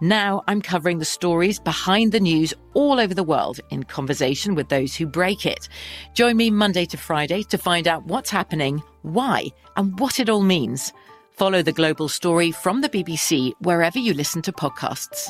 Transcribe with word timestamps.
Now 0.00 0.44
I'm 0.46 0.62
covering 0.62 1.00
the 1.00 1.04
stories 1.04 1.58
behind 1.58 2.12
the 2.12 2.20
news 2.20 2.54
all 2.74 3.00
over 3.00 3.14
the 3.14 3.24
world 3.24 3.58
in 3.70 3.82
conversation 3.82 4.54
with 4.54 4.68
those 4.68 4.94
who 4.94 5.06
break 5.06 5.44
it. 5.44 5.68
Join 6.14 6.36
me 6.36 6.52
Monday 6.52 6.84
to 6.86 6.96
Friday 6.96 7.42
to 7.44 7.58
find 7.58 7.88
out 7.88 8.04
what's 8.04 8.30
happening, 8.30 8.80
why, 9.02 9.48
and 9.76 9.98
what 9.98 10.20
it 10.20 10.28
all 10.28 10.42
means. 10.42 10.92
Follow 11.32 11.62
the 11.62 11.72
global 11.72 12.08
story 12.08 12.52
from 12.52 12.80
the 12.80 12.88
BBC 12.88 13.52
wherever 13.60 13.98
you 13.98 14.14
listen 14.14 14.40
to 14.42 14.52
podcasts. 14.52 15.28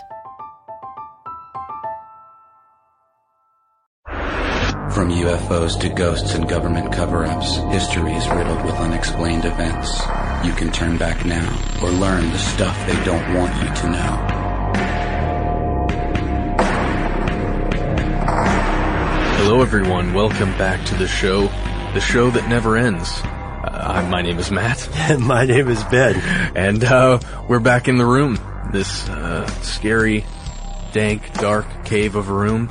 From 4.93 5.11
UFOs 5.11 5.81
to 5.81 5.89
ghosts 5.89 6.35
and 6.35 6.49
government 6.49 6.93
cover 6.93 7.25
ups, 7.25 7.57
history 7.73 8.13
is 8.13 8.29
riddled 8.29 8.63
with 8.65 8.75
unexplained 8.75 9.47
events. 9.47 10.01
You 10.45 10.53
can 10.53 10.71
turn 10.73 10.99
back 10.99 11.25
now 11.25 11.79
or 11.83 11.89
learn 11.89 12.31
the 12.31 12.39
stuff 12.39 12.77
they 12.87 13.03
don't 13.05 13.35
want 13.35 13.55
you 13.63 13.75
to 13.83 13.91
know. 13.91 14.38
Hello, 19.49 19.63
everyone. 19.63 20.13
Welcome 20.13 20.51
back 20.59 20.85
to 20.89 20.95
the 20.97 21.09
show, 21.09 21.47
the 21.95 22.03
show 22.03 22.29
that 22.33 22.51
never 22.51 22.77
ends. 22.77 23.09
Uh, 23.25 24.07
my 24.11 24.21
name 24.21 24.39
is 24.39 24.51
Matt. 24.51 24.87
And 25.11 25.27
my 25.27 25.47
name 25.47 25.69
is 25.69 25.83
Ben. 25.85 26.17
And 26.55 26.85
uh, 26.85 27.19
we're 27.49 27.59
back 27.59 27.89
in 27.89 27.97
the 27.97 28.05
room. 28.05 28.39
This 28.75 29.09
uh, 29.09 29.47
scary, 29.63 30.27
dank, 30.93 31.33
dark 31.33 31.87
cave 31.87 32.15
of 32.15 32.29
a 32.29 32.33
room. 32.35 32.69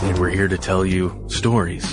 And 0.00 0.18
we're 0.18 0.30
here 0.30 0.48
to 0.48 0.56
tell 0.56 0.86
you 0.86 1.26
stories. 1.28 1.84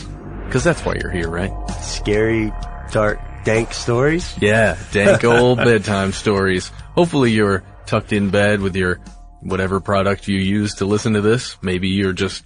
Because 0.46 0.64
that's 0.64 0.86
why 0.86 0.96
you're 1.02 1.12
here, 1.12 1.30
right? 1.30 1.52
Scary, 1.82 2.54
dark, 2.90 3.20
dank 3.44 3.74
stories? 3.74 4.34
Yeah, 4.40 4.78
dank 4.94 5.24
old 5.26 5.58
bedtime 5.58 6.14
stories. 6.14 6.70
Hopefully 6.96 7.32
you're 7.32 7.66
tucked 7.86 8.14
in 8.14 8.30
bed 8.30 8.62
with 8.62 8.78
your 8.78 9.02
whatever 9.42 9.82
product 9.82 10.30
you 10.30 10.40
use 10.40 10.76
to 10.76 10.86
listen 10.86 11.16
to 11.16 11.22
this. 11.22 11.58
Maybe 11.62 11.90
you're 11.90 12.14
just 12.14 12.46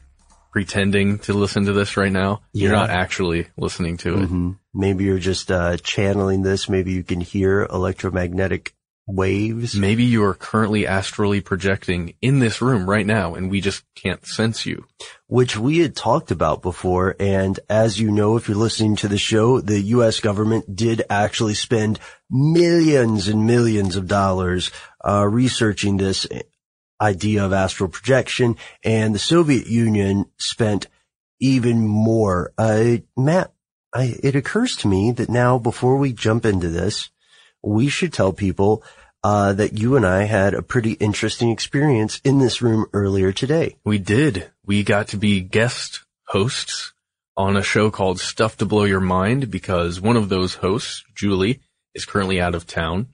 pretending 0.55 1.19
to 1.19 1.33
listen 1.33 1.65
to 1.65 1.73
this 1.73 1.97
right 1.97 2.11
now. 2.13 2.41
You're 2.53 2.71
not 2.71 2.89
actually 2.89 3.47
listening 3.57 3.97
to 3.97 4.13
it. 4.21 4.25
hmm 4.27 4.51
Maybe 4.73 5.03
you're 5.03 5.19
just 5.19 5.51
uh, 5.51 5.75
channeling 5.77 6.41
this. 6.43 6.69
Maybe 6.69 6.93
you 6.93 7.03
can 7.03 7.19
hear 7.19 7.63
electromagnetic 7.63 8.73
waves. 9.07 9.75
Maybe 9.75 10.03
you 10.05 10.23
are 10.23 10.33
currently 10.33 10.87
astrally 10.87 11.39
projecting 11.41 12.13
in 12.21 12.39
this 12.39 12.61
room 12.61 12.89
right 12.89 13.05
now 13.05 13.35
and 13.35 13.51
we 13.51 13.61
just 13.61 13.83
can't 13.95 14.25
sense 14.25 14.65
you. 14.65 14.85
which 15.27 15.57
we 15.57 15.79
had 15.79 15.95
talked 15.95 16.31
about 16.31 16.61
before. 16.61 17.15
And 17.19 17.59
as 17.69 17.99
you 17.99 18.11
know, 18.11 18.37
if 18.37 18.47
you're 18.47 18.57
listening 18.57 18.95
to 18.97 19.07
the 19.07 19.17
show, 19.17 19.59
the 19.61 19.79
U.S. 19.97 20.19
government 20.21 20.75
did 20.75 21.03
actually 21.09 21.53
spend 21.55 21.99
millions 22.29 23.27
and 23.27 23.45
millions 23.45 23.95
of 23.95 24.07
dollars 24.07 24.71
uh, 25.07 25.25
researching 25.27 25.97
this 25.97 26.25
idea 26.99 27.45
of 27.45 27.53
astral 27.53 27.89
projection, 27.89 28.57
and 28.83 29.13
the 29.13 29.19
Soviet 29.19 29.67
Union 29.67 30.25
spent 30.37 30.87
even 31.39 31.87
more. 31.87 32.53
Uh, 32.57 32.97
Matt, 33.17 33.53
I, 33.93 34.15
it 34.23 34.35
occurs 34.35 34.75
to 34.77 34.87
me 34.87 35.11
that 35.11 35.29
now, 35.29 35.57
before 35.57 35.97
we 35.97 36.13
jump 36.13 36.45
into 36.45 36.69
this, 36.69 37.09
we 37.63 37.87
should 37.89 38.13
tell 38.13 38.33
people 38.33 38.83
uh, 39.23 39.53
that 39.53 39.79
you 39.79 39.95
and 39.95 40.05
I 40.05 40.23
had 40.23 40.53
a 40.53 40.61
pretty 40.61 40.91
interesting 40.93 41.49
experience 41.49 42.21
in 42.23 42.39
this 42.39 42.61
room 42.61 42.85
earlier 42.93 43.31
today. 43.31 43.77
We 43.83 43.97
did. 43.97 44.51
We 44.65 44.83
got 44.83 45.07
to 45.09 45.17
be 45.17 45.41
guest 45.41 46.01
hosts 46.27 46.93
on 47.35 47.57
a 47.57 47.63
show 47.63 47.89
called 47.89 48.19
Stuff 48.19 48.57
to 48.57 48.65
Blow 48.65 48.83
Your 48.83 49.01
Mind 49.01 49.49
because 49.49 49.99
one 49.99 50.15
of 50.15 50.29
those 50.29 50.55
hosts, 50.55 51.03
Julie, 51.15 51.59
is 51.93 52.05
currently 52.05 52.39
out 52.39 52.55
of 52.55 52.67
town. 52.67 53.07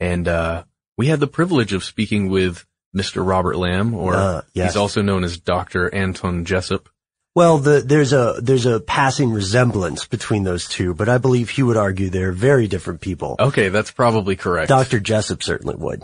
And, 0.00 0.26
uh, 0.26 0.64
we 0.96 1.06
had 1.06 1.20
the 1.20 1.26
privilege 1.28 1.72
of 1.72 1.84
speaking 1.84 2.28
with 2.28 2.66
Mr. 2.96 3.26
Robert 3.26 3.56
Lamb, 3.56 3.94
or 3.94 4.14
Uh, 4.14 4.42
yes. 4.54 4.70
he's 4.72 4.76
also 4.76 5.02
known 5.02 5.24
as 5.24 5.38
Dr. 5.38 5.92
Anton 5.94 6.44
Jessup. 6.44 6.88
Well, 7.34 7.58
the, 7.58 7.80
there's 7.80 8.12
a 8.12 8.40
there's 8.42 8.66
a 8.66 8.80
passing 8.80 9.30
resemblance 9.30 10.06
between 10.06 10.42
those 10.42 10.66
two, 10.66 10.94
but 10.94 11.08
I 11.08 11.18
believe 11.18 11.50
he 11.50 11.62
would 11.62 11.76
argue 11.76 12.08
they're 12.10 12.32
very 12.32 12.66
different 12.66 13.00
people. 13.00 13.36
Okay, 13.38 13.68
that's 13.68 13.92
probably 13.92 14.34
correct. 14.34 14.68
Dr. 14.70 14.98
Jessup 14.98 15.42
certainly 15.42 15.76
would. 15.76 16.02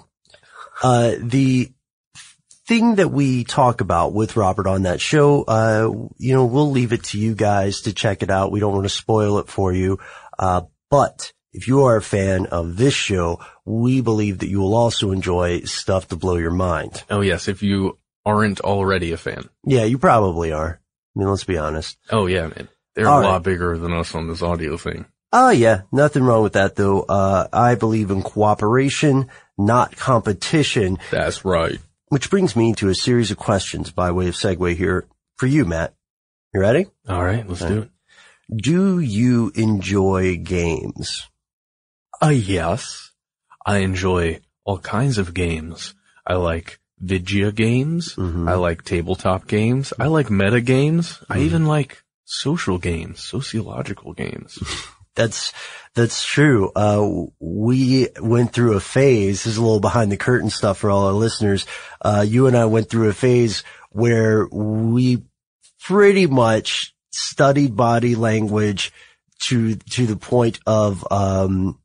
Uh, 0.82 1.14
the 1.20 1.72
thing 2.68 2.96
that 2.96 3.10
we 3.10 3.42
talk 3.44 3.80
about 3.80 4.12
with 4.12 4.36
Robert 4.36 4.66
on 4.66 4.82
that 4.82 5.00
show, 5.00 5.42
uh, 5.42 5.90
you 6.18 6.34
know, 6.34 6.44
we'll 6.46 6.70
leave 6.70 6.92
it 6.92 7.04
to 7.04 7.18
you 7.18 7.34
guys 7.34 7.82
to 7.82 7.92
check 7.92 8.22
it 8.22 8.30
out. 8.30 8.52
We 8.52 8.60
don't 8.60 8.72
want 8.72 8.84
to 8.84 8.88
spoil 8.90 9.38
it 9.38 9.48
for 9.48 9.72
you. 9.72 9.98
Uh, 10.38 10.62
but 10.90 11.32
if 11.52 11.66
you 11.68 11.84
are 11.84 11.96
a 11.96 12.02
fan 12.02 12.46
of 12.46 12.76
this 12.76 12.94
show, 12.94 13.40
we 13.64 14.00
believe 14.00 14.38
that 14.38 14.48
you 14.48 14.60
will 14.60 14.74
also 14.74 15.10
enjoy 15.10 15.60
stuff 15.60 16.08
to 16.08 16.16
blow 16.16 16.36
your 16.36 16.50
mind. 16.50 17.02
Oh 17.10 17.20
yes, 17.20 17.48
if 17.48 17.62
you 17.62 17.98
aren't 18.26 18.60
already 18.60 19.12
a 19.12 19.16
fan. 19.16 19.48
Yeah, 19.64 19.84
you 19.84 19.98
probably 19.98 20.52
are. 20.52 20.80
I 20.80 21.18
mean, 21.18 21.28
let's 21.28 21.44
be 21.44 21.58
honest. 21.58 21.96
Oh 22.10 22.26
yeah, 22.26 22.48
man. 22.48 22.68
They're 22.94 23.08
All 23.08 23.18
a 23.18 23.22
right. 23.22 23.28
lot 23.32 23.42
bigger 23.42 23.76
than 23.78 23.92
us 23.92 24.14
on 24.14 24.28
this 24.28 24.42
audio 24.42 24.76
thing. 24.76 25.06
Oh 25.32 25.50
yeah, 25.50 25.82
nothing 25.90 26.22
wrong 26.22 26.42
with 26.42 26.52
that 26.52 26.76
though. 26.76 27.02
Uh, 27.02 27.48
I 27.52 27.74
believe 27.74 28.10
in 28.10 28.22
cooperation, 28.22 29.28
not 29.58 29.96
competition, 29.96 30.98
That's 31.10 31.44
right. 31.44 31.78
which 32.08 32.30
brings 32.30 32.54
me 32.54 32.72
to 32.74 32.88
a 32.88 32.94
series 32.94 33.30
of 33.32 33.36
questions 33.36 33.90
by 33.90 34.12
way 34.12 34.28
of 34.28 34.34
segue 34.34 34.76
here 34.76 35.06
for 35.36 35.46
you, 35.46 35.64
Matt. 35.64 35.92
You 36.52 36.60
ready? 36.60 36.86
All 37.08 37.24
right, 37.24 37.46
let's 37.48 37.62
do 37.64 37.82
it. 37.82 37.90
Do 38.62 39.00
you 39.00 39.50
enjoy 39.56 40.36
games? 40.36 41.28
Uh, 42.22 42.28
yes. 42.28 43.10
I 43.64 43.78
enjoy 43.78 44.40
all 44.64 44.78
kinds 44.78 45.18
of 45.18 45.34
games. 45.34 45.94
I 46.26 46.34
like 46.34 46.78
Vigia 47.02 47.52
games. 47.54 48.14
Mhm. 48.16 48.48
I 48.48 48.54
like 48.54 48.84
tabletop 48.84 49.46
games. 49.46 49.92
I 49.98 50.06
like 50.06 50.30
meta 50.30 50.60
games. 50.60 51.18
I 51.28 51.38
Mhm. 51.38 51.42
even 51.42 51.66
like 51.66 52.02
social 52.24 52.78
games, 52.78 53.20
sociological 53.20 54.12
games. 54.14 54.58
That's, 55.16 55.52
that's 55.94 56.24
true. 56.24 56.72
Uh, 56.74 57.26
we 57.38 58.08
went 58.20 58.52
through 58.52 58.72
a 58.72 58.80
phase. 58.80 59.44
This 59.44 59.52
is 59.52 59.58
a 59.58 59.62
little 59.62 59.78
behind 59.78 60.10
the 60.10 60.16
curtain 60.16 60.50
stuff 60.50 60.78
for 60.78 60.90
all 60.90 61.06
our 61.06 61.12
listeners. 61.12 61.66
Uh, 62.04 62.24
you 62.26 62.48
and 62.48 62.56
I 62.56 62.64
went 62.64 62.90
through 62.90 63.10
a 63.10 63.14
phase 63.14 63.62
where 63.90 64.48
we 64.50 65.22
pretty 65.86 66.26
much 66.26 66.92
studied 67.12 67.76
body 67.76 68.16
language 68.16 68.92
to, 69.42 69.76
to 69.76 70.06
the 70.06 70.16
point 70.16 70.58
of, 70.66 71.06
um, 71.12 71.78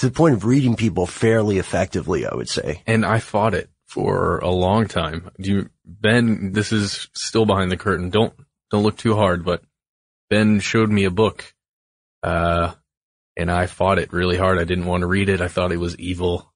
to 0.00 0.06
the 0.06 0.12
point 0.12 0.32
of 0.34 0.46
reading 0.46 0.76
people 0.76 1.06
fairly 1.06 1.58
effectively, 1.58 2.26
I 2.26 2.34
would 2.34 2.48
say. 2.48 2.82
And 2.86 3.04
I 3.04 3.18
fought 3.18 3.52
it 3.52 3.68
for 3.86 4.38
a 4.38 4.48
long 4.48 4.86
time. 4.86 5.30
Do 5.38 5.50
you, 5.50 5.70
Ben, 5.84 6.52
this 6.52 6.72
is 6.72 7.08
still 7.12 7.44
behind 7.44 7.70
the 7.70 7.76
curtain. 7.76 8.08
Don't, 8.08 8.32
don't 8.70 8.82
look 8.82 8.96
too 8.96 9.14
hard, 9.14 9.44
but 9.44 9.62
Ben 10.30 10.60
showed 10.60 10.88
me 10.88 11.04
a 11.04 11.10
book, 11.10 11.54
uh, 12.22 12.72
and 13.36 13.50
I 13.50 13.66
fought 13.66 13.98
it 13.98 14.10
really 14.10 14.38
hard. 14.38 14.58
I 14.58 14.64
didn't 14.64 14.86
want 14.86 15.02
to 15.02 15.06
read 15.06 15.28
it. 15.28 15.42
I 15.42 15.48
thought 15.48 15.70
it 15.70 15.76
was 15.76 15.98
evil. 15.98 16.50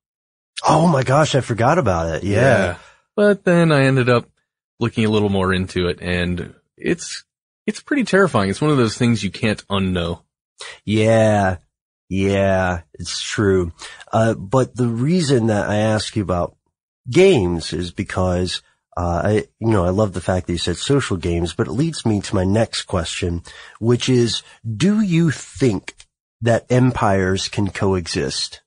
Oh 0.66 0.86
my 0.86 1.02
gosh, 1.02 1.34
I 1.34 1.42
forgot 1.42 1.76
about 1.76 2.14
it. 2.14 2.24
Yeah. 2.24 2.40
yeah. 2.40 2.76
But 3.14 3.44
then 3.44 3.72
I 3.72 3.84
ended 3.84 4.08
up 4.08 4.26
looking 4.80 5.04
a 5.04 5.10
little 5.10 5.28
more 5.28 5.52
into 5.52 5.88
it 5.88 5.98
and 6.00 6.54
it's, 6.78 7.24
it's 7.66 7.80
pretty 7.80 8.04
terrifying. 8.04 8.48
It's 8.48 8.62
one 8.62 8.70
of 8.70 8.78
those 8.78 8.96
things 8.96 9.22
you 9.22 9.30
can't 9.30 9.66
unknow. 9.68 10.22
Yeah. 10.86 11.58
Yeah, 12.14 12.82
it's 12.94 13.20
true. 13.20 13.72
Uh, 14.12 14.34
but 14.34 14.76
the 14.76 14.86
reason 14.86 15.48
that 15.48 15.68
I 15.68 15.78
ask 15.78 16.14
you 16.14 16.22
about 16.22 16.56
games 17.10 17.72
is 17.72 17.90
because, 17.90 18.62
uh, 18.96 19.22
I, 19.24 19.32
you 19.58 19.72
know, 19.72 19.84
I 19.84 19.88
love 19.88 20.12
the 20.12 20.20
fact 20.20 20.46
that 20.46 20.52
you 20.52 20.58
said 20.58 20.76
social 20.76 21.16
games, 21.16 21.54
but 21.54 21.66
it 21.66 21.72
leads 21.72 22.06
me 22.06 22.20
to 22.20 22.34
my 22.36 22.44
next 22.44 22.82
question, 22.82 23.42
which 23.80 24.08
is, 24.08 24.44
do 24.64 25.00
you 25.00 25.32
think 25.32 25.96
that 26.40 26.70
empires 26.70 27.48
can 27.48 27.70
coexist? 27.70 28.62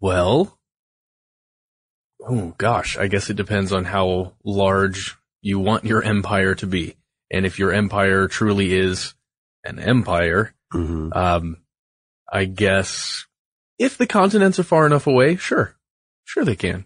Well, 0.00 0.58
oh 2.28 2.52
gosh, 2.58 2.98
I 2.98 3.06
guess 3.06 3.30
it 3.30 3.38
depends 3.38 3.72
on 3.72 3.86
how 3.86 4.34
large 4.44 5.16
you 5.40 5.58
want 5.58 5.86
your 5.86 6.02
empire 6.02 6.54
to 6.56 6.66
be. 6.66 6.96
And 7.30 7.46
if 7.46 7.58
your 7.58 7.72
empire 7.72 8.28
truly 8.28 8.74
is 8.74 9.14
an 9.64 9.78
empire, 9.78 10.54
mm-hmm. 10.72 11.12
um, 11.12 11.56
I 12.30 12.44
guess 12.44 13.26
if 13.78 13.98
the 13.98 14.06
continents 14.06 14.58
are 14.58 14.64
far 14.64 14.86
enough 14.86 15.06
away, 15.06 15.36
sure, 15.36 15.76
sure 16.24 16.44
they 16.44 16.56
can. 16.56 16.84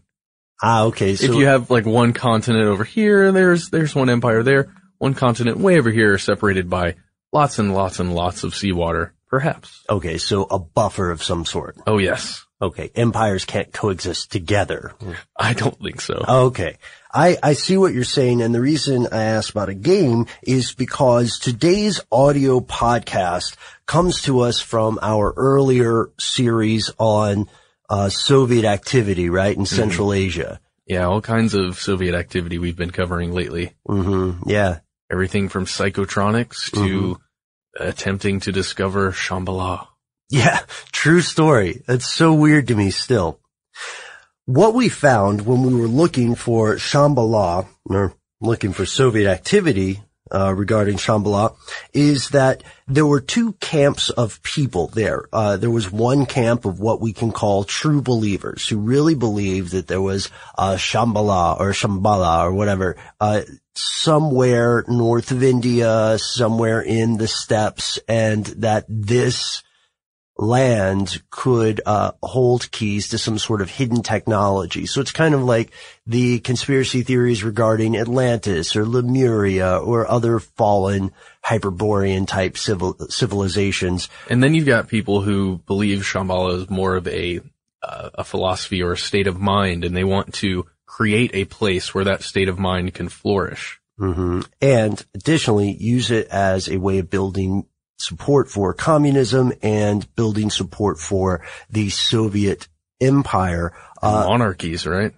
Ah, 0.62 0.84
okay. 0.84 1.16
So 1.16 1.26
if 1.26 1.34
you 1.34 1.46
have 1.46 1.70
like 1.70 1.84
one 1.84 2.12
continent 2.12 2.66
over 2.66 2.84
here, 2.84 3.30
there's, 3.32 3.68
there's 3.70 3.94
one 3.94 4.08
empire 4.08 4.42
there, 4.42 4.72
one 4.98 5.14
continent 5.14 5.58
way 5.58 5.78
over 5.78 5.90
here 5.90 6.16
separated 6.18 6.70
by 6.70 6.96
lots 7.32 7.58
and 7.58 7.74
lots 7.74 8.00
and 8.00 8.14
lots 8.14 8.42
of 8.42 8.54
seawater, 8.54 9.14
perhaps. 9.28 9.84
Okay. 9.88 10.18
So 10.18 10.44
a 10.44 10.58
buffer 10.58 11.10
of 11.10 11.22
some 11.22 11.44
sort. 11.44 11.76
Oh 11.86 11.98
yes. 11.98 12.44
Okay. 12.60 12.90
Empires 12.94 13.44
can't 13.44 13.70
coexist 13.70 14.32
together. 14.32 14.94
I 15.38 15.52
don't 15.52 15.78
think 15.78 16.00
so. 16.00 16.24
Okay. 16.26 16.78
I, 17.16 17.38
I 17.42 17.52
see 17.54 17.78
what 17.78 17.94
you're 17.94 18.04
saying. 18.04 18.42
And 18.42 18.54
the 18.54 18.60
reason 18.60 19.08
I 19.10 19.22
asked 19.22 19.50
about 19.50 19.70
a 19.70 19.74
game 19.74 20.26
is 20.42 20.74
because 20.74 21.38
today's 21.38 22.02
audio 22.12 22.60
podcast 22.60 23.56
comes 23.86 24.22
to 24.22 24.40
us 24.40 24.60
from 24.60 24.98
our 25.00 25.32
earlier 25.34 26.10
series 26.18 26.90
on 26.98 27.48
uh, 27.88 28.10
Soviet 28.10 28.66
activity, 28.66 29.30
right, 29.30 29.56
in 29.56 29.62
mm-hmm. 29.62 29.76
Central. 29.76 30.12
Asia. 30.12 30.60
Yeah, 30.86 31.06
all 31.06 31.22
kinds 31.22 31.54
of 31.54 31.80
Soviet 31.80 32.14
activity 32.14 32.58
we've 32.58 32.76
been 32.76 32.90
covering 32.90 33.32
lately. 33.32 33.72
Mm-hmm. 33.88 34.48
Yeah. 34.50 34.80
Everything 35.10 35.48
from 35.48 35.64
psychotronics 35.64 36.70
to 36.72 36.80
mm-hmm. 36.80 37.82
attempting 37.82 38.40
to 38.40 38.52
discover 38.52 39.12
Shambhala. 39.12 39.86
Yeah, 40.28 40.60
true 40.92 41.22
story. 41.22 41.82
That's 41.86 42.06
so 42.06 42.34
weird 42.34 42.68
to 42.68 42.74
me 42.74 42.90
still. 42.90 43.40
What 44.46 44.74
we 44.74 44.88
found 44.88 45.44
when 45.44 45.64
we 45.64 45.74
were 45.74 45.88
looking 45.88 46.36
for 46.36 46.76
Shambhala, 46.76 47.66
or 47.86 48.14
looking 48.40 48.72
for 48.72 48.86
Soviet 48.86 49.28
activity 49.28 50.04
uh, 50.32 50.54
regarding 50.54 50.98
Shambhala, 50.98 51.56
is 51.92 52.28
that 52.28 52.62
there 52.86 53.06
were 53.06 53.20
two 53.20 53.54
camps 53.54 54.08
of 54.08 54.40
people 54.44 54.86
there. 54.86 55.24
Uh, 55.32 55.56
there 55.56 55.68
was 55.68 55.90
one 55.90 56.26
camp 56.26 56.64
of 56.64 56.78
what 56.78 57.00
we 57.00 57.12
can 57.12 57.32
call 57.32 57.64
true 57.64 58.00
believers 58.00 58.68
who 58.68 58.78
really 58.78 59.16
believed 59.16 59.72
that 59.72 59.88
there 59.88 60.00
was 60.00 60.30
uh, 60.56 60.76
Shambhala 60.76 61.58
or 61.58 61.72
Shambhala 61.72 62.44
or 62.44 62.52
whatever 62.52 62.96
uh, 63.20 63.40
somewhere 63.74 64.84
north 64.86 65.32
of 65.32 65.42
India, 65.42 66.18
somewhere 66.18 66.80
in 66.80 67.16
the 67.16 67.26
steppes, 67.26 67.98
and 68.06 68.46
that 68.46 68.84
this 68.88 69.64
land 70.38 71.22
could 71.30 71.80
uh, 71.86 72.12
hold 72.22 72.70
keys 72.70 73.08
to 73.08 73.18
some 73.18 73.38
sort 73.38 73.62
of 73.62 73.70
hidden 73.70 74.02
technology. 74.02 74.86
So 74.86 75.00
it's 75.00 75.12
kind 75.12 75.34
of 75.34 75.42
like 75.42 75.70
the 76.06 76.40
conspiracy 76.40 77.02
theories 77.02 77.42
regarding 77.42 77.96
Atlantis 77.96 78.76
or 78.76 78.86
Lemuria 78.86 79.78
or 79.78 80.10
other 80.10 80.38
fallen 80.38 81.12
Hyperborean 81.42 82.26
type 82.26 82.58
civil 82.58 82.96
civilizations. 83.08 84.08
And 84.28 84.42
then 84.42 84.54
you've 84.54 84.66
got 84.66 84.88
people 84.88 85.22
who 85.22 85.58
believe 85.66 86.00
Shambhala 86.00 86.62
is 86.62 86.70
more 86.70 86.96
of 86.96 87.06
a 87.08 87.40
uh, 87.82 88.10
a 88.14 88.24
philosophy 88.24 88.82
or 88.82 88.92
a 88.92 88.98
state 88.98 89.26
of 89.26 89.38
mind, 89.38 89.84
and 89.84 89.96
they 89.96 90.04
want 90.04 90.34
to 90.34 90.66
create 90.86 91.30
a 91.34 91.44
place 91.44 91.94
where 91.94 92.04
that 92.04 92.22
state 92.22 92.48
of 92.48 92.58
mind 92.58 92.94
can 92.94 93.08
flourish. 93.08 93.80
Mm-hmm. 94.00 94.40
And 94.60 95.06
additionally, 95.14 95.70
use 95.70 96.10
it 96.10 96.28
as 96.28 96.68
a 96.68 96.78
way 96.78 96.98
of 96.98 97.08
building 97.08 97.66
support 97.98 98.48
for 98.50 98.72
communism 98.72 99.52
and 99.62 100.14
building 100.16 100.50
support 100.50 100.98
for 100.98 101.44
the 101.70 101.88
Soviet 101.90 102.68
empire. 103.00 103.72
Uh, 104.02 104.26
monarchies, 104.28 104.86
right? 104.86 105.12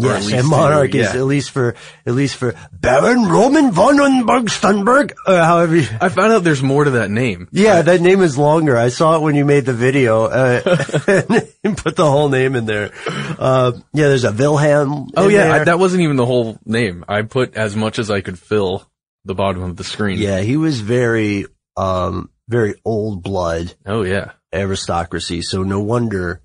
Yes, 0.00 0.32
and 0.32 0.46
monarchies, 0.46 1.12
yeah. 1.12 1.20
at 1.20 1.24
least 1.24 1.50
for, 1.50 1.74
at 2.06 2.14
least 2.14 2.36
for 2.36 2.54
Baron 2.72 3.26
Roman 3.26 3.72
von 3.72 3.96
Unberg 3.96 5.12
uh, 5.26 5.44
however 5.44 5.76
you... 5.76 5.88
I 6.00 6.08
found 6.08 6.32
out 6.32 6.44
there's 6.44 6.62
more 6.62 6.84
to 6.84 6.90
that 6.92 7.10
name. 7.10 7.48
Yeah, 7.50 7.82
that 7.82 8.00
name 8.00 8.22
is 8.22 8.38
longer. 8.38 8.76
I 8.76 8.90
saw 8.90 9.16
it 9.16 9.22
when 9.22 9.34
you 9.34 9.44
made 9.44 9.64
the 9.64 9.74
video, 9.74 10.24
uh, 10.26 10.60
and 11.64 11.76
put 11.76 11.96
the 11.96 12.08
whole 12.08 12.28
name 12.28 12.54
in 12.54 12.64
there. 12.64 12.92
Uh, 13.06 13.72
yeah, 13.92 14.08
there's 14.08 14.24
a 14.24 14.32
Wilhelm. 14.32 15.10
Oh 15.16 15.28
yeah, 15.28 15.52
I, 15.52 15.64
that 15.64 15.78
wasn't 15.78 16.02
even 16.02 16.16
the 16.16 16.26
whole 16.26 16.58
name. 16.64 17.04
I 17.08 17.22
put 17.22 17.56
as 17.56 17.74
much 17.74 17.98
as 17.98 18.10
I 18.10 18.20
could 18.20 18.38
fill 18.38 18.88
the 19.24 19.34
bottom 19.34 19.62
of 19.62 19.76
the 19.76 19.84
screen. 19.84 20.18
Yeah, 20.18 20.40
he 20.40 20.56
was 20.56 20.80
very 20.80 21.46
um, 21.78 22.30
very 22.48 22.74
old 22.84 23.22
blood. 23.22 23.74
Oh 23.86 24.02
yeah. 24.02 24.32
Aristocracy. 24.52 25.42
So 25.42 25.62
no 25.62 25.80
wonder 25.80 26.42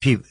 people, 0.00 0.26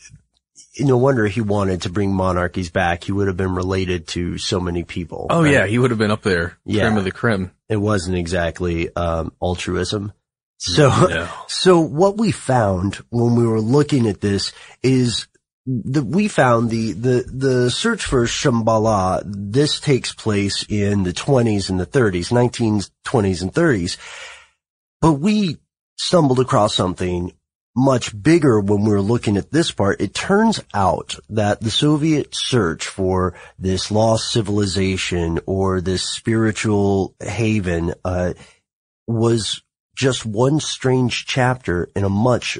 no 0.79 0.97
wonder 0.97 1.27
he 1.27 1.41
wanted 1.41 1.83
to 1.83 1.89
bring 1.89 2.13
monarchies 2.13 2.69
back. 2.69 3.03
He 3.03 3.11
would 3.11 3.27
have 3.27 3.37
been 3.37 3.55
related 3.55 4.07
to 4.09 4.37
so 4.37 4.59
many 4.59 4.83
people. 4.83 5.27
Oh 5.29 5.43
right? 5.43 5.51
yeah, 5.51 5.65
he 5.65 5.77
would 5.77 5.91
have 5.91 5.99
been 5.99 6.11
up 6.11 6.21
there. 6.21 6.57
Yeah. 6.65 6.85
Creme 6.85 6.97
of 6.97 7.03
the 7.03 7.11
creme. 7.11 7.51
It 7.67 7.77
wasn't 7.77 8.17
exactly, 8.17 8.95
um, 8.95 9.33
altruism. 9.41 10.13
So, 10.57 10.89
no. 10.89 11.27
so 11.47 11.79
what 11.79 12.17
we 12.17 12.31
found 12.31 12.95
when 13.09 13.35
we 13.35 13.47
were 13.47 13.59
looking 13.59 14.07
at 14.07 14.21
this 14.21 14.53
is 14.83 15.27
that 15.65 16.05
we 16.05 16.27
found 16.27 16.69
the, 16.69 16.93
the, 16.93 17.23
the 17.27 17.71
search 17.71 18.05
for 18.05 18.25
Shambhala, 18.25 19.21
this 19.25 19.79
takes 19.79 20.13
place 20.13 20.65
in 20.67 21.03
the 21.03 21.13
20s 21.13 21.69
and 21.69 21.79
the 21.79 21.85
30s, 21.85 22.31
1920s 22.31 23.41
and 23.41 23.53
30s. 23.53 23.97
But 25.01 25.13
we 25.13 25.57
stumbled 25.99 26.39
across 26.39 26.73
something 26.73 27.33
much 27.75 28.19
bigger 28.21 28.59
when 28.59 28.83
we 28.83 28.89
were 28.89 29.01
looking 29.01 29.37
at 29.37 29.51
this 29.51 29.71
part. 29.71 30.01
It 30.01 30.13
turns 30.13 30.59
out 30.73 31.15
that 31.29 31.61
the 31.61 31.71
Soviet 31.71 32.35
search 32.35 32.87
for 32.87 33.35
this 33.57 33.91
lost 33.91 34.31
civilization 34.31 35.39
or 35.45 35.79
this 35.79 36.03
spiritual 36.03 37.15
haven, 37.19 37.93
uh, 38.03 38.33
was 39.07 39.61
just 39.95 40.25
one 40.25 40.59
strange 40.59 41.25
chapter 41.25 41.87
in 41.95 42.03
a 42.03 42.09
much 42.09 42.59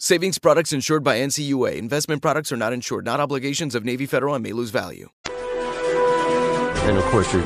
Savings 0.00 0.38
products 0.38 0.72
insured 0.72 1.02
by 1.02 1.18
NCUA. 1.18 1.74
Investment 1.74 2.22
products 2.22 2.52
are 2.52 2.56
not 2.56 2.72
insured, 2.72 3.04
not 3.04 3.18
obligations 3.18 3.74
of 3.74 3.84
Navy 3.84 4.06
Federal 4.06 4.36
and 4.36 4.44
may 4.44 4.52
lose 4.52 4.70
value. 4.70 5.10
And 6.86 6.96
of 6.96 7.02
course, 7.06 7.32
your 7.34 7.42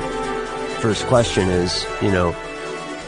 first 0.77 1.07
question 1.07 1.49
is, 1.49 1.83
you 1.99 2.11
know, 2.11 2.35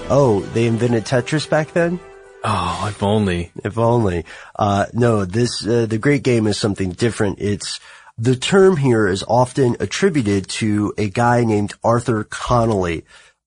oh, 0.10 0.40
they 0.56 0.66
invented 0.66 1.06
Tetris 1.06 1.48
back 1.48 1.74
then? 1.74 2.00
Oh, 2.44 2.88
if 2.90 3.04
only. 3.04 3.52
If 3.64 3.78
only. 3.78 4.26
Uh, 4.58 4.88
no, 4.94 5.26
this, 5.26 5.64
uh, 5.64 5.86
the 5.86 6.00
great 6.00 6.24
game 6.24 6.48
is 6.48 6.58
something 6.58 6.90
different. 6.90 7.38
It's, 7.40 7.80
the 8.18 8.36
term 8.36 8.78
here 8.78 9.08
is 9.08 9.24
often 9.28 9.78
attributed 9.80 10.50
to 10.50 10.92
a 10.98 11.08
guy 11.08 11.44
named 11.44 11.76
Arthur 11.84 12.24
Conolly. 12.24 13.04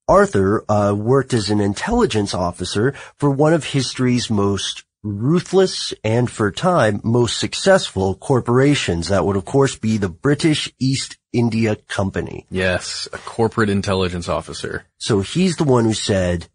Arthur, 0.06 0.64
uh, 0.68 0.94
worked 0.96 1.34
as 1.34 1.50
an 1.50 1.60
intelligence 1.60 2.34
officer 2.34 2.94
for 3.16 3.30
one 3.32 3.52
of 3.52 3.64
history's 3.64 4.30
most 4.30 4.84
ruthless 5.02 5.94
and 6.02 6.30
for 6.30 6.50
time 6.50 7.00
most 7.04 7.38
successful 7.38 8.14
corporations. 8.14 9.08
That 9.08 9.24
would 9.24 9.36
of 9.36 9.44
course 9.44 9.76
be 9.76 9.96
the 9.96 10.08
British 10.08 10.72
East 10.78 11.16
India 11.32 11.76
Company. 11.76 12.46
Yes, 12.50 13.08
a 13.12 13.18
corporate 13.18 13.70
intelligence 13.70 14.28
officer. 14.28 14.84
So 14.98 15.20
he's 15.20 15.56
the 15.56 15.64
one 15.64 15.84
who 15.84 15.94
said, 15.94 16.48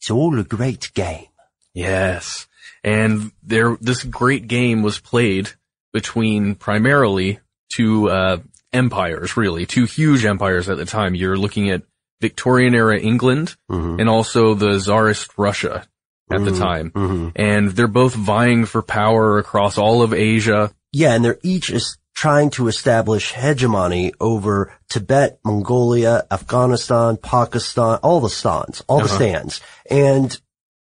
it's 0.00 0.10
all 0.10 0.38
a 0.38 0.42
great 0.44 0.90
game. 0.94 1.26
Yes. 1.74 2.46
And 2.82 3.30
there, 3.42 3.76
this 3.80 4.02
great 4.02 4.48
game 4.48 4.82
was 4.82 4.98
played 4.98 5.50
between 5.92 6.54
primarily 6.56 7.38
two, 7.72 8.08
uh, 8.10 8.38
empires, 8.72 9.36
really, 9.36 9.66
two 9.66 9.84
huge 9.84 10.24
empires 10.24 10.68
at 10.68 10.78
the 10.78 10.84
time. 10.86 11.14
You're 11.14 11.36
looking 11.36 11.70
at 11.70 11.82
Victorian 12.20 12.74
era 12.74 12.98
England 12.98 13.54
Mhm. 13.70 14.00
and 14.00 14.08
also 14.08 14.54
the 14.54 14.78
Tsarist 14.78 15.30
Russia 15.36 15.86
at 16.32 16.44
the 16.44 16.50
Mhm. 16.50 16.58
time. 16.58 16.90
Mhm. 16.90 17.32
And 17.36 17.70
they're 17.72 17.86
both 17.86 18.14
vying 18.14 18.64
for 18.66 18.82
power 18.82 19.38
across 19.38 19.78
all 19.78 20.02
of 20.02 20.12
Asia. 20.12 20.70
Yeah, 20.92 21.14
and 21.14 21.24
they're 21.24 21.38
each 21.42 21.70
is 21.70 21.96
trying 22.14 22.50
to 22.50 22.68
establish 22.68 23.32
hegemony 23.32 24.12
over 24.20 24.72
Tibet, 24.90 25.38
Mongolia, 25.44 26.26
Afghanistan, 26.30 27.16
Pakistan, 27.16 27.98
all 28.02 28.20
the 28.20 28.28
stans, 28.28 28.82
all 28.86 28.98
the 28.98 29.04
Uh-huh. 29.04 29.16
stands. 29.16 29.60
And 29.90 30.38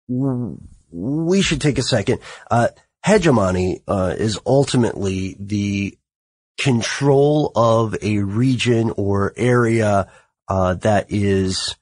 we 0.09 1.41
should 1.41 1.59
take 1.61 1.77
a 1.77 1.83
second. 1.83 2.19
Uh, 2.49 2.69
hegemony, 3.05 3.81
uh, 3.87 4.15
is 4.17 4.39
ultimately 4.45 5.35
the 5.39 5.97
control 6.57 7.51
of 7.55 7.95
a 8.01 8.19
region 8.19 8.91
or 8.95 9.33
area, 9.35 10.07
uh, 10.47 10.75
that 10.75 11.07
is 11.09 11.75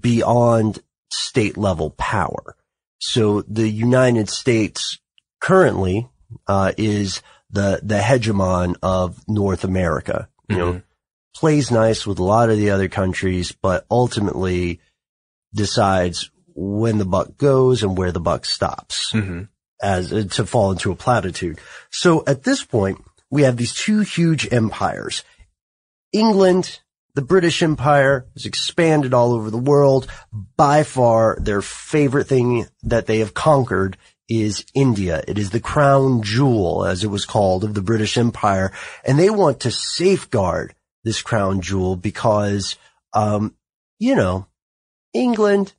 beyond 0.00 0.78
state 1.10 1.56
level 1.56 1.90
power. 1.90 2.56
So 3.00 3.42
the 3.42 3.68
United 3.68 4.28
States 4.28 4.98
currently, 5.40 6.08
uh, 6.46 6.72
is 6.76 7.22
the, 7.50 7.80
the 7.82 7.98
hegemon 7.98 8.76
of 8.82 9.22
North 9.28 9.64
America. 9.64 10.28
You 10.48 10.56
know, 10.56 10.82
plays 11.34 11.70
nice 11.70 12.06
with 12.06 12.18
a 12.18 12.24
lot 12.24 12.50
of 12.50 12.58
the 12.58 12.70
other 12.70 12.88
countries, 12.88 13.52
but 13.52 13.86
ultimately 13.90 14.80
decides 15.54 16.30
when 16.54 16.98
the 16.98 17.04
buck 17.04 17.36
goes 17.36 17.82
and 17.82 17.96
where 17.96 18.12
the 18.12 18.20
buck 18.20 18.44
stops 18.44 19.12
hmm 19.12 19.44
as 19.80 20.12
uh, 20.12 20.24
to 20.30 20.44
fall 20.44 20.72
into 20.72 20.90
a 20.90 20.96
platitude. 20.96 21.58
So 21.90 22.24
at 22.26 22.42
this 22.42 22.64
point, 22.64 23.04
we 23.30 23.42
have 23.42 23.56
these 23.56 23.72
two 23.72 24.00
huge 24.00 24.52
empires. 24.52 25.22
England, 26.12 26.80
the 27.18 27.22
British 27.22 27.64
Empire 27.64 28.28
has 28.34 28.46
expanded 28.46 29.12
all 29.12 29.32
over 29.32 29.50
the 29.50 29.58
world. 29.58 30.06
By 30.56 30.84
far, 30.84 31.36
their 31.40 31.62
favorite 31.62 32.28
thing 32.28 32.68
that 32.84 33.06
they 33.06 33.18
have 33.18 33.34
conquered 33.34 33.96
is 34.28 34.64
India. 34.72 35.24
It 35.26 35.36
is 35.36 35.50
the 35.50 35.58
crown 35.58 36.22
jewel, 36.22 36.84
as 36.84 37.02
it 37.02 37.08
was 37.08 37.26
called, 37.26 37.64
of 37.64 37.74
the 37.74 37.82
British 37.82 38.16
Empire. 38.16 38.70
And 39.04 39.18
they 39.18 39.30
want 39.30 39.58
to 39.62 39.72
safeguard 39.72 40.76
this 41.02 41.20
crown 41.20 41.60
jewel 41.60 41.96
because, 41.96 42.76
um, 43.12 43.56
you 43.98 44.14
know, 44.14 44.46
England, 45.12 45.72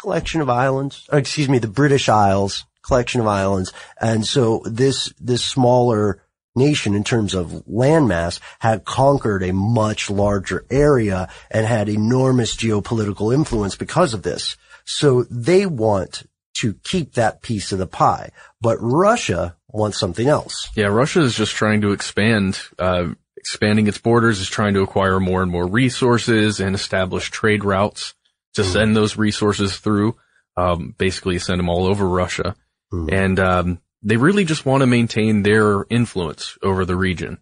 collection 0.00 0.40
of 0.40 0.48
islands, 0.48 1.06
uh, 1.12 1.18
excuse 1.18 1.50
me, 1.50 1.58
the 1.58 1.68
British 1.68 2.08
Isles, 2.08 2.64
collection 2.80 3.20
of 3.20 3.26
islands. 3.26 3.74
And 4.00 4.24
so 4.26 4.62
this, 4.64 5.12
this 5.20 5.44
smaller 5.44 6.22
nation 6.56 6.94
in 6.94 7.04
terms 7.04 7.34
of 7.34 7.50
landmass 7.70 8.40
had 8.58 8.84
conquered 8.84 9.42
a 9.42 9.52
much 9.52 10.10
larger 10.10 10.64
area 10.70 11.28
and 11.50 11.66
had 11.66 11.88
enormous 11.88 12.56
geopolitical 12.56 13.34
influence 13.34 13.76
because 13.76 14.14
of 14.14 14.22
this. 14.22 14.56
So 14.84 15.24
they 15.30 15.66
want 15.66 16.24
to 16.58 16.74
keep 16.84 17.14
that 17.14 17.42
piece 17.42 17.72
of 17.72 17.78
the 17.78 17.86
pie, 17.86 18.30
but 18.60 18.78
Russia 18.80 19.56
wants 19.68 19.98
something 19.98 20.26
else. 20.26 20.68
Yeah, 20.74 20.86
Russia 20.86 21.20
is 21.20 21.34
just 21.34 21.54
trying 21.54 21.82
to 21.82 21.92
expand, 21.92 22.58
uh, 22.78 23.08
expanding 23.36 23.88
its 23.88 23.98
borders, 23.98 24.40
is 24.40 24.48
trying 24.48 24.74
to 24.74 24.80
acquire 24.80 25.20
more 25.20 25.42
and 25.42 25.52
more 25.52 25.66
resources 25.66 26.58
and 26.60 26.74
establish 26.74 27.30
trade 27.30 27.62
routes 27.64 28.14
to 28.54 28.62
Mm. 28.62 28.72
send 28.72 28.96
those 28.96 29.18
resources 29.18 29.76
through, 29.76 30.16
um, 30.56 30.94
basically 30.96 31.38
send 31.38 31.58
them 31.58 31.68
all 31.68 31.86
over 31.86 32.08
Russia. 32.08 32.56
Mm. 32.90 33.12
And, 33.12 33.40
um, 33.40 33.78
they 34.06 34.16
really 34.16 34.44
just 34.44 34.64
want 34.64 34.82
to 34.82 34.86
maintain 34.86 35.42
their 35.42 35.84
influence 35.90 36.56
over 36.62 36.84
the 36.84 36.96
region. 36.96 37.38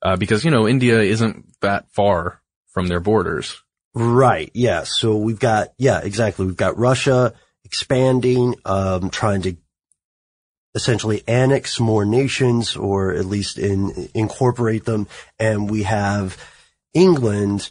Uh, 0.00 0.16
because, 0.16 0.44
you 0.44 0.50
know, 0.50 0.66
India 0.66 1.00
isn't 1.00 1.44
that 1.60 1.90
far 1.92 2.40
from 2.68 2.86
their 2.86 3.00
borders. 3.00 3.62
Right. 3.94 4.50
Yeah. 4.54 4.84
So 4.84 5.16
we've 5.16 5.38
got, 5.38 5.74
yeah, 5.76 6.00
exactly. 6.02 6.46
We've 6.46 6.56
got 6.56 6.78
Russia 6.78 7.34
expanding, 7.64 8.54
um, 8.64 9.10
trying 9.10 9.42
to 9.42 9.56
essentially 10.74 11.24
annex 11.28 11.78
more 11.78 12.06
nations 12.06 12.76
or 12.76 13.12
at 13.12 13.26
least 13.26 13.58
in, 13.58 14.08
incorporate 14.14 14.84
them. 14.84 15.08
And 15.38 15.68
we 15.68 15.82
have 15.82 16.38
England 16.94 17.70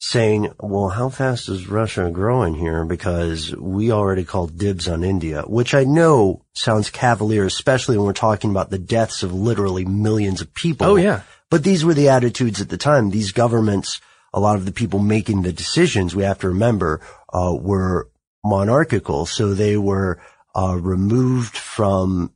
saying, 0.00 0.52
well, 0.60 0.88
how 0.88 1.08
fast 1.08 1.48
is 1.48 1.68
Russia 1.68 2.10
growing 2.10 2.54
here? 2.54 2.84
Because 2.84 3.54
we 3.56 3.90
already 3.90 4.24
called 4.24 4.56
dibs 4.56 4.88
on 4.88 5.02
India, 5.02 5.42
which 5.42 5.74
I 5.74 5.84
know 5.84 6.44
sounds 6.54 6.90
cavalier, 6.90 7.44
especially 7.44 7.96
when 7.96 8.06
we're 8.06 8.12
talking 8.12 8.50
about 8.50 8.70
the 8.70 8.78
deaths 8.78 9.22
of 9.22 9.34
literally 9.34 9.84
millions 9.84 10.40
of 10.40 10.54
people. 10.54 10.86
Oh 10.86 10.96
yeah. 10.96 11.22
But 11.50 11.64
these 11.64 11.84
were 11.84 11.94
the 11.94 12.10
attitudes 12.10 12.60
at 12.60 12.68
the 12.68 12.76
time. 12.76 13.10
These 13.10 13.32
governments, 13.32 14.00
a 14.32 14.40
lot 14.40 14.56
of 14.56 14.66
the 14.66 14.72
people 14.72 15.00
making 15.00 15.42
the 15.42 15.52
decisions, 15.52 16.14
we 16.14 16.22
have 16.22 16.38
to 16.40 16.48
remember, 16.48 17.00
uh, 17.32 17.56
were 17.58 18.08
monarchical. 18.44 19.26
So 19.26 19.54
they 19.54 19.76
were, 19.76 20.20
uh, 20.54 20.76
removed 20.78 21.56
from, 21.56 22.32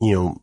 you 0.00 0.14
know, 0.14 0.40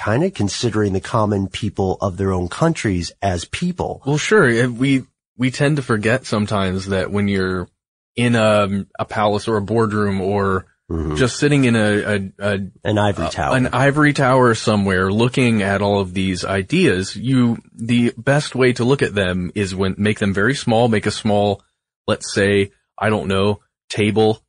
kind 0.00 0.24
of 0.24 0.34
considering 0.34 0.94
the 0.94 1.00
common 1.00 1.46
people 1.46 1.98
of 2.00 2.16
their 2.16 2.32
own 2.32 2.48
countries 2.48 3.12
as 3.20 3.44
people. 3.44 4.02
Well, 4.06 4.18
sure. 4.18 4.68
We, 4.70 5.04
we 5.36 5.50
tend 5.50 5.76
to 5.76 5.82
forget 5.82 6.26
sometimes 6.26 6.86
that 6.88 7.10
when 7.10 7.28
you're 7.28 7.68
in 8.16 8.34
a, 8.34 8.84
a 8.98 9.04
palace 9.04 9.48
or 9.48 9.56
a 9.56 9.62
boardroom 9.62 10.20
or 10.20 10.66
Mhm. 10.90 11.16
just 11.16 11.38
sitting 11.38 11.64
in 11.64 11.74
a, 11.74 12.02
a, 12.02 12.32
a 12.38 12.60
An 12.84 12.98
ivory 12.98 13.26
uh, 13.26 13.30
tower. 13.30 13.56
an 13.56 13.68
ivory 13.68 14.12
tower 14.12 14.54
somewhere 14.54 15.10
looking 15.10 15.62
at 15.62 15.80
all 15.80 16.00
of 16.00 16.12
these 16.12 16.44
ideas, 16.44 17.16
you, 17.16 17.56
the 17.72 18.12
best 18.18 18.54
way 18.54 18.74
to 18.74 18.84
look 18.84 19.00
at 19.00 19.14
them 19.14 19.50
is 19.54 19.74
when, 19.74 19.94
make 19.96 20.18
them 20.18 20.34
very 20.34 20.54
small, 20.54 20.88
make 20.88 21.06
a 21.06 21.10
small, 21.10 21.62
let's 22.06 22.34
say, 22.34 22.72
I 22.98 23.08
don't 23.08 23.28
know, 23.28 23.60
table, 23.88 24.42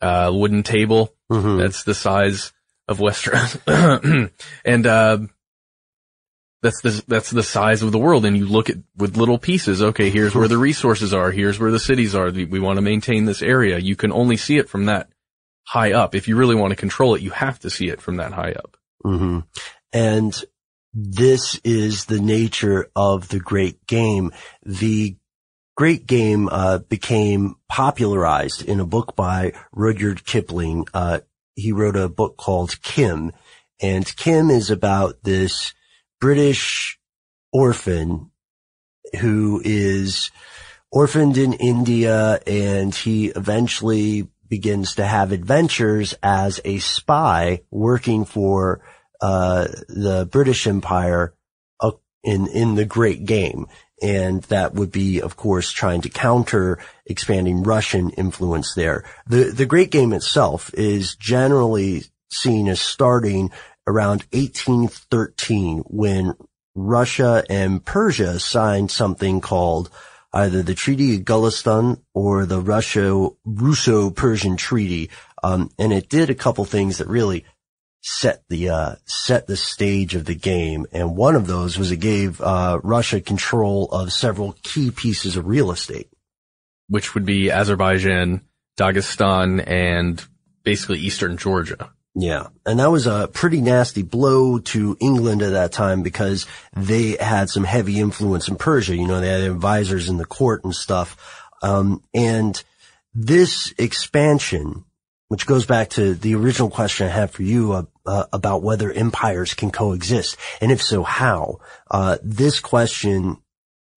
uh, 0.00 0.30
wooden 0.32 0.62
table. 0.62 1.12
Mhm. 1.30 1.58
That's 1.58 1.82
the 1.84 1.94
size 1.94 2.52
of 2.88 2.98
Westeros. 2.98 3.58
and, 4.64 4.86
uh, 4.86 5.18
that's 6.62 6.80
the, 6.82 7.02
that's 7.08 7.30
the 7.30 7.42
size 7.42 7.82
of 7.82 7.92
the 7.92 7.98
world. 7.98 8.24
And 8.24 8.36
you 8.36 8.46
look 8.46 8.70
at 8.70 8.76
with 8.96 9.16
little 9.16 9.38
pieces. 9.38 9.82
Okay, 9.82 10.10
here's 10.10 10.34
where 10.34 10.48
the 10.48 10.58
resources 10.58 11.14
are. 11.14 11.30
Here's 11.30 11.58
where 11.58 11.70
the 11.70 11.78
cities 11.78 12.14
are. 12.14 12.30
We, 12.30 12.44
we 12.44 12.60
want 12.60 12.76
to 12.76 12.82
maintain 12.82 13.24
this 13.24 13.42
area. 13.42 13.78
You 13.78 13.96
can 13.96 14.12
only 14.12 14.36
see 14.36 14.58
it 14.58 14.68
from 14.68 14.86
that 14.86 15.10
high 15.64 15.92
up. 15.92 16.14
If 16.14 16.28
you 16.28 16.36
really 16.36 16.54
want 16.56 16.70
to 16.72 16.76
control 16.76 17.14
it, 17.14 17.22
you 17.22 17.30
have 17.30 17.58
to 17.60 17.70
see 17.70 17.88
it 17.88 18.00
from 18.00 18.16
that 18.16 18.32
high 18.32 18.52
up. 18.52 18.76
hmm 19.02 19.40
And 19.92 20.34
this 20.92 21.60
is 21.62 22.06
the 22.06 22.20
nature 22.20 22.90
of 22.96 23.28
the 23.28 23.40
great 23.40 23.86
game. 23.86 24.32
The 24.64 25.16
great 25.76 26.06
game 26.06 26.48
uh, 26.50 26.78
became 26.78 27.54
popularized 27.68 28.62
in 28.62 28.80
a 28.80 28.86
book 28.86 29.14
by 29.16 29.52
Rudyard 29.72 30.24
Kipling. 30.24 30.86
Uh, 30.92 31.20
he 31.54 31.72
wrote 31.72 31.96
a 31.96 32.08
book 32.08 32.36
called 32.36 32.82
Kim, 32.82 33.32
and 33.80 34.16
Kim 34.16 34.50
is 34.50 34.70
about 34.70 35.22
this 35.22 35.72
British 36.20 36.98
orphan 37.52 38.30
who 39.20 39.60
is 39.64 40.30
orphaned 40.92 41.36
in 41.36 41.52
India, 41.54 42.40
and 42.46 42.94
he 42.94 43.26
eventually 43.28 44.28
begins 44.48 44.96
to 44.96 45.06
have 45.06 45.32
adventures 45.32 46.14
as 46.22 46.60
a 46.64 46.78
spy 46.78 47.62
working 47.70 48.24
for 48.24 48.80
uh, 49.20 49.66
the 49.88 50.28
British 50.30 50.66
Empire 50.66 51.34
in 52.22 52.46
in 52.48 52.74
the 52.74 52.84
Great 52.84 53.24
Game, 53.24 53.66
and 54.02 54.42
that 54.44 54.74
would 54.74 54.92
be, 54.92 55.20
of 55.20 55.36
course, 55.36 55.70
trying 55.70 56.02
to 56.02 56.08
counter 56.08 56.78
expanding 57.06 57.62
Russian 57.62 58.10
influence 58.10 58.74
there. 58.74 59.04
The 59.26 59.44
the 59.44 59.66
Great 59.66 59.90
Game 59.90 60.12
itself 60.12 60.70
is 60.74 61.16
generally 61.16 62.04
seen 62.32 62.68
as 62.68 62.80
starting 62.80 63.50
around 63.90 64.24
1813 64.32 65.84
when 65.86 66.34
Russia 66.74 67.44
and 67.50 67.84
Persia 67.84 68.38
signed 68.38 68.90
something 68.90 69.40
called 69.40 69.90
either 70.32 70.62
the 70.62 70.74
Treaty 70.74 71.16
of 71.16 71.22
Gulistan 71.22 72.00
or 72.14 72.46
the 72.46 72.60
Russo-Persian 73.44 74.56
Treaty, 74.56 75.10
um, 75.42 75.70
and 75.78 75.92
it 75.92 76.08
did 76.08 76.30
a 76.30 76.34
couple 76.34 76.64
things 76.64 76.98
that 76.98 77.08
really 77.08 77.44
set 78.02 78.42
the 78.48 78.70
uh, 78.70 78.94
set 79.04 79.46
the 79.46 79.56
stage 79.56 80.14
of 80.14 80.24
the 80.24 80.34
game. 80.34 80.86
And 80.92 81.16
one 81.16 81.34
of 81.36 81.46
those 81.46 81.78
was 81.78 81.90
it 81.90 81.96
gave 81.96 82.40
uh, 82.40 82.80
Russia 82.82 83.20
control 83.20 83.88
of 83.90 84.12
several 84.12 84.54
key 84.62 84.90
pieces 84.90 85.36
of 85.36 85.46
real 85.46 85.70
estate. 85.70 86.08
which 86.90 87.14
would 87.14 87.24
be 87.24 87.50
Azerbaijan, 87.50 88.42
Dagestan, 88.76 89.64
and 89.66 90.24
basically 90.64 90.98
Eastern 90.98 91.36
Georgia. 91.36 91.92
Yeah. 92.14 92.48
And 92.66 92.80
that 92.80 92.90
was 92.90 93.06
a 93.06 93.28
pretty 93.32 93.60
nasty 93.60 94.02
blow 94.02 94.58
to 94.58 94.96
England 95.00 95.42
at 95.42 95.52
that 95.52 95.72
time 95.72 96.02
because 96.02 96.46
they 96.76 97.16
had 97.20 97.48
some 97.48 97.64
heavy 97.64 98.00
influence 98.00 98.48
in 98.48 98.56
Persia. 98.56 98.96
You 98.96 99.06
know, 99.06 99.20
they 99.20 99.28
had 99.28 99.42
advisors 99.42 100.08
in 100.08 100.16
the 100.16 100.24
court 100.24 100.64
and 100.64 100.74
stuff. 100.74 101.16
Um, 101.62 102.02
and 102.12 102.60
this 103.14 103.72
expansion, 103.78 104.84
which 105.28 105.46
goes 105.46 105.66
back 105.66 105.90
to 105.90 106.14
the 106.14 106.34
original 106.34 106.68
question 106.68 107.06
I 107.06 107.10
had 107.10 107.30
for 107.30 107.44
you 107.44 107.72
uh, 107.72 107.82
uh, 108.04 108.24
about 108.32 108.62
whether 108.62 108.90
empires 108.90 109.54
can 109.54 109.70
coexist. 109.70 110.36
And 110.60 110.72
if 110.72 110.82
so, 110.82 111.04
how? 111.04 111.60
Uh, 111.88 112.18
this 112.24 112.58
question 112.58 113.36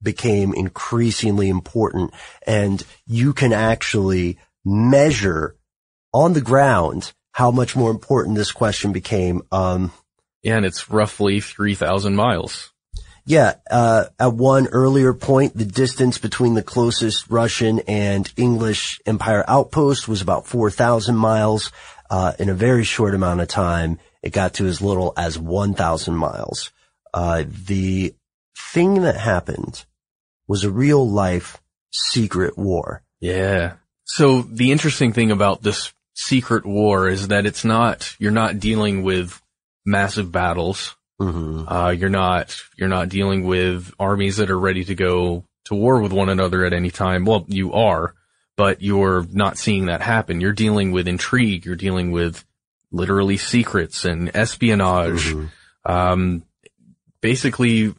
became 0.03 0.53
increasingly 0.53 1.49
important 1.49 2.13
and 2.45 2.83
you 3.07 3.33
can 3.33 3.53
actually 3.53 4.37
measure 4.65 5.55
on 6.13 6.33
the 6.33 6.41
ground 6.41 7.13
how 7.33 7.51
much 7.51 7.75
more 7.75 7.91
important 7.91 8.37
this 8.37 8.51
question 8.51 8.93
became. 8.93 9.41
Um, 9.51 9.91
Yeah, 10.41 10.57
and 10.57 10.65
it's 10.65 10.89
roughly 10.89 11.41
3,000 11.41 12.15
miles. 12.15 12.71
yeah, 13.25 13.55
uh, 13.69 14.05
at 14.19 14.33
one 14.33 14.67
earlier 14.67 15.13
point, 15.13 15.57
the 15.57 15.65
distance 15.65 16.17
between 16.17 16.53
the 16.53 16.63
closest 16.63 17.29
Russian 17.29 17.79
and 17.87 18.31
English 18.37 18.99
Empire 19.05 19.43
outpost 19.47 20.07
was 20.07 20.21
about 20.21 20.45
4,000 20.47 21.15
miles. 21.15 21.71
Uh, 22.09 22.33
in 22.37 22.49
a 22.49 22.53
very 22.53 22.83
short 22.83 23.15
amount 23.15 23.41
of 23.41 23.47
time, 23.47 23.97
it 24.21 24.31
got 24.31 24.53
to 24.55 24.67
as 24.67 24.81
little 24.81 25.13
as 25.17 25.39
1,000 25.39 26.15
miles. 26.15 26.71
Uh, 27.13 27.43
the 27.47 28.13
thing 28.73 29.01
that 29.01 29.17
happened 29.17 29.85
was 30.47 30.63
a 30.63 30.69
real 30.71 31.09
life 31.09 31.61
secret 31.91 32.57
war. 32.57 33.01
Yeah. 33.19 33.73
So 34.03 34.41
the 34.43 34.71
interesting 34.71 35.13
thing 35.13 35.31
about 35.31 35.63
this 35.63 35.93
secret 36.13 36.65
war 36.65 37.09
is 37.09 37.29
that 37.29 37.45
it's 37.45 37.65
not, 37.65 38.15
you're 38.19 38.31
not 38.31 38.59
dealing 38.59 39.03
with 39.03 39.41
massive 39.85 40.31
battles. 40.31 40.95
Mm-hmm. 41.19 41.67
Uh, 41.67 41.89
you're 41.91 42.09
not, 42.09 42.55
you're 42.77 42.89
not 42.89 43.09
dealing 43.09 43.43
with 43.43 43.93
armies 43.99 44.37
that 44.37 44.49
are 44.49 44.59
ready 44.59 44.83
to 44.85 44.95
go 44.95 45.45
to 45.65 45.75
war 45.75 46.01
with 46.01 46.11
one 46.11 46.29
another 46.29 46.65
at 46.65 46.73
any 46.73 46.91
time. 46.91 47.25
Well, 47.25 47.45
you 47.47 47.73
are, 47.73 48.15
but 48.55 48.81
you're 48.81 49.25
not 49.31 49.57
seeing 49.57 49.85
that 49.85 50.01
happen. 50.01 50.41
You're 50.41 50.53
dealing 50.53 50.91
with 50.91 51.07
intrigue. 51.07 51.65
You're 51.65 51.75
dealing 51.75 52.11
with 52.11 52.43
literally 52.91 53.37
secrets 53.37 54.05
and 54.05 54.35
espionage. 54.35 55.33
Um, 55.85 56.43
basically 57.23 57.95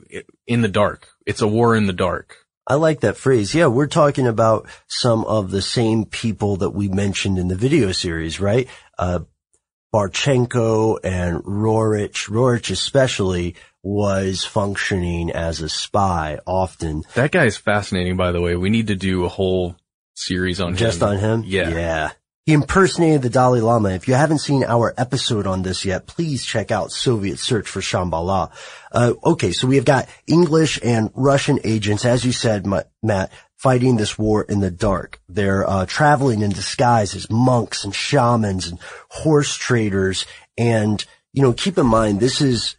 in 0.46 0.60
the 0.60 0.68
dark. 0.68 1.08
It's 1.26 1.42
a 1.42 1.48
war 1.48 1.74
in 1.74 1.86
the 1.86 1.92
dark. 1.92 2.43
I 2.66 2.74
like 2.76 3.00
that 3.00 3.16
phrase. 3.16 3.54
Yeah, 3.54 3.66
we're 3.66 3.86
talking 3.86 4.26
about 4.26 4.66
some 4.86 5.24
of 5.24 5.50
the 5.50 5.62
same 5.62 6.06
people 6.06 6.56
that 6.56 6.70
we 6.70 6.88
mentioned 6.88 7.38
in 7.38 7.48
the 7.48 7.56
video 7.56 7.92
series, 7.92 8.40
right? 8.40 8.68
Uh, 8.98 9.20
Barchenko 9.94 10.98
and 11.04 11.44
Roerich, 11.44 12.28
Roerich 12.28 12.70
especially 12.70 13.54
was 13.82 14.44
functioning 14.44 15.30
as 15.30 15.60
a 15.60 15.68
spy 15.68 16.40
often. 16.46 17.04
That 17.14 17.30
guy 17.30 17.44
is 17.44 17.56
fascinating, 17.56 18.16
by 18.16 18.32
the 18.32 18.40
way. 18.40 18.56
We 18.56 18.70
need 18.70 18.88
to 18.88 18.96
do 18.96 19.24
a 19.24 19.28
whole 19.28 19.76
series 20.14 20.60
on 20.60 20.70
him. 20.70 20.76
Just 20.76 21.02
him. 21.02 21.08
on 21.08 21.18
him? 21.18 21.44
Yeah. 21.46 21.68
Yeah. 21.68 22.10
He 22.46 22.52
impersonated 22.52 23.22
the 23.22 23.30
Dalai 23.30 23.62
Lama. 23.62 23.90
If 23.90 24.06
you 24.06 24.12
haven't 24.12 24.40
seen 24.40 24.64
our 24.64 24.92
episode 24.98 25.46
on 25.46 25.62
this 25.62 25.86
yet, 25.86 26.06
please 26.06 26.44
check 26.44 26.70
out 26.70 26.92
Soviet 26.92 27.38
Search 27.38 27.66
for 27.66 27.80
Shambhala. 27.80 28.50
Uh, 28.92 29.14
okay, 29.24 29.52
so 29.52 29.66
we 29.66 29.76
have 29.76 29.86
got 29.86 30.10
English 30.26 30.78
and 30.84 31.10
Russian 31.14 31.58
agents, 31.64 32.04
as 32.04 32.22
you 32.22 32.32
said, 32.32 32.66
Matt, 33.02 33.32
fighting 33.56 33.96
this 33.96 34.18
war 34.18 34.42
in 34.42 34.60
the 34.60 34.70
dark. 34.70 35.22
They're 35.26 35.66
uh, 35.66 35.86
traveling 35.86 36.42
in 36.42 36.50
disguise 36.50 37.14
as 37.14 37.30
monks 37.30 37.82
and 37.82 37.94
shamans 37.94 38.66
and 38.66 38.78
horse 39.08 39.56
traders. 39.56 40.26
And, 40.58 41.02
you 41.32 41.40
know, 41.40 41.54
keep 41.54 41.78
in 41.78 41.86
mind, 41.86 42.20
this 42.20 42.42
is 42.42 42.76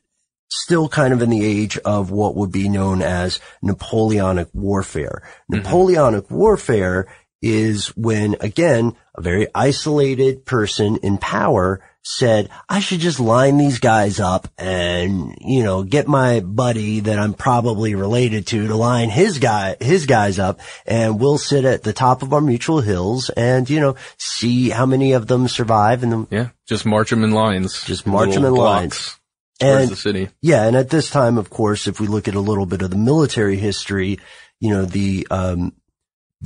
still 0.47 0.87
kind 0.87 1.11
of 1.11 1.23
in 1.23 1.31
the 1.31 1.43
age 1.43 1.79
of 1.79 2.11
what 2.11 2.35
would 2.35 2.51
be 2.51 2.69
known 2.69 3.01
as 3.01 3.39
Napoleonic 3.63 4.47
warfare. 4.53 5.23
Napoleonic 5.49 6.29
warfare 6.29 7.07
is 7.45 7.87
when, 7.95 8.35
again, 8.41 8.95
a 9.13 9.21
very 9.21 9.47
isolated 9.53 10.45
person 10.45 10.97
in 10.97 11.17
power 11.17 11.81
said, 12.01 12.49
I 12.69 12.79
should 12.81 12.99
just 12.99 13.19
line 13.19 13.57
these 13.57 13.79
guys 13.79 14.19
up 14.19 14.47
and, 14.57 15.35
you 15.41 15.63
know, 15.63 15.83
get 15.83 16.07
my 16.07 16.39
buddy 16.39 17.01
that 17.01 17.17
I'm 17.17 17.33
probably 17.33 17.95
related 17.95 18.47
to 18.47 18.67
to 18.67 18.75
line 18.75 19.09
his 19.09 19.39
guy, 19.39 19.75
his 19.79 20.05
guys 20.05 20.37
up 20.37 20.59
and 20.85 21.19
we'll 21.19 21.37
sit 21.39 21.65
at 21.65 21.83
the 21.83 21.93
top 21.93 22.21
of 22.21 22.31
our 22.33 22.41
mutual 22.41 22.81
hills 22.81 23.29
and, 23.29 23.67
you 23.69 23.79
know, 23.79 23.95
see 24.17 24.69
how 24.69 24.85
many 24.85 25.13
of 25.13 25.27
them 25.27 25.47
survive 25.47 26.03
and 26.03 26.11
then, 26.11 26.27
Yeah, 26.29 26.49
just 26.67 26.85
march 26.85 27.09
them 27.09 27.23
in 27.23 27.31
lines. 27.31 27.83
Just 27.85 28.05
march 28.05 28.33
them 28.33 28.45
in 28.45 28.53
blocks 28.53 28.81
lines. 28.81 29.19
And- 29.61 29.89
the 29.89 29.95
city. 29.95 30.29
yeah. 30.41 30.65
And 30.67 30.75
at 30.75 30.89
this 30.89 31.09
time, 31.09 31.37
of 31.37 31.49
course, 31.49 31.87
if 31.87 31.99
we 31.99 32.07
look 32.07 32.27
at 32.27 32.35
a 32.35 32.39
little 32.39 32.65
bit 32.65 32.81
of 32.83 32.89
the 32.91 32.97
military 32.97 33.57
history, 33.57 34.19
you 34.59 34.69
know, 34.69 34.85
the, 34.85 35.27
um, 35.31 35.73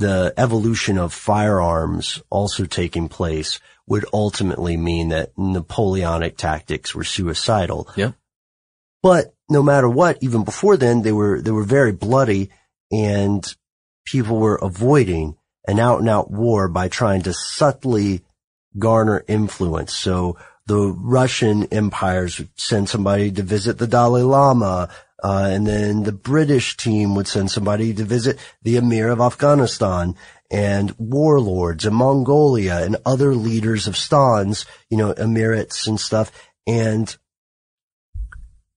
the 0.00 0.32
evolution 0.38 0.96
of 0.96 1.12
firearms 1.12 2.22
also 2.30 2.64
taking 2.64 3.08
place 3.08 3.60
would 3.86 4.06
ultimately 4.14 4.76
mean 4.76 5.10
that 5.10 5.36
Napoleonic 5.36 6.38
tactics 6.38 6.94
were 6.94 7.04
suicidal. 7.04 7.86
Yeah. 7.96 8.12
But 9.02 9.34
no 9.50 9.62
matter 9.62 9.88
what, 9.88 10.18
even 10.22 10.44
before 10.44 10.78
then, 10.78 11.02
they 11.02 11.12
were, 11.12 11.42
they 11.42 11.50
were 11.50 11.64
very 11.64 11.92
bloody 11.92 12.50
and 12.90 13.44
people 14.06 14.38
were 14.38 14.56
avoiding 14.56 15.36
an 15.68 15.78
out 15.78 16.00
and 16.00 16.08
out 16.08 16.30
war 16.30 16.68
by 16.68 16.88
trying 16.88 17.22
to 17.22 17.34
subtly 17.34 18.22
garner 18.78 19.22
influence. 19.28 19.94
So 19.94 20.38
the 20.70 20.92
Russian 20.96 21.64
empires 21.72 22.38
would 22.38 22.50
send 22.54 22.88
somebody 22.88 23.32
to 23.32 23.42
visit 23.42 23.78
the 23.78 23.88
Dalai 23.88 24.22
Lama, 24.22 24.88
uh, 25.20 25.48
and 25.50 25.66
then 25.66 26.04
the 26.04 26.12
British 26.12 26.76
team 26.76 27.16
would 27.16 27.26
send 27.26 27.50
somebody 27.50 27.92
to 27.92 28.04
visit 28.04 28.38
the 28.62 28.76
Emir 28.76 29.08
of 29.08 29.20
Afghanistan 29.20 30.14
and 30.48 30.94
warlords 30.96 31.84
in 31.86 31.94
Mongolia 31.94 32.84
and 32.84 32.96
other 33.04 33.34
leaders 33.34 33.88
of 33.88 33.96
stans, 33.96 34.64
you 34.88 34.96
know, 34.96 35.12
emirates 35.14 35.88
and 35.88 35.98
stuff. 35.98 36.30
And 36.68 37.16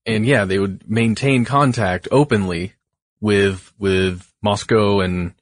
and 0.04 0.26
yeah, 0.26 0.46
they 0.46 0.58
would 0.58 0.90
maintain 0.90 1.46
contact 1.46 2.08
openly 2.12 2.74
with 3.22 3.72
with 3.78 4.34
Moscow 4.42 5.02
and 5.02 5.36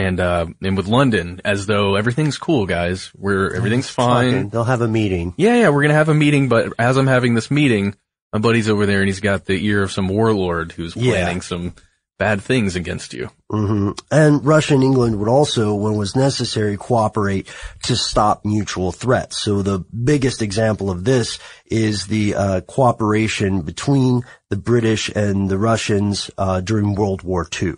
and 0.00 0.20
uh 0.20 0.46
and 0.62 0.76
with 0.76 0.86
London 0.86 1.40
as 1.44 1.66
though 1.66 1.94
everything's 1.96 2.38
cool, 2.38 2.66
guys. 2.66 3.10
We're 3.16 3.54
everything's 3.54 3.88
fine. 3.88 4.32
talking, 4.32 4.48
they'll 4.50 4.64
have 4.64 4.82
a 4.82 4.88
meeting. 4.88 5.34
Yeah, 5.36 5.56
yeah, 5.56 5.68
we're 5.70 5.82
gonna 5.82 5.94
have 5.94 6.08
a 6.08 6.14
meeting, 6.14 6.48
but 6.48 6.72
as 6.78 6.96
I'm 6.96 7.06
having 7.06 7.34
this 7.34 7.50
meeting, 7.50 7.94
my 8.32 8.38
buddy's 8.38 8.68
over 8.68 8.86
there 8.86 9.00
and 9.00 9.08
he's 9.08 9.20
got 9.20 9.44
the 9.46 9.64
ear 9.66 9.82
of 9.82 9.92
some 9.92 10.08
warlord 10.08 10.72
who's 10.72 10.94
Yeah. 10.96 11.12
planning 11.12 11.40
some 11.40 11.74
bad 12.18 12.42
things 12.42 12.76
against 12.76 13.14
you. 13.14 13.30
hmm 13.50 13.92
And 14.10 14.44
Russia 14.44 14.74
and 14.74 14.84
England 14.84 15.18
would 15.18 15.28
also, 15.28 15.74
when 15.74 15.94
was 15.96 16.14
necessary, 16.14 16.76
cooperate 16.76 17.48
to 17.84 17.96
stop 17.96 18.44
mutual 18.44 18.92
threats. 18.92 19.38
So 19.38 19.62
the 19.62 19.78
biggest 19.78 20.42
example 20.42 20.90
of 20.90 21.04
this 21.04 21.38
is 21.64 22.08
the 22.08 22.34
uh, 22.34 22.60
cooperation 22.60 23.62
between 23.62 24.22
the 24.50 24.56
British 24.58 25.08
and 25.08 25.48
the 25.48 25.56
Russians 25.56 26.30
uh, 26.36 26.60
during 26.60 26.94
World 26.94 27.22
War 27.22 27.48
II, 27.62 27.72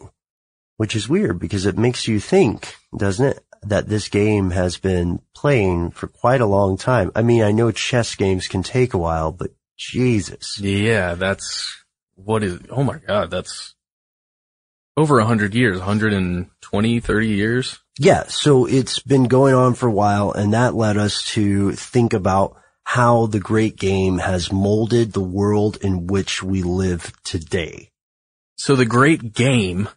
which 0.83 0.97
is 0.97 1.09
weird 1.09 1.38
because 1.38 1.64
it 1.64 1.79
makes 1.79 2.09
you 2.09 2.18
think, 2.18 2.75
doesn't 2.97 3.25
it, 3.25 3.45
that 3.62 3.88
this 3.88 4.09
game 4.09 4.51
has 4.51 4.79
been 4.79 5.21
playing 5.33 5.92
for 5.92 6.09
quite 6.09 6.40
a 6.40 6.47
long 6.47 6.77
time. 6.77 7.09
I 7.14 7.23
mean, 7.23 7.45
I 7.45 7.53
know 7.53 7.71
chess 7.71 8.16
games 8.16 8.49
can 8.49 8.64
take 8.64 8.92
a 8.92 8.99
while, 8.99 9.31
but 9.31 9.53
Jesus. 9.79 10.59
Yeah, 10.59 11.14
that's 11.14 11.85
what 12.16 12.42
is 12.42 12.59
oh 12.68 12.83
my 12.83 12.99
god, 12.99 13.31
that's 13.31 13.77
over 14.97 15.21
a 15.21 15.25
hundred 15.25 15.55
years, 15.55 15.79
120, 15.79 16.99
30 16.99 17.29
years. 17.29 17.79
Yeah, 17.97 18.25
so 18.25 18.66
it's 18.66 18.99
been 18.99 19.29
going 19.29 19.55
on 19.55 19.75
for 19.75 19.87
a 19.87 19.92
while 19.92 20.33
and 20.33 20.53
that 20.53 20.75
led 20.75 20.97
us 20.97 21.25
to 21.35 21.71
think 21.77 22.12
about 22.12 22.57
how 22.83 23.27
the 23.27 23.38
great 23.38 23.77
game 23.77 24.18
has 24.18 24.51
molded 24.51 25.12
the 25.12 25.21
world 25.21 25.79
in 25.81 26.09
which 26.09 26.42
we 26.42 26.64
live 26.64 27.12
today. 27.23 27.92
So 28.57 28.75
the 28.75 28.85
great 28.85 29.33
game 29.33 29.88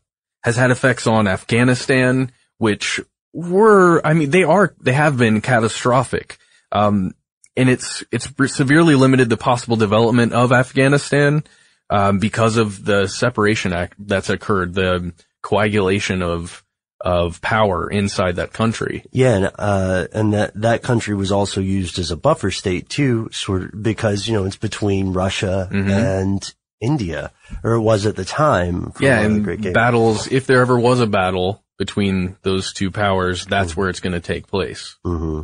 has 0.45 0.55
had 0.55 0.69
effects 0.69 1.07
on 1.07 1.27
Afghanistan, 1.27 2.31
which 2.59 3.01
were, 3.33 3.99
I 4.05 4.13
mean, 4.13 4.29
they 4.29 4.43
are, 4.43 4.75
they 4.79 4.93
have 4.93 5.17
been 5.17 5.41
catastrophic. 5.41 6.37
Um, 6.71 7.15
and 7.57 7.67
it's, 7.67 8.03
it's 8.11 8.29
severely 8.55 8.93
limited 8.93 9.27
the 9.27 9.37
possible 9.37 9.75
development 9.75 10.33
of 10.33 10.51
Afghanistan, 10.51 11.43
um, 11.89 12.19
because 12.19 12.57
of 12.57 12.85
the 12.85 13.07
separation 13.07 13.73
act 13.73 13.95
that's 13.97 14.29
occurred, 14.29 14.75
the 14.75 15.13
coagulation 15.41 16.21
of, 16.21 16.63
of 17.01 17.41
power 17.41 17.89
inside 17.89 18.35
that 18.35 18.53
country. 18.53 19.03
Yeah, 19.11 19.35
and, 19.37 19.51
uh, 19.57 20.07
and 20.13 20.33
that, 20.33 20.61
that 20.61 20.83
country 20.83 21.15
was 21.15 21.31
also 21.31 21.59
used 21.59 21.97
as 21.97 22.11
a 22.11 22.17
buffer 22.17 22.51
state 22.51 22.87
too, 22.87 23.29
sort 23.31 23.63
of, 23.63 23.81
because, 23.81 24.27
you 24.27 24.35
know, 24.35 24.45
it's 24.45 24.57
between 24.57 25.11
Russia 25.11 25.69
Mhm. 25.71 25.89
and 25.89 26.53
India, 26.81 27.31
or 27.63 27.73
it 27.73 27.81
was 27.81 28.05
at 28.05 28.15
the 28.15 28.25
time. 28.25 28.91
Yeah, 28.99 29.21
and 29.21 29.73
battles, 29.73 30.31
if 30.31 30.47
there 30.47 30.61
ever 30.61 30.79
was 30.79 30.99
a 30.99 31.07
battle 31.07 31.63
between 31.77 32.37
those 32.43 32.73
two 32.73 32.91
powers, 32.91 33.45
that's 33.45 33.75
where 33.75 33.89
it's 33.89 33.99
going 33.99 34.13
to 34.13 34.19
take 34.19 34.47
place. 34.47 34.95
hmm 35.03 35.41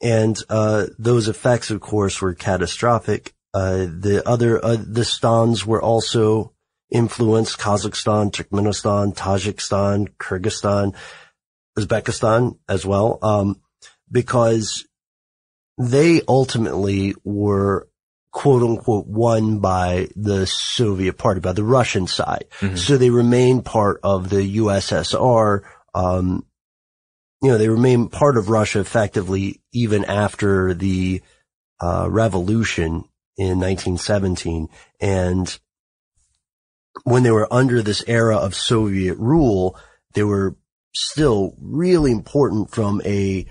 And, 0.00 0.36
uh, 0.48 0.86
those 0.98 1.28
effects, 1.28 1.70
of 1.70 1.80
course, 1.80 2.20
were 2.20 2.34
catastrophic. 2.34 3.34
Uh, 3.54 3.86
the 3.86 4.22
other, 4.26 4.64
uh, 4.64 4.76
the 4.78 5.04
stans 5.04 5.66
were 5.66 5.82
also 5.82 6.52
influenced 6.90 7.58
Kazakhstan, 7.58 8.30
Turkmenistan, 8.30 9.14
Tajikistan, 9.14 10.08
Kyrgyzstan, 10.18 10.94
Uzbekistan 11.78 12.58
as 12.68 12.84
well. 12.86 13.18
Um, 13.22 13.60
because 14.10 14.86
they 15.78 16.20
ultimately 16.28 17.14
were 17.24 17.88
quote 18.32 18.62
unquote 18.62 19.06
won 19.06 19.58
by 19.58 20.08
the 20.16 20.46
Soviet 20.46 21.18
party, 21.18 21.40
by 21.40 21.52
the 21.52 21.62
Russian 21.62 22.06
side. 22.06 22.46
Mhm. 22.60 22.78
So 22.78 22.96
they 22.96 23.10
remain 23.10 23.60
part 23.60 24.00
of 24.02 24.30
the 24.30 24.42
USSR, 24.42 25.62
um, 25.94 26.44
you 27.42 27.50
know, 27.50 27.58
they 27.58 27.68
remain 27.68 28.08
part 28.08 28.38
of 28.38 28.48
Russia 28.48 28.80
effectively 28.80 29.60
even 29.72 30.04
after 30.04 30.72
the, 30.74 31.20
uh, 31.80 32.08
revolution 32.08 33.04
in 33.36 33.58
1917. 33.58 34.68
And 35.00 35.58
when 37.04 37.24
they 37.24 37.30
were 37.30 37.52
under 37.52 37.82
this 37.82 38.02
era 38.06 38.36
of 38.36 38.54
Soviet 38.54 39.18
rule, 39.18 39.76
they 40.14 40.22
were 40.22 40.56
still 40.94 41.54
really 41.60 42.12
important 42.12 42.70
from 42.70 43.02
a, 43.04 43.46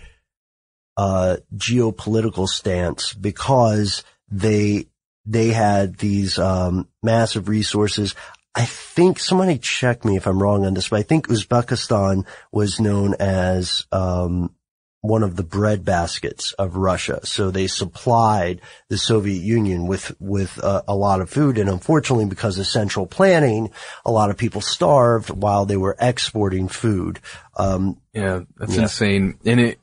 uh, 0.98 1.38
geopolitical 1.56 2.48
stance 2.48 3.14
because 3.14 4.04
they, 4.32 4.88
they 5.26 5.50
had 5.50 5.98
these, 5.98 6.40
um, 6.40 6.88
massive 7.04 7.48
resources. 7.50 8.16
I 8.56 8.66
think 8.66 9.20
somebody 9.20 9.58
check 9.60 10.04
me 10.04 10.18
if 10.18 10.26
I'm 10.26 10.42
wrong 10.42 10.66
on 10.66 10.74
this, 10.74 10.90
but 10.90 11.00
I 11.00 11.04
think 11.04 11.28
Uzbekistan 11.28 12.26
was 12.52 12.80
known 12.80 13.16
as, 13.20 13.86
um, 13.92 14.56
one 15.04 15.24
of 15.24 15.36
the 15.36 15.44
bread 15.44 15.84
baskets 15.84 16.54
of 16.54 16.76
Russia. 16.76 17.26
So 17.26 17.50
they 17.50 17.66
supplied 17.66 18.62
the 18.88 19.00
Soviet 19.00 19.42
Union 19.42 19.88
with, 19.88 20.16
with 20.20 20.64
uh, 20.64 20.84
a 20.88 20.96
lot 20.96 21.22
of 21.22 21.30
food. 21.30 21.58
And 21.58 21.68
unfortunately, 21.68 22.26
because 22.26 22.60
of 22.60 22.68
central 22.68 23.08
planning, 23.08 23.72
a 24.06 24.12
lot 24.12 24.30
of 24.30 24.38
people 24.38 24.62
starved 24.62 25.32
while 25.32 25.66
they 25.66 25.76
were 25.76 25.98
exporting 26.00 26.68
food. 26.68 27.20
Um, 27.58 28.00
Yeah, 28.14 28.42
that's 28.56 28.76
Yeah. 28.76 28.84
insane. 28.84 29.40
And 29.44 29.60
it, 29.60 29.80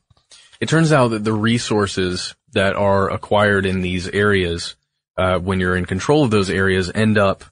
it 0.61 0.69
turns 0.69 0.93
out 0.93 1.09
that 1.09 1.25
the 1.25 1.33
resources 1.33 2.37
that 2.53 2.77
are 2.77 3.11
acquired 3.11 3.67
in 3.67 3.81
these 3.81 4.09
areas, 4.09 4.77
uh, 5.17 5.39
when 5.39 5.61
you're 5.61 5.77
in 5.77 5.85
control 5.85 6.25
of 6.25 6.31
those 6.31 6.51
areas 6.51 6.91
end 6.95 7.19
up 7.19 7.45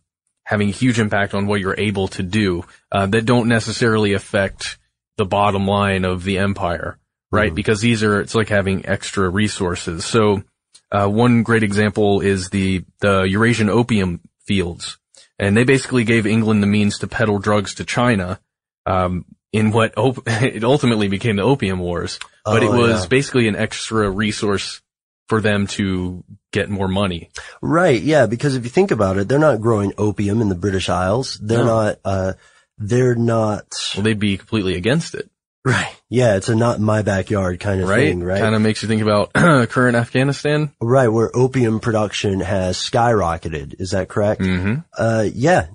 having 0.44 0.68
a 0.68 0.72
huge 0.72 1.00
impact 1.00 1.34
on 1.34 1.46
what 1.46 1.60
you're 1.60 1.78
able 1.78 2.06
to 2.08 2.22
do, 2.22 2.64
uh, 2.92 3.06
that 3.06 3.24
don't 3.26 3.48
necessarily 3.48 4.12
affect 4.12 4.78
the 5.16 5.24
bottom 5.24 5.66
line 5.66 6.04
of 6.04 6.22
the 6.22 6.38
empire, 6.38 6.98
right? 7.32 7.52
Because 7.54 7.80
these 7.80 8.02
are, 8.04 8.20
it's 8.20 8.34
like 8.34 8.48
having 8.48 8.86
extra 8.86 9.28
resources. 9.28 10.04
So, 10.04 10.44
uh, 10.92 11.08
one 11.08 11.42
great 11.42 11.64
example 11.64 12.20
is 12.20 12.50
the, 12.50 12.84
the 13.00 13.22
Eurasian 13.22 13.68
opium 13.68 14.20
fields. 14.44 14.98
And 15.38 15.56
they 15.56 15.64
basically 15.64 16.04
gave 16.04 16.26
England 16.26 16.62
the 16.62 16.66
means 16.68 16.98
to 16.98 17.08
peddle 17.08 17.40
drugs 17.40 17.74
to 17.74 17.84
China, 17.84 18.38
um, 18.86 19.24
in 19.52 19.72
what 19.72 19.96
op- 19.98 20.22
it 20.26 20.62
ultimately 20.62 21.08
became 21.08 21.36
the 21.36 21.42
opium 21.42 21.80
wars, 21.80 22.20
but 22.44 22.62
it 22.62 22.68
Oh, 22.68 22.78
was 22.78 23.02
yeah. 23.02 23.08
basically 23.08 23.48
an 23.48 23.56
extra 23.56 24.08
resource 24.08 24.80
for 25.28 25.40
them 25.40 25.66
to 25.66 26.22
get 26.52 26.70
more 26.70 26.88
money. 26.88 27.30
Right. 27.60 28.00
Yeah. 28.00 28.26
Because 28.26 28.54
if 28.56 28.64
you 28.64 28.70
think 28.70 28.90
about 28.90 29.18
it, 29.18 29.28
they're 29.28 29.38
not 29.38 29.60
growing 29.60 29.92
opium 29.98 30.40
in 30.40 30.48
the 30.48 30.54
British 30.54 30.88
Isles. 30.88 31.38
They're 31.42 31.58
No. 31.58 31.64
not, 31.64 31.98
uh, 32.04 32.32
they're 32.78 33.14
not, 33.14 33.66
Well, 33.94 34.04
they'd 34.04 34.18
be 34.18 34.36
completely 34.38 34.76
against 34.76 35.14
it, 35.14 35.28
right. 35.64 35.92
Yeah. 36.08 36.36
It's 36.36 36.48
a 36.48 36.54
not 36.54 36.78
my 36.78 37.02
backyard 37.02 37.58
kind 37.58 37.80
of 37.80 37.88
right? 37.88 38.08
thing, 38.08 38.22
right? 38.22 38.40
Kind 38.40 38.54
of 38.54 38.60
makes 38.62 38.82
you 38.82 38.88
think 38.88 39.02
about 39.02 39.32
current 39.34 39.96
Afghanistan. 39.96 40.70
Right. 40.80 41.08
Where 41.08 41.30
opium 41.34 41.80
production 41.80 42.40
has 42.40 42.76
skyrocketed. 42.78 43.80
Is 43.80 43.90
that 43.90 44.08
correct? 44.08 44.42
hmm 44.42 44.74
Uh, 44.96 45.26
yeah. 45.34 45.66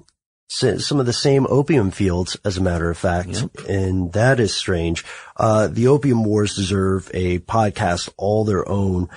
some 0.48 1.00
of 1.00 1.06
the 1.06 1.14
same 1.14 1.48
opium 1.50 1.92
fields, 1.92 2.38
as 2.46 2.58
a 2.58 2.62
matter 2.62 2.90
of 2.90 2.98
fact, 2.98 3.30
yep. 3.30 3.50
and 3.70 4.12
that 4.14 4.40
is 4.40 4.54
strange. 4.54 5.04
Uh, 5.38 5.68
the 5.68 5.88
opium 5.88 6.24
wars 6.26 6.56
deserve 6.56 7.10
a 7.14 7.40
podcast 7.40 8.10
all 8.18 8.44
their 8.46 8.68
own, 8.68 9.08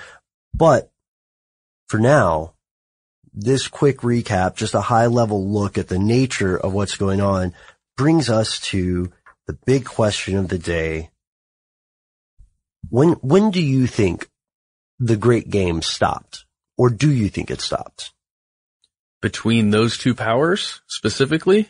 but 0.57 0.91
for 1.87 1.99
now, 1.99 2.53
this 3.33 3.67
quick 3.67 3.99
recap, 3.99 4.55
just 4.55 4.73
a 4.73 4.81
high 4.81 5.07
level 5.07 5.49
look 5.51 5.77
at 5.77 5.89
the 5.89 5.99
nature 5.99 6.57
of 6.57 6.73
what's 6.73 6.95
going 6.95 7.19
on 7.19 7.53
brings 7.97 8.29
us 8.29 8.59
to 8.59 9.11
the 9.47 9.53
big 9.65 9.85
question 9.85 10.37
of 10.37 10.47
the 10.47 10.57
day. 10.57 11.11
When, 12.89 13.13
when 13.13 13.51
do 13.51 13.61
you 13.61 13.87
think 13.87 14.29
the 14.99 15.17
great 15.17 15.49
game 15.49 15.81
stopped? 15.81 16.45
Or 16.77 16.89
do 16.89 17.11
you 17.11 17.29
think 17.29 17.51
it 17.51 17.61
stopped? 17.61 18.13
Between 19.21 19.71
those 19.71 19.97
two 19.97 20.15
powers 20.15 20.81
specifically? 20.87 21.69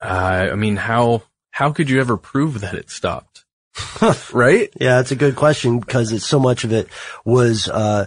Uh, 0.00 0.48
I 0.52 0.54
mean, 0.54 0.76
how, 0.76 1.22
how 1.50 1.72
could 1.72 1.90
you 1.90 2.00
ever 2.00 2.16
prove 2.16 2.60
that 2.60 2.74
it 2.74 2.90
stopped? 2.90 3.39
right? 4.32 4.70
Yeah, 4.80 5.00
it's 5.00 5.12
a 5.12 5.16
good 5.16 5.36
question 5.36 5.80
because 5.80 6.12
it's 6.12 6.26
so 6.26 6.38
much 6.38 6.64
of 6.64 6.72
it 6.72 6.88
was, 7.24 7.68
uh, 7.68 8.06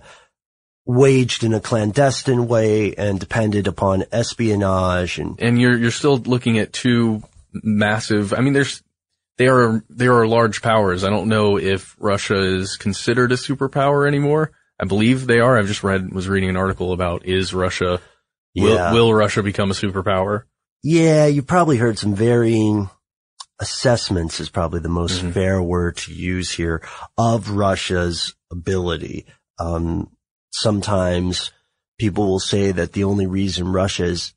waged 0.86 1.43
in 1.45 1.54
a 1.54 1.62
clandestine 1.62 2.47
way 2.47 2.93
and 2.95 3.17
depended 3.17 3.67
upon 3.67 4.04
espionage 4.12 5.17
and 5.17 5.39
and 5.39 5.58
you're 5.58 5.78
you're 5.78 5.89
still 5.89 6.17
looking 6.17 6.60
at 6.60 6.73
two 6.73 7.23
massive 7.54 8.34
I 8.34 8.41
mean 8.41 8.52
there's 8.52 8.84
they 9.38 9.47
are 9.47 9.84
they 9.89 10.08
are 10.08 10.28
large 10.28 10.62
powers. 10.62 11.04
I 11.04 11.10
don't 11.10 11.28
know 11.28 11.58
if 11.58 11.95
Russia 11.99 12.38
is 12.38 12.78
considered 12.78 13.32
a 13.32 13.36
superpower 13.36 14.08
anymore. 14.08 14.52
I 14.80 14.86
believe 14.86 15.26
they 15.26 15.39
are. 15.39 15.58
I've 15.58 15.67
just 15.67 15.84
read 15.84 16.12
was 16.13 16.30
reading 16.30 16.49
an 16.49 16.58
article 16.58 16.93
about 16.93 17.26
is 17.26 17.54
Russia 17.54 17.99
will 18.56 18.76
yeah. 18.76 18.93
will 18.93 19.13
Russia 19.13 19.41
become 19.41 19.71
a 19.71 19.76
superpower? 19.76 20.43
Yeah, 20.84 21.26
you 21.28 21.41
probably 21.41 21.78
heard 21.78 21.97
some 21.97 22.13
varying 22.13 22.89
assessments 23.60 24.39
is 24.39 24.50
probably 24.50 24.80
the 24.80 24.89
most 24.89 25.20
mm-hmm. 25.20 25.32
fair 25.32 25.62
word 25.62 25.98
to 25.98 26.13
use 26.13 26.52
here 26.52 26.82
of 27.18 27.52
Russia's 27.52 28.36
ability. 28.52 29.26
Um, 29.60 30.12
sometimes 30.52 31.52
people 32.00 32.28
will 32.28 32.39
say 32.39 32.72
that 32.72 32.94
the 32.94 33.04
only 33.04 33.28
reason 33.28 33.72
Russia 33.72 34.06
is 34.06 34.34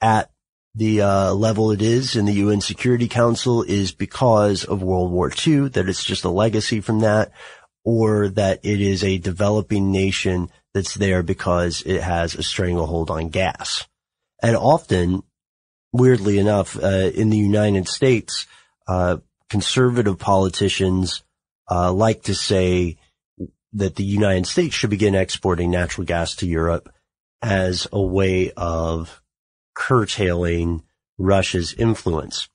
at 0.00 0.30
the 0.74 1.02
uh, 1.02 1.32
level 1.32 1.72
it 1.72 1.82
is 1.82 2.14
in 2.14 2.26
the 2.26 2.34
UN 2.34 2.60
Security 2.60 3.08
Council 3.08 3.62
is 3.62 3.92
because 3.92 4.64
of 4.64 4.82
World 4.82 5.10
War 5.10 5.30
II, 5.46 5.68
that 5.70 5.88
it's 5.88 6.04
just 6.04 6.24
a 6.24 6.30
legacy 6.30 6.80
from 6.80 7.00
that, 7.00 7.32
or 7.84 8.28
that 8.28 8.60
it 8.62 8.80
is 8.80 9.02
a 9.02 9.18
developing 9.18 9.90
nation 9.90 10.48
that's 10.72 10.94
there 10.94 11.22
because 11.22 11.82
it 11.82 12.02
has 12.02 12.34
a 12.34 12.42
stranglehold 12.42 13.10
on 13.10 13.30
gas. 13.30 13.88
And 14.42 14.56
often, 14.56 15.22
weirdly 15.92 16.38
enough, 16.38 16.76
uh, 16.76 17.10
in 17.14 17.30
the 17.30 17.38
United 17.38 17.88
States, 17.88 18.46
uh, 18.86 19.18
conservative 19.48 20.18
politicians 20.18 21.22
uh, 21.70 21.92
like 21.92 22.22
to 22.22 22.34
say 22.34 22.96
that 23.72 23.96
the 23.96 24.04
United 24.04 24.46
States 24.46 24.74
should 24.74 24.90
begin 24.90 25.14
exporting 25.14 25.70
natural 25.70 26.04
gas 26.04 26.36
to 26.36 26.46
Europe 26.46 26.92
as 27.42 27.86
a 27.92 28.00
way 28.00 28.50
of 28.56 29.22
curtailing 29.74 30.82
Russia's 31.18 31.72
influence. 31.74 32.48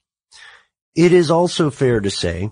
It 0.96 1.12
is 1.14 1.32
also 1.32 1.70
fair 1.70 2.00
to 2.00 2.10
say 2.10 2.52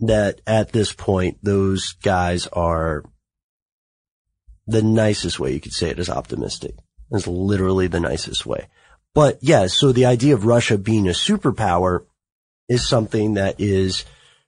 that 0.00 0.40
at 0.46 0.72
this 0.72 0.92
point, 0.92 1.38
those 1.42 1.92
guys 2.02 2.46
are 2.48 3.04
the 4.66 4.82
nicest 4.82 5.38
way 5.38 5.52
you 5.52 5.60
could 5.60 5.72
say 5.72 5.90
it 5.90 5.98
is 5.98 6.08
optimistic. 6.08 6.74
It's 7.10 7.26
literally 7.26 7.88
the 7.88 8.00
nicest 8.00 8.46
way. 8.46 8.68
But 9.14 9.38
yeah, 9.40 9.66
so 9.66 9.92
the 9.92 10.06
idea 10.06 10.34
of 10.34 10.44
Russia 10.44 10.78
being 10.78 11.08
a 11.08 11.12
superpower 11.12 12.04
is 12.68 12.86
something 12.86 13.34
that 13.34 13.60
is 13.60 14.04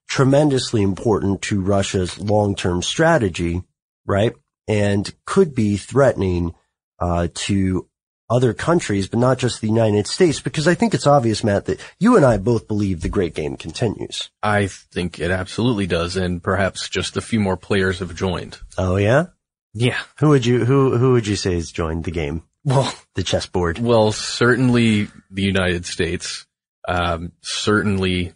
tremendously 0.09 0.83
important 0.83 1.43
to 1.43 1.61
Russia's 1.61 2.19
long-term 2.19 2.83
strategy, 2.83 3.63
right? 4.07 4.35
And 4.69 5.13
could 5.25 5.55
be 5.55 5.77
threatening 5.77 6.55
uh, 7.01 7.29
to 7.35 7.89
other 8.31 8.55
countries, 8.55 9.09
but 9.09 9.19
not 9.19 9.39
just 9.39 9.61
the 9.61 9.67
United 9.67 10.07
States, 10.07 10.41
because 10.41 10.67
I 10.67 10.75
think 10.75 10.95
it's 10.95 11.07
obvious, 11.07 11.45
Matt, 11.45 11.67
that 11.67 11.81
you 11.99 12.17
and 12.17 12.25
I 12.25 12.39
both 12.39 12.67
believe 12.69 13.01
the 13.01 13.09
great 13.09 13.35
game 13.35 13.57
continues. 13.57 14.31
I 14.43 14.69
think 14.69 15.19
it 15.19 15.31
absolutely 15.31 15.87
does, 15.87 16.17
and 16.17 16.43
perhaps 16.43 16.89
just 16.89 17.17
a 17.17 17.21
few 17.21 17.41
more 17.41 17.57
players 17.57 17.99
have 17.99 18.15
joined. 18.15 18.59
Oh 18.79 18.97
yeah? 18.97 19.27
Yeah. 19.75 20.01
Who 20.21 20.31
would 20.31 20.47
you, 20.47 20.65
who, 20.65 20.97
who 20.97 21.13
would 21.13 21.27
you 21.27 21.37
say 21.37 21.55
has 21.55 21.73
joined 21.73 22.05
the 22.05 22.11
game? 22.11 22.43
Well, 22.65 22.93
the 23.15 23.23
chessboard. 23.23 23.79
Well, 23.79 24.13
certainly 24.13 25.09
the 25.31 25.43
United 25.43 25.87
States, 25.87 26.47
um, 26.87 27.33
certainly 27.41 28.35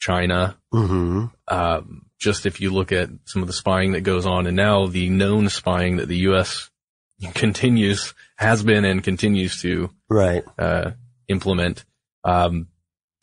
China. 0.00 0.56
Mm-hmm. 0.72 1.26
Um, 1.48 2.06
just 2.18 2.46
if 2.46 2.60
you 2.60 2.70
look 2.70 2.92
at 2.92 3.10
some 3.24 3.42
of 3.42 3.46
the 3.46 3.54
spying 3.54 3.92
that 3.92 4.00
goes 4.00 4.26
on 4.26 4.46
and 4.46 4.56
now 4.56 4.86
the 4.86 5.08
known 5.08 5.48
spying 5.48 5.98
that 5.98 6.08
the 6.08 6.18
U.S. 6.18 6.70
continues, 7.34 8.14
has 8.36 8.62
been 8.62 8.84
and 8.84 9.02
continues 9.02 9.60
to, 9.62 9.90
right, 10.08 10.44
uh, 10.58 10.92
implement. 11.28 11.84
Um, 12.24 12.68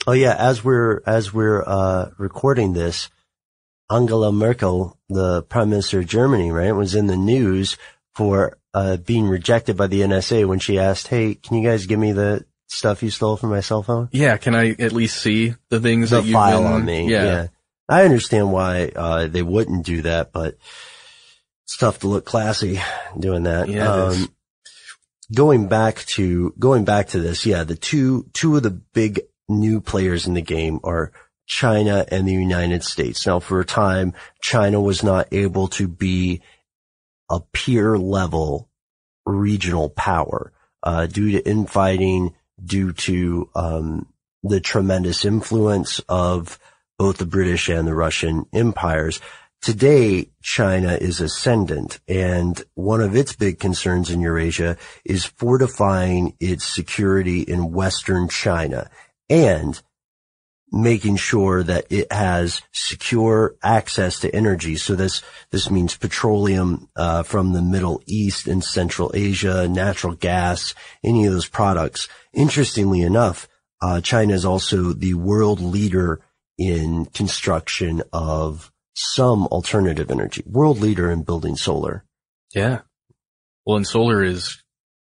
oh 0.07 0.13
yeah, 0.13 0.35
as 0.37 0.63
we're, 0.63 1.01
as 1.05 1.33
we're, 1.33 1.63
uh, 1.65 2.11
recording 2.17 2.73
this, 2.73 3.09
Angela 3.89 4.31
Merkel, 4.31 4.97
the 5.09 5.43
prime 5.43 5.69
minister 5.69 5.99
of 5.99 6.07
Germany, 6.07 6.51
right, 6.51 6.71
was 6.71 6.95
in 6.95 7.07
the 7.07 7.17
news 7.17 7.77
for, 8.13 8.57
uh, 8.75 8.97
being 8.97 9.25
rejected 9.25 9.77
by 9.77 9.87
the 9.87 10.01
NSA 10.01 10.45
when 10.45 10.59
she 10.59 10.77
asked, 10.77 11.07
Hey, 11.07 11.35
can 11.35 11.55
you 11.55 11.67
guys 11.67 11.85
give 11.85 11.97
me 11.97 12.11
the 12.11 12.45
stuff 12.67 13.01
you 13.01 13.09
stole 13.09 13.37
from 13.37 13.49
my 13.49 13.61
cell 13.61 13.81
phone? 13.81 14.09
Yeah, 14.11 14.35
can 14.35 14.53
I 14.53 14.71
at 14.71 14.91
least 14.91 15.21
see 15.21 15.55
the 15.69 15.79
things 15.79 16.09
the 16.09 16.17
that 16.17 16.27
you 16.27 16.33
file 16.33 16.61
been, 16.61 16.71
on 16.73 16.85
me? 16.85 17.09
Yeah. 17.09 17.23
yeah. 17.23 17.47
I 17.87 18.03
understand 18.03 18.51
why 18.51 18.91
uh, 18.93 19.27
they 19.27 19.43
wouldn't 19.43 19.85
do 19.85 20.01
that, 20.01 20.33
but 20.33 20.57
it's 21.63 21.77
tough 21.77 21.99
to 21.99 22.07
look 22.07 22.25
classy 22.25 22.81
doing 23.17 23.43
that. 23.43 23.69
Yeah. 23.69 23.87
Um, 23.87 24.27
going 25.33 25.69
back 25.69 25.99
to 26.05 26.53
going 26.59 26.83
back 26.83 27.07
to 27.09 27.19
this, 27.19 27.45
yeah, 27.45 27.63
the 27.63 27.77
two 27.77 28.29
two 28.33 28.57
of 28.57 28.63
the 28.63 28.71
big 28.71 29.21
new 29.47 29.79
players 29.79 30.27
in 30.27 30.33
the 30.33 30.41
game 30.41 30.81
are 30.83 31.13
China 31.47 32.05
and 32.11 32.27
the 32.27 32.33
United 32.33 32.83
States. 32.83 33.25
Now, 33.25 33.39
for 33.39 33.61
a 33.61 33.65
time, 33.65 34.13
China 34.41 34.81
was 34.81 35.01
not 35.01 35.27
able 35.31 35.69
to 35.69 35.87
be 35.87 36.41
a 37.29 37.39
peer 37.53 37.97
level 37.97 38.69
regional 39.25 39.89
power 39.89 40.53
uh, 40.83 41.07
due 41.07 41.31
to 41.31 41.47
infighting, 41.47 42.35
due 42.63 42.93
to 42.93 43.49
um, 43.55 44.07
the 44.43 44.59
tremendous 44.59 45.25
influence 45.25 45.99
of 46.07 46.59
both 46.97 47.17
the 47.17 47.25
British 47.25 47.67
and 47.69 47.87
the 47.87 47.95
Russian 47.95 48.45
empires. 48.53 49.19
Today, 49.61 50.29
China 50.43 50.93
is 50.93 51.19
ascendant, 51.19 51.99
and 52.07 52.61
one 52.75 53.01
of 53.01 53.15
its 53.15 53.35
big 53.35 53.59
concerns 53.59 54.11
in 54.11 54.21
Eurasia 54.21 54.77
is 55.03 55.25
fortifying 55.25 56.35
its 56.39 56.65
security 56.65 57.41
in 57.41 57.71
Western 57.71 58.29
China 58.29 58.89
and 59.27 59.81
making 60.71 61.15
sure 61.15 61.63
that 61.63 61.85
it 61.89 62.11
has 62.11 62.61
secure 62.71 63.55
access 63.63 64.19
to 64.19 64.35
energy. 64.35 64.75
So 64.75 64.95
this 64.95 65.21
this 65.51 65.69
means 65.69 65.95
petroleum 65.95 66.89
uh, 66.95 67.23
from 67.23 67.53
the 67.53 67.61
Middle 67.61 68.01
East 68.05 68.47
and 68.47 68.63
Central 68.63 69.11
Asia, 69.13 69.67
natural 69.67 70.15
gas, 70.15 70.73
any 71.03 71.25
of 71.25 71.33
those 71.33 71.47
products. 71.47 72.07
Interestingly 72.33 73.01
enough, 73.01 73.47
uh, 73.81 74.01
China 74.01 74.33
is 74.33 74.45
also 74.45 74.93
the 74.93 75.13
world 75.13 75.61
leader 75.61 76.21
in 76.57 77.05
construction 77.05 78.01
of 78.11 78.71
some 78.95 79.45
alternative 79.47 80.09
energy. 80.09 80.43
World 80.45 80.79
leader 80.79 81.11
in 81.11 81.23
building 81.23 81.55
solar. 81.55 82.03
Yeah. 82.53 82.81
Well, 83.65 83.77
and 83.77 83.87
solar 83.87 84.23
is 84.23 84.61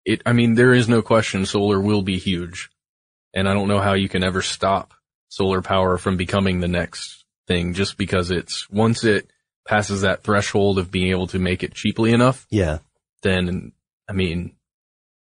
it. 0.06 0.22
I 0.26 0.34
mean, 0.34 0.56
there 0.56 0.74
is 0.74 0.88
no 0.88 1.02
question 1.02 1.46
solar 1.46 1.80
will 1.80 2.02
be 2.02 2.18
huge, 2.18 2.70
and 3.34 3.48
I 3.48 3.54
don't 3.54 3.68
know 3.68 3.80
how 3.80 3.94
you 3.94 4.10
can 4.10 4.24
ever 4.24 4.42
stop 4.42 4.95
solar 5.36 5.62
power 5.62 5.98
from 5.98 6.16
becoming 6.16 6.62
the 6.62 6.68
next 6.68 7.26
thing 7.48 7.74
just 7.74 7.98
because 7.98 8.32
it's 8.32 8.70
once 8.70 9.04
it 9.04 9.30
passes 9.68 10.02
that 10.02 10.24
threshold 10.24 10.80
of 10.80 10.92
being 10.92 11.10
able 11.10 11.28
to 11.28 11.40
make 11.40 11.64
it 11.64 11.74
cheaply 11.74 12.14
enough. 12.14 12.48
Yeah. 12.50 12.80
Then, 13.22 13.74
I 14.08 14.14
mean, 14.14 14.56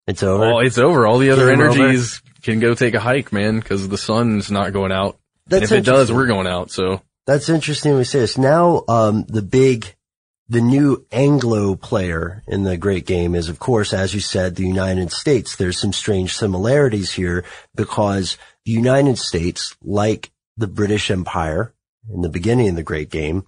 it's 0.07 0.23
over. 0.23 0.45
All, 0.45 0.61
it's 0.61 0.79
over. 0.79 1.07
All 1.07 1.19
the 1.19 1.31
other 1.31 1.49
Game 1.49 1.61
energies 1.61 2.23
over. 2.25 2.41
can 2.43 2.61
go 2.61 2.75
take 2.75 2.95
a 2.95 3.01
hike, 3.01 3.33
man, 3.33 3.59
because 3.59 3.89
the 3.89 3.99
sun's 3.99 4.51
not 4.51 4.73
going 4.73 4.93
out. 4.93 5.19
That's 5.47 5.71
and 5.71 5.73
if 5.73 5.79
it 5.79 5.91
does, 5.91 6.13
we're 6.13 6.27
going 6.27 6.47
out. 6.47 6.71
So 6.71 7.03
that's 7.27 7.49
interesting. 7.49 7.97
We 7.97 8.05
say 8.05 8.21
this 8.21 8.39
now. 8.39 8.85
Um, 8.89 9.25
the 9.29 9.43
big, 9.43 9.95
the 10.49 10.61
new 10.61 11.07
Anglo 11.11 11.75
player 11.75 12.43
in 12.47 12.65
the 12.65 12.77
great 12.77 13.07
game 13.07 13.35
is, 13.35 13.49
of 13.49 13.59
course, 13.59 13.93
as 13.93 14.15
you 14.15 14.21
said, 14.21 14.55
the 14.55 14.67
United 14.67 15.11
States. 15.11 15.57
There's 15.57 15.79
some 15.79 15.93
strange 15.93 16.37
similarities 16.37 17.13
here 17.13 17.45
because 17.75 18.39
the 18.69 18.75
United 18.75 19.17
States, 19.17 19.75
like 19.83 20.31
the 20.59 20.67
British 20.67 21.11
Empire 21.11 21.73
in 22.13 22.21
the 22.21 22.29
beginning 22.29 22.69
of 22.69 22.77
the 22.77 22.83
Great 22.83 23.09
Game, 23.09 23.47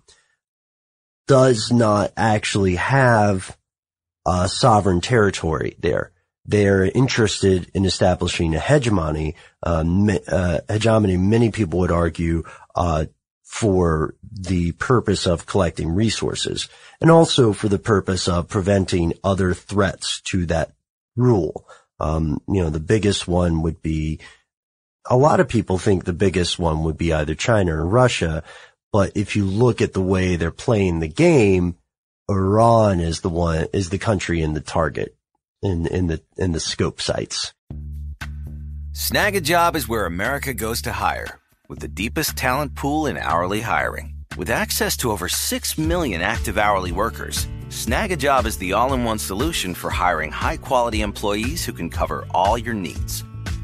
does 1.27 1.71
not 1.71 2.11
actually 2.17 2.77
have 2.77 3.55
a 4.27 4.49
sovereign 4.49 5.03
territory 5.03 5.77
there. 5.79 6.13
they're 6.47 6.85
interested 6.87 7.71
in 7.75 7.85
establishing 7.85 8.55
a 8.55 8.59
hegemony, 8.59 9.37
um, 9.63 10.09
uh, 10.27 10.61
hegemony. 10.69 11.19
Many 11.19 11.51
people 11.51 11.81
would 11.81 11.93
argue, 11.93 12.45
uh, 12.75 13.05
for 13.45 14.15
the 14.33 14.73
purpose 14.73 15.27
of 15.27 15.45
collecting 15.45 15.91
resources 15.95 16.69
and 17.01 17.11
also 17.11 17.53
for 17.53 17.69
the 17.69 17.79
purpose 17.79 18.27
of 18.27 18.49
preventing 18.49 19.13
other 19.23 19.53
threats 19.53 20.23
to 20.23 20.47
that 20.47 20.73
rule. 21.15 21.69
Um, 21.99 22.41
you 22.49 22.63
know, 22.63 22.71
the 22.71 22.81
biggest 22.81 23.29
one 23.29 23.61
would 23.63 23.83
be, 23.83 24.21
a 25.11 25.17
lot 25.17 25.41
of 25.41 25.49
people 25.49 25.77
think 25.77 26.05
the 26.05 26.13
biggest 26.13 26.59
one 26.59 26.85
would 26.85 26.97
be 26.97 27.13
either 27.13 27.35
China 27.35 27.75
or 27.75 27.85
Russia. 27.85 28.45
But 28.93 29.17
if 29.17 29.35
you 29.35 29.45
look 29.45 29.83
at 29.83 29.93
the 29.93 30.01
way 30.01 30.37
they're 30.37 30.53
playing 30.53 31.01
the 31.01 31.09
game, 31.09 31.77
Iran 32.31 33.01
is 33.01 33.21
the 33.21 33.29
one, 33.29 33.67
is 33.73 33.91
the 33.91 33.99
country 33.99 34.41
in 34.41 34.55
the 34.55 34.61
target 34.61 35.17
in, 35.63 35.87
in 35.89 36.07
the, 36.07 36.23
in 36.37 36.53
the 36.53 36.61
scope 36.61 37.01
sights. 37.01 37.53
Snagajob 38.93 39.75
is 39.75 39.89
where 39.89 40.07
America 40.07 40.55
goes 40.55 40.83
to 40.83 40.93
hire 40.93 41.41
with 41.69 41.81
the 41.81 41.89
deepest 41.89 42.37
talent 42.37 42.75
pool 42.77 43.07
in 43.07 43.17
hourly 43.17 43.61
hiring. 43.61 44.15
With 44.37 44.51
access 44.51 44.97
to 44.99 45.11
over 45.11 45.29
6 45.29 45.79
million 45.79 46.21
active 46.21 46.57
hourly 46.57 46.93
workers, 46.93 47.47
Snagajob 47.69 48.47
is 48.47 48.59
the 48.59 48.73
all-in-one 48.73 49.19
solution 49.19 49.75
for 49.75 49.91
hiring 49.91 50.33
high-quality 50.33 51.03
employees 51.03 51.65
who 51.65 51.73
can 51.73 51.91
cover 51.91 52.27
all 52.33 52.59
your 52.59 52.75
needs. 52.75 53.25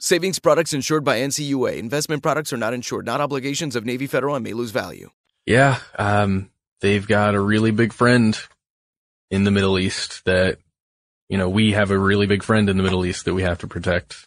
Savings 0.00 0.38
products 0.38 0.72
insured 0.72 1.04
by 1.04 1.18
NCUA. 1.18 1.76
Investment 1.78 2.22
products 2.22 2.52
are 2.52 2.56
not 2.56 2.72
insured, 2.74 3.04
not 3.06 3.20
obligations 3.20 3.74
of 3.76 3.84
Navy 3.84 4.06
Federal 4.06 4.34
and 4.36 4.44
may 4.44 4.52
lose 4.52 4.70
value. 4.70 5.10
Yeah, 5.46 5.78
um, 5.98 6.50
they've 6.80 7.06
got 7.06 7.34
a 7.34 7.40
really 7.40 7.70
big 7.72 7.92
friend 7.92 8.38
in 9.30 9.44
the 9.44 9.50
Middle 9.50 9.78
East 9.78 10.24
that, 10.24 10.58
you 11.28 11.36
know, 11.38 11.48
we 11.48 11.72
have 11.72 11.90
a 11.90 11.98
really 11.98 12.26
big 12.26 12.42
friend 12.42 12.68
in 12.70 12.76
the 12.76 12.82
Middle 12.82 13.04
East 13.04 13.24
that 13.24 13.34
we 13.34 13.42
have 13.42 13.58
to 13.58 13.66
protect. 13.66 14.26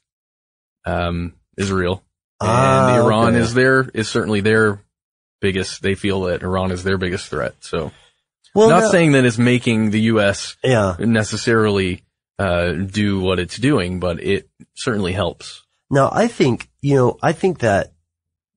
Um, 0.85 1.33
Israel. 1.57 2.03
And 2.39 2.49
Ah, 2.49 2.95
Iran 2.97 3.29
okay. 3.35 3.37
is 3.37 3.53
their, 3.53 3.87
is 3.93 4.09
certainly 4.09 4.41
their 4.41 4.81
biggest, 5.41 5.81
they 5.83 5.93
feel 5.95 6.21
that 6.23 6.41
Iran 6.41 6.71
is 6.71 6.83
their 6.83 6.97
biggest 6.97 7.27
threat. 7.27 7.55
So, 7.59 7.91
Well, 8.55 8.69
not 8.69 8.83
no- 8.83 8.89
saying 8.91 9.11
that 9.11 9.25
it's 9.25 9.37
making 9.37 9.91
the 9.91 10.01
U.S. 10.01 10.55
Yeah. 10.63 10.95
necessarily, 10.99 12.03
uh, 12.41 12.73
do 12.73 13.19
what 13.19 13.39
it's 13.39 13.57
doing, 13.57 13.99
but 13.99 14.21
it 14.21 14.49
certainly 14.73 15.13
helps. 15.13 15.63
Now, 15.91 16.09
I 16.11 16.27
think, 16.27 16.69
you 16.81 16.95
know, 16.95 17.17
I 17.21 17.33
think 17.33 17.59
that 17.59 17.93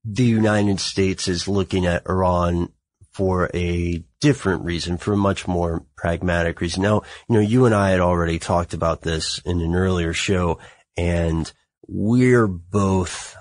the 0.03 0.23
United 0.23 0.79
States 0.79 1.27
is 1.27 1.47
looking 1.47 1.85
at 1.85 2.07
Iran 2.09 2.69
for 3.13 3.49
a 3.53 4.03
different 4.21 4.63
reason, 4.63 4.97
for 4.97 5.13
a 5.13 5.17
much 5.17 5.47
more 5.47 5.85
pragmatic 5.95 6.61
reason. 6.61 6.81
Now, 6.81 7.03
you 7.29 7.35
know, 7.35 7.41
you 7.41 7.65
and 7.65 7.75
I 7.75 7.91
had 7.91 7.99
already 7.99 8.39
talked 8.39 8.73
about 8.73 9.01
this 9.01 9.39
in 9.45 9.61
an 9.61 9.75
earlier 9.75 10.13
show, 10.13 10.59
and 10.97 11.51
we're 11.87 12.47
both 12.47 13.35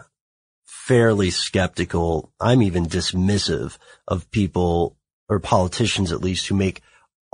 fairly 0.66 1.30
skeptical. 1.30 2.32
I'm 2.38 2.62
even 2.62 2.86
dismissive 2.86 3.78
of 4.06 4.30
people 4.30 4.98
or 5.28 5.40
politicians 5.40 6.12
at 6.12 6.20
least 6.20 6.46
who 6.48 6.54
make 6.54 6.82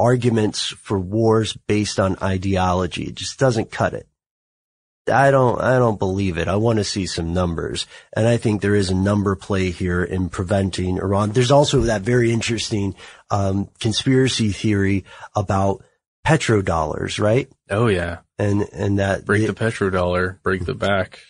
arguments 0.01 0.67
for 0.67 0.99
wars 0.99 1.53
based 1.67 2.01
on 2.01 2.17
ideology. 2.23 3.05
It 3.05 3.15
just 3.17 3.39
doesn't 3.39 3.71
cut 3.71 3.93
it. 3.95 4.07
I 5.11 5.31
don't, 5.31 5.61
I 5.61 5.79
don't 5.79 5.99
believe 5.99 6.39
it. 6.39 6.47
I 6.49 6.57
want 6.57 6.79
to 6.79 6.85
see 6.85 7.07
some 7.07 7.33
numbers. 7.33 7.87
And 8.15 8.29
I 8.29 8.37
think 8.37 8.61
there 8.63 8.75
is 8.77 8.91
a 8.91 8.95
number 8.95 9.35
play 9.35 9.71
here 9.71 10.05
in 10.05 10.29
preventing 10.29 10.99
Iran. 10.99 11.33
There's 11.33 11.51
also 11.51 11.81
that 11.83 12.03
very 12.03 12.31
interesting, 12.33 12.95
um, 13.31 13.69
conspiracy 13.81 14.51
theory 14.53 15.05
about 15.35 15.83
petrodollars, 16.27 17.19
right? 17.21 17.49
Oh 17.71 17.89
yeah. 17.89 18.19
And, 18.39 18.63
and 18.73 18.99
that 18.99 19.25
break 19.25 19.47
the 19.47 19.53
petrodollar, 19.53 20.41
break 20.43 20.65
the 20.65 20.75
back 20.75 21.21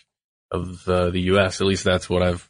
of 0.51 0.87
uh, 0.87 1.09
the 1.09 1.21
U.S. 1.33 1.59
At 1.61 1.67
least 1.67 1.83
that's 1.83 2.09
what 2.09 2.21
I've 2.21 2.49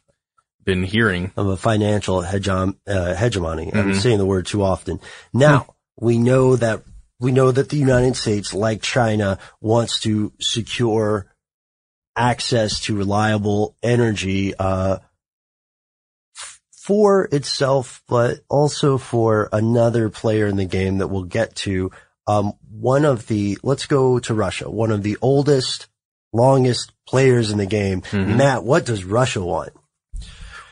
been 0.64 0.82
hearing. 0.82 1.32
of 1.36 1.46
a 1.48 1.56
financial 1.56 2.18
uh, 2.18 3.14
hegemony. 3.14 3.70
I'm 3.74 3.92
Mhm. 3.92 3.96
saying 4.00 4.18
the 4.18 4.26
word 4.26 4.46
too 4.46 4.62
often. 4.62 5.00
Now 5.32 5.71
we 6.00 6.18
know 6.18 6.56
that 6.56 6.82
we 7.20 7.30
know 7.30 7.52
that 7.52 7.68
the 7.68 7.76
United 7.76 8.16
States, 8.16 8.52
like 8.52 8.82
China, 8.82 9.38
wants 9.60 10.00
to 10.00 10.32
secure 10.40 11.26
access 12.16 12.80
to 12.80 12.96
reliable 12.96 13.76
energy 13.82 14.54
uh, 14.56 14.98
for 16.84 17.28
itself, 17.30 18.02
but 18.08 18.40
also 18.48 18.98
for 18.98 19.48
another 19.52 20.08
player 20.10 20.46
in 20.48 20.56
the 20.56 20.64
game 20.64 20.98
that 20.98 21.08
we'll 21.08 21.22
get 21.22 21.54
to. 21.54 21.92
Um, 22.26 22.54
one 22.70 23.04
of 23.04 23.28
the 23.28 23.58
let's 23.62 23.86
go 23.86 24.18
to 24.18 24.34
Russia. 24.34 24.68
One 24.68 24.90
of 24.90 25.04
the 25.04 25.16
oldest, 25.22 25.86
longest 26.32 26.92
players 27.06 27.50
in 27.50 27.58
the 27.58 27.66
game. 27.66 28.02
Mhm. 28.02 28.36
Matt, 28.36 28.64
what 28.64 28.84
does 28.84 29.04
Russia 29.04 29.44
want? 29.44 29.72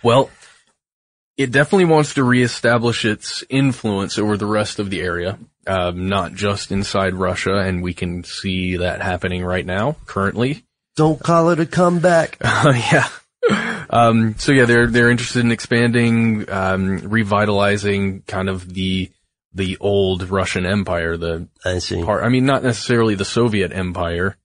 Well, 0.02 0.30
it 1.36 1.50
definitely 1.50 1.86
wants 1.86 2.14
to 2.14 2.24
reestablish 2.24 3.04
its 3.04 3.44
influence 3.48 4.18
over 4.18 4.36
the 4.36 4.46
rest 4.46 4.78
of 4.78 4.90
the 4.90 5.00
area, 5.00 5.38
um, 5.66 6.08
not 6.08 6.34
just 6.34 6.70
inside 6.70 7.14
Russia, 7.14 7.58
and 7.58 7.82
we 7.82 7.94
can 7.94 8.24
see 8.24 8.76
that 8.76 9.00
happening 9.00 9.44
right 9.44 9.64
now, 9.64 9.96
currently. 10.06 10.64
Don't 10.96 11.20
call 11.20 11.50
it 11.50 11.60
a 11.60 11.66
comeback. 11.66 12.36
Uh, 12.40 12.72
yeah. 12.92 13.08
Um, 13.88 14.36
so 14.38 14.52
yeah, 14.52 14.66
they're 14.66 14.86
they're 14.86 15.10
interested 15.10 15.40
in 15.40 15.50
expanding, 15.50 16.50
um, 16.50 16.98
revitalizing 16.98 18.22
kind 18.22 18.48
of 18.48 18.72
the 18.72 19.10
the 19.52 19.78
old 19.80 20.28
Russian 20.28 20.66
Empire. 20.66 21.16
The 21.16 21.48
I 21.64 21.78
see. 21.78 22.04
part, 22.04 22.22
I 22.22 22.28
mean, 22.28 22.44
not 22.44 22.62
necessarily 22.62 23.14
the 23.14 23.24
Soviet 23.24 23.72
Empire 23.72 24.36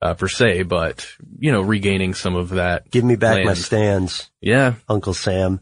uh, 0.00 0.14
per 0.14 0.28
se, 0.28 0.64
but 0.64 1.06
you 1.38 1.52
know, 1.52 1.62
regaining 1.62 2.14
some 2.14 2.36
of 2.36 2.50
that. 2.50 2.90
Give 2.90 3.04
me 3.04 3.16
back 3.16 3.38
my 3.38 3.44
land. 3.44 3.58
stands, 3.58 4.30
Yeah, 4.40 4.74
Uncle 4.88 5.14
Sam. 5.14 5.60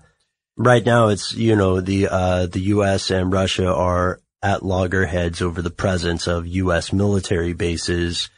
Right 0.57 0.85
now, 0.85 1.09
it's 1.09 1.35
you 1.35 1.57
know 1.57 1.81
the 1.81 2.09
uh, 2.09 2.47
the 2.47 2.61
U.S. 2.61 3.11
and 3.11 3.33
Russia 3.33 3.73
are 3.75 4.21
at 4.41 4.65
loggerheads 4.65 5.43
over 5.43 5.61
the 5.63 5.71
presence 5.71 6.29
of 6.29 6.47
U.S. 6.47 6.93
military 6.93 7.55
bases 7.55 8.31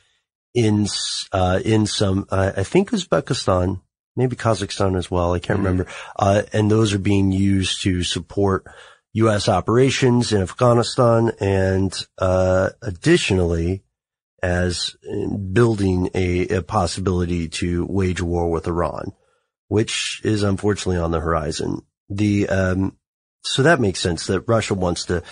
in 0.55 0.87
uh, 1.33 1.61
in 1.62 1.87
some 1.87 2.27
uh, 2.31 2.53
I 2.57 2.62
think 2.62 2.91
Uzbekistan, 2.91 3.83
maybe 4.17 4.35
Kazakhstan 4.35 4.97
as 4.97 5.11
well. 5.11 5.35
I 5.35 5.41
can't 5.41 5.59
remember. 5.59 5.87
Uh, 6.19 6.43
and 6.55 6.71
those 6.71 6.95
are 6.95 6.99
being 6.99 7.33
used 7.33 7.83
to 7.83 8.03
support 8.03 8.64
U.S. 9.12 9.47
operations 9.49 10.33
in 10.33 10.41
Afghanistan 10.41 11.33
and 11.39 11.95
uh, 12.17 12.71
additionally 12.81 13.83
as 14.43 14.97
building 15.53 16.09
a, 16.14 16.49
a 16.49 16.62
possibility 16.62 17.49
to 17.49 17.85
wage 17.87 18.23
war 18.23 18.51
with 18.51 18.67
Iran, 18.67 19.12
which 19.69 20.23
is 20.25 20.43
unfortunately 20.43 21.01
on 21.01 21.11
the 21.11 21.21
horizon. 21.21 21.83
The 22.09 22.49
um, 22.49 22.97
so 23.43 23.63
that 23.63 23.81
makes 23.81 24.01
sense 24.01 24.27
that 24.27 24.43
Russia 24.43 24.75
wants 24.75 25.07
to 25.07 25.23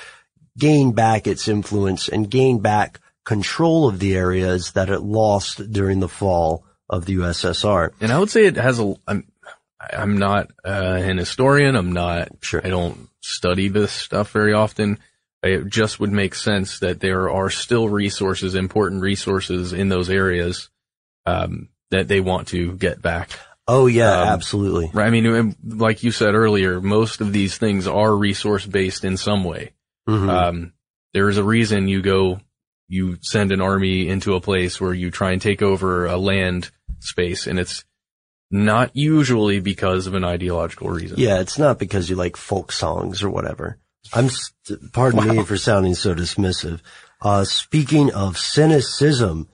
gain 0.57 0.93
back 0.93 1.27
its 1.27 1.49
influence 1.49 2.09
and 2.09 2.31
gain 2.31 2.61
back 2.61 3.01
control 3.25 3.89
of 3.89 3.99
the 3.99 4.17
areas 4.17 4.73
that 4.73 4.91
it 4.91 5.01
lost 5.01 5.73
during 5.73 6.01
the 6.01 6.09
fall 6.09 6.65
of 6.89 7.07
the 7.07 7.17
USSR. 7.17 7.91
and 8.01 8.13
I 8.13 8.19
would 8.19 8.31
say 8.31 8.47
it 8.47 8.57
has 8.57 8.79
a. 8.79 8.95
I'm 9.07 9.27
I'm 9.81 10.19
not 10.19 10.51
uh, 10.65 10.99
an 11.03 11.19
historian. 11.19 11.77
I'm 11.77 11.93
not. 11.93 12.29
Sure. 12.41 12.61
I 12.65 12.71
don't 12.71 13.09
study 13.21 13.69
this 13.69 13.93
stuff 13.93 14.31
very 14.31 14.53
often. 14.53 14.99
It 15.43 15.67
just 15.67 16.01
would 16.01 16.13
make 16.13 16.35
sense 16.35 16.79
that 16.79 17.01
there 17.01 17.31
are 17.31 17.51
still 17.51 17.89
resources, 17.89 18.55
important 18.55 19.03
resources 19.03 19.75
in 19.75 19.91
those 19.91 20.09
areas 20.09 20.71
um, 21.27 21.69
that 21.91 22.09
they 22.09 22.21
want 22.21 22.49
to 22.49 22.73
get 22.73 23.03
back. 23.03 23.31
Oh 23.67 23.87
yeah, 23.87 24.23
Um, 24.23 24.29
absolutely. 24.29 24.91
Right. 24.93 25.07
I 25.07 25.11
mean, 25.11 25.57
like 25.65 26.03
you 26.03 26.11
said 26.11 26.35
earlier, 26.35 26.81
most 26.81 27.21
of 27.21 27.33
these 27.33 27.57
things 27.57 27.87
are 27.87 28.15
resource 28.15 28.67
based 28.67 29.05
in 29.05 29.17
some 29.17 29.43
way. 29.45 29.73
Mhm. 30.09 30.29
Um, 30.29 30.73
there 31.15 31.29
is 31.31 31.39
a 31.39 31.45
reason 31.45 31.89
you 31.89 32.03
go, 32.03 32.41
you 32.89 33.17
send 33.23 33.53
an 33.53 33.63
army 33.63 34.09
into 34.09 34.35
a 34.35 34.41
place 34.41 34.81
where 34.81 34.93
you 34.93 35.11
try 35.11 35.33
and 35.33 35.41
take 35.41 35.63
over 35.63 36.05
a 36.07 36.19
land 36.19 36.71
space, 37.01 37.47
and 37.47 37.59
it's 37.59 37.85
not 38.51 38.95
usually 38.95 39.61
because 39.61 40.07
of 40.07 40.15
an 40.15 40.25
ideological 40.25 40.91
reason. 40.91 41.19
Yeah, 41.19 41.41
it's 41.41 41.59
not 41.59 41.79
because 41.79 42.11
you 42.11 42.17
like 42.17 42.37
folk 42.37 42.71
songs 42.71 43.23
or 43.23 43.31
whatever. 43.31 43.79
I'm, 44.13 44.29
st- 44.29 44.93
pardon 44.93 45.27
me 45.37 45.43
for 45.45 45.57
sounding 45.57 45.95
so 45.95 46.15
dismissive. 46.15 46.81
Uh, 47.23 47.45
speaking 47.45 48.13
of 48.13 48.37
cynicism, 48.37 49.49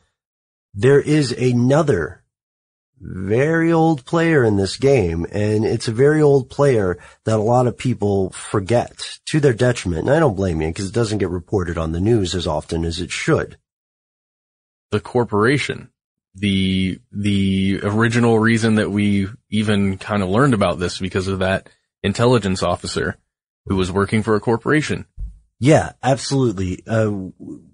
there 0.75 1.01
is 1.01 1.31
another 1.31 2.20
very 3.01 3.73
old 3.73 4.05
player 4.05 4.45
in 4.45 4.57
this 4.57 4.77
game, 4.77 5.27
and 5.33 5.65
it's 5.65 5.89
a 5.89 5.93
very 5.93 6.21
old 6.21 6.51
player 6.51 6.99
that 7.25 7.39
a 7.39 7.43
lot 7.43 7.67
of 7.67 7.79
people 7.79 8.31
forget 8.31 9.19
to 9.27 9.41
their 9.41 9.55
detriment. 9.55 10.03
And 10.07 10.15
I 10.15 10.19
don't 10.19 10.37
blame 10.37 10.61
you 10.61 10.69
because 10.69 10.89
it 10.89 10.95
doesn't 10.95 11.19
get 11.19 11.31
reported 11.31 11.79
on 11.79 11.93
the 11.93 12.01
news 12.01 12.35
as 12.35 12.47
often 12.47 12.85
as 12.85 13.01
it 13.01 13.11
should. 13.11 13.57
The 14.91 15.01
corporation, 15.01 15.91
the, 16.35 16.99
the 17.11 17.81
original 17.83 18.39
reason 18.39 18.75
that 18.75 18.91
we 18.91 19.29
even 19.49 19.97
kind 19.97 20.23
of 20.23 20.29
learned 20.29 20.53
about 20.53 20.79
this 20.79 20.99
because 20.99 21.29
of 21.29 21.39
that 21.39 21.71
intelligence 22.03 22.63
officer 22.63 23.17
who 23.67 23.77
was 23.77 23.91
working 23.91 24.23
for 24.23 24.35
a 24.35 24.41
corporation. 24.41 25.07
Yeah, 25.59 25.93
absolutely. 26.03 26.83
Uh, 26.87 27.13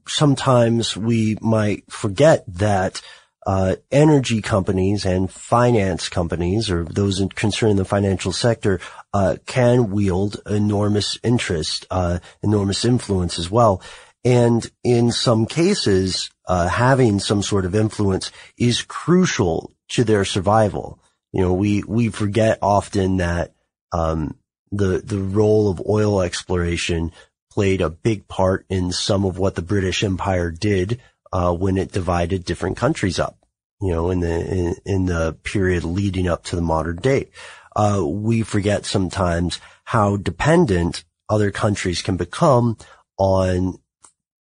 sometimes 0.08 0.96
we 0.96 1.36
might 1.40 1.90
forget 1.90 2.44
that 2.54 3.00
uh, 3.47 3.76
energy 3.92 4.42
companies 4.42 5.07
and 5.07 5.30
finance 5.30 6.09
companies, 6.09 6.68
or 6.68 6.84
those 6.84 7.24
concerned 7.36 7.70
in 7.70 7.76
the 7.76 7.84
financial 7.84 8.32
sector, 8.32 8.80
uh, 9.14 9.36
can 9.47 9.90
wield 9.90 10.40
enormous 10.47 11.16
interest, 11.22 11.86
uh, 11.90 12.18
enormous 12.42 12.84
influence 12.84 13.38
as 13.38 13.49
well. 13.49 13.80
And 14.24 14.68
in 14.82 15.12
some 15.12 15.47
cases, 15.47 16.28
uh, 16.49 16.66
having 16.66 17.20
some 17.20 17.42
sort 17.42 17.64
of 17.64 17.76
influence 17.76 18.32
is 18.59 18.82
crucial 18.82 19.72
to 19.90 20.03
their 20.03 20.24
survival. 20.24 20.99
You 21.32 21.42
know, 21.42 21.53
we 21.53 21.84
we 21.86 22.09
forget 22.09 22.59
often 22.62 23.18
that 23.18 23.53
um, 23.92 24.36
the 24.72 25.01
the 25.05 25.20
role 25.20 25.70
of 25.70 25.80
oil 25.88 26.20
exploration 26.20 27.12
played 27.53 27.80
a 27.80 27.90
big 27.90 28.26
part 28.26 28.66
in 28.68 28.90
some 28.90 29.24
of 29.24 29.38
what 29.38 29.55
the 29.55 29.62
British 29.62 30.03
Empire 30.03 30.51
did 30.51 31.01
uh, 31.32 31.52
when 31.52 31.76
it 31.76 31.92
divided 31.92 32.44
different 32.44 32.76
countries 32.76 33.18
up. 33.18 33.38
You 33.80 33.92
know, 33.92 34.10
in 34.10 34.20
the 34.20 34.40
in, 34.40 34.74
in 34.86 35.06
the 35.06 35.36
period 35.42 35.84
leading 35.84 36.28
up 36.28 36.44
to 36.44 36.56
the 36.56 36.62
modern 36.62 36.96
day, 36.96 37.28
uh, 37.74 38.02
we 38.06 38.42
forget 38.42 38.86
sometimes 38.86 39.60
how 39.84 40.16
dependent 40.16 41.04
other 41.28 41.50
countries 41.50 42.00
can 42.00 42.16
become 42.16 42.78
on 43.18 43.78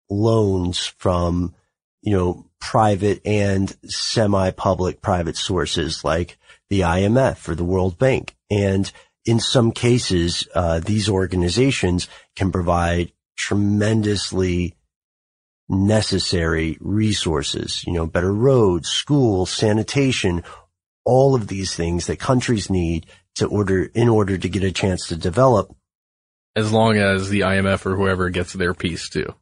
loans 0.08 0.86
from 0.86 1.54
you 2.00 2.16
know 2.16 2.46
private 2.60 3.20
and 3.26 3.76
semi-public 3.84 5.02
private 5.02 5.36
sources 5.36 6.02
like 6.02 6.38
the 6.70 6.80
IMF 6.80 7.46
or 7.48 7.54
the 7.54 7.64
World 7.64 7.98
Bank, 7.98 8.34
and 8.50 8.90
in 9.26 9.40
some 9.40 9.72
cases, 9.72 10.46
uh, 10.54 10.78
these 10.78 11.08
organizations 11.08 12.08
can 12.36 12.52
provide 12.52 13.12
tremendously 13.36 14.75
necessary 15.68 16.76
resources, 16.80 17.82
you 17.86 17.92
know, 17.92 18.06
better 18.06 18.32
roads, 18.32 18.88
schools, 18.88 19.50
sanitation, 19.50 20.42
all 21.04 21.34
of 21.34 21.48
these 21.48 21.74
things 21.74 22.06
that 22.06 22.18
countries 22.18 22.70
need 22.70 23.06
to 23.36 23.46
order, 23.46 23.84
in 23.84 24.08
order 24.08 24.38
to 24.38 24.48
get 24.48 24.64
a 24.64 24.72
chance 24.72 25.08
to 25.08 25.16
develop 25.16 25.74
As 26.54 26.72
long 26.72 26.96
as 26.96 27.28
the 27.28 27.40
IMF 27.40 27.84
or 27.86 27.96
whoever 27.96 28.30
gets 28.30 28.52
their 28.52 28.74
piece 28.74 29.08
too. 29.08 29.34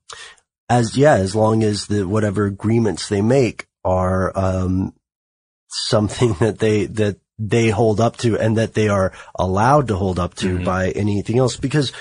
as, 0.68 0.96
yeah, 0.96 1.14
as 1.14 1.34
long 1.34 1.62
as 1.62 1.86
the, 1.86 2.06
whatever 2.06 2.46
agreements 2.46 3.08
they 3.08 3.22
make 3.22 3.66
are, 3.84 4.32
um, 4.36 4.94
something 5.68 6.32
that 6.40 6.58
they, 6.58 6.86
that 6.86 7.18
they 7.38 7.68
hold 7.68 8.00
up 8.00 8.16
to 8.18 8.38
and 8.38 8.56
that 8.56 8.74
they 8.74 8.88
are 8.88 9.12
allowed 9.34 9.88
to 9.88 9.96
hold 9.96 10.18
up 10.18 10.34
to 10.34 10.64
by 10.64 10.90
anything 10.90 11.38
else. 11.38 11.56
Because 11.56 11.92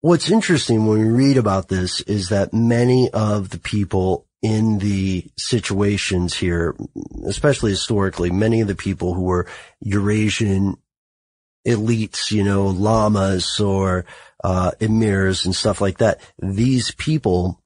what's 0.00 0.30
interesting 0.30 0.86
when 0.86 0.98
we 0.98 1.08
read 1.08 1.36
about 1.36 1.68
this 1.68 2.00
is 2.02 2.30
that 2.30 2.52
many 2.52 3.10
of 3.10 3.50
the 3.50 3.58
people 3.58 4.26
in 4.42 4.78
the 4.78 5.30
situations 5.36 6.34
here, 6.34 6.74
especially 7.26 7.70
historically, 7.70 8.30
many 8.30 8.62
of 8.62 8.68
the 8.68 8.74
people 8.74 9.14
who 9.14 9.22
were 9.22 9.46
Eurasian 9.80 10.76
elites, 11.66 12.30
you 12.30 12.42
know, 12.42 12.68
lamas 12.68 13.60
or, 13.60 14.06
uh, 14.42 14.70
emirs 14.80 15.44
and 15.44 15.54
stuff 15.54 15.80
like 15.80 15.98
that, 15.98 16.20
these 16.38 16.90
people 16.92 17.62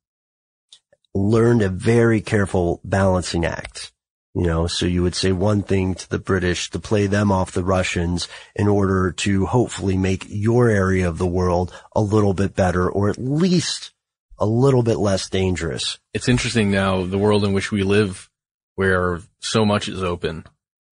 learned 1.14 1.62
a 1.62 1.68
very 1.68 2.20
careful 2.20 2.80
balancing 2.82 3.45
act. 3.45 3.93
You 4.35 4.47
know, 4.47 4.66
so 4.66 4.87
you 4.87 5.03
would 5.03 5.14
say 5.14 5.30
one 5.30 5.62
thing 5.62 5.95
to 5.95 6.11
the 6.11 6.18
British 6.18 6.70
to 6.70 6.80
play 6.80 7.07
them 7.07 7.30
off 7.30 7.53
the 7.53 7.62
Russians 7.62 8.26
in 8.57 8.66
order 8.66 9.12
to 9.12 9.47
hopefully 9.47 9.97
make 9.97 10.26
your 10.28 10.68
area 10.68 11.09
of 11.09 11.18
the 11.18 11.26
world 11.26 11.72
a 11.95 12.01
little 12.01 12.35
bit 12.35 12.57
better 12.57 12.91
or 12.91 13.09
at 13.09 13.16
least 13.18 13.93
a 14.37 14.45
little 14.47 14.82
bit 14.82 14.99
less 14.99 15.28
dangerous. 15.30 15.99
It's 16.12 16.28
interesting 16.28 16.72
now, 16.72 17.05
the 17.07 17.18
world 17.18 17.45
in 17.45 17.53
which 17.53 17.70
we 17.70 17.85
live, 17.85 18.28
where 18.74 19.20
so 19.39 19.64
much 19.64 19.89
is 19.89 20.03
open, 20.03 20.45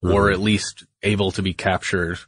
or 0.05 0.29
Mhm. 0.29 0.33
at 0.35 0.41
least 0.41 0.85
able 1.03 1.33
to 1.33 1.43
be 1.43 1.53
captured, 1.53 2.21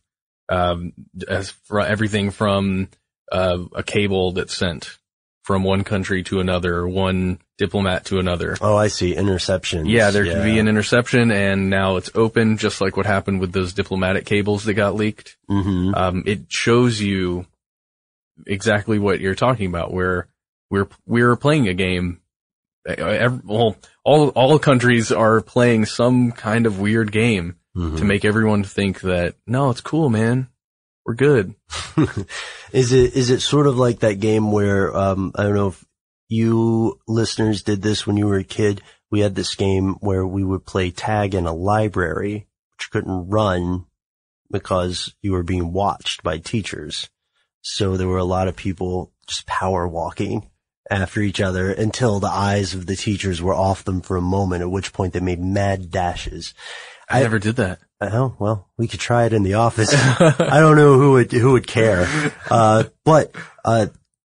um, 0.48 0.92
as 1.28 1.50
for 1.50 1.80
everything 1.80 2.32
from, 2.32 2.88
uh, 3.30 3.58
a 3.72 3.84
cable 3.84 4.32
that's 4.32 4.56
sent 4.56 4.98
from 5.44 5.62
one 5.62 5.84
country 5.84 6.24
to 6.24 6.40
another, 6.40 6.88
one 6.88 7.38
diplomat 7.59 8.07
to 8.07 8.18
another. 8.18 8.57
Oh, 8.61 8.76
I 8.76 8.88
see. 8.88 9.14
Interception. 9.14 9.86
Yeah, 9.86 10.11
there 10.11 10.24
could 10.24 10.42
be 10.42 10.59
an 10.59 10.68
interception 10.68 11.30
and 11.30 11.70
now 11.70 11.96
it's 11.96 12.11
open, 12.14 12.57
just 12.57 12.80
like 12.80 12.96
what 12.96 13.07
happened 13.07 13.40
with 13.40 13.52
those 13.52 13.72
diplomatic 13.72 14.26
cables 14.26 14.64
that 14.64 14.74
got 14.74 14.94
leaked. 14.96 15.36
hmm 15.48 15.92
Um, 15.94 16.22
it 16.26 16.46
shows 16.48 17.00
you 17.00 17.46
exactly 18.46 18.98
what 18.98 19.20
you're 19.20 19.34
talking 19.36 19.66
about, 19.66 19.92
where 19.92 20.26
we're, 20.70 20.88
we're 21.07 21.36
playing 21.36 21.68
a 21.68 21.74
game. 21.74 22.20
Well, 22.86 23.76
all, 24.05 24.28
all 24.30 24.59
countries 24.59 25.11
are 25.12 25.40
playing 25.40 25.86
some 25.86 26.32
kind 26.32 26.66
of 26.66 26.78
weird 26.80 27.12
game 27.12 27.57
Mm-hmm. 27.76 27.96
to 27.96 28.05
make 28.05 28.24
everyone 28.24 28.62
think 28.62 29.00
that, 29.00 29.34
no, 29.48 29.70
it's 29.70 29.80
cool, 29.80 30.09
man. 30.09 30.46
we're 31.05 31.14
good. 31.14 31.57
is 32.72 32.92
it 32.92 33.16
is 33.16 33.30
it 33.30 33.40
sort 33.40 33.66
of 33.66 33.76
like 33.76 33.98
that 33.98 34.20
game 34.20 34.52
where 34.52 34.96
um, 34.96 35.32
I 35.34 35.42
don't 35.42 35.55
know 35.57 35.66
if 35.66 35.84
you 36.29 36.99
listeners 37.07 37.62
did 37.62 37.83
this 37.83 38.07
when 38.07 38.16
you 38.16 38.27
were 38.27 38.39
a 38.39 38.45
kid? 38.45 38.83
We 39.11 39.20
had 39.20 39.35
this 39.35 39.55
game 39.55 39.95
where 40.01 40.27
we 40.27 40.43
would 40.43 40.66
play 40.66 40.91
tag 40.91 41.35
in 41.35 41.47
a 41.47 41.53
library, 41.53 42.49
which 42.77 42.91
couldn't 42.91 43.29
run 43.29 43.87
because 44.51 45.14
you 45.22 45.33
were 45.33 45.43
being 45.43 45.72
watched 45.72 46.22
by 46.22 46.39
teachers. 46.39 47.09
So 47.62 47.97
there 47.97 48.09
were 48.09 48.18
a 48.18 48.25
lot 48.25 48.49
of 48.49 48.57
people 48.57 49.12
just 49.27 49.47
power 49.47 49.89
walking 49.89 50.51
after 50.91 51.20
each 51.20 51.41
other 51.41 51.70
until 51.70 52.20
the 52.20 52.29
eyes 52.29 52.75
of 52.75 52.87
the 52.87 52.97
teachers 52.97 53.41
were 53.41 53.55
off 53.55 53.85
them 53.85 54.01
for 54.01 54.16
a 54.16 54.22
moment, 54.22 54.62
at 54.62 54.70
which 54.70 54.93
point 54.93 55.12
they 55.12 55.20
made 55.20 55.41
mad 55.41 55.91
dashes. 55.91 56.53
I, 57.09 57.18
I 57.18 57.22
never 57.22 57.39
did 57.39 57.57
that. 57.57 57.81
Oh, 58.01 58.37
well, 58.39 58.68
we 58.77 58.87
could 58.87 59.01
try 59.01 59.25
it 59.25 59.33
in 59.33 59.45
the 59.45 59.55
office. 59.55 59.95
I 59.95 60.61
don't 60.61 60.77
know 60.77 60.99
who 60.99 61.12
would, 61.12 61.33
who 61.33 61.53
would 61.53 61.66
care. 61.66 62.07
Uh, 62.51 62.85
but, 63.05 63.35
uh, 63.64 63.87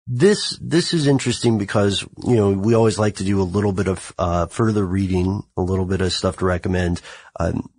this, 0.08 0.58
this 0.62 0.94
is 0.94 1.08
interesting 1.08 1.58
because, 1.58 2.02
you 2.26 2.36
know, 2.36 2.52
we 2.52 2.74
always 2.76 3.00
like 3.00 3.16
to 3.16 3.24
do 3.24 3.42
a 3.42 3.44
little 3.44 3.72
bit 3.72 3.88
of, 3.88 4.14
uh, 4.18 4.48
further 4.48 4.86
reading, 4.86 5.44
a 5.56 5.62
little 5.62 5.86
bit 5.86 6.02
of 6.02 6.12
stuff 6.12 6.38
to 6.38 6.46
recommend. 6.46 7.02
Um, 7.40 7.70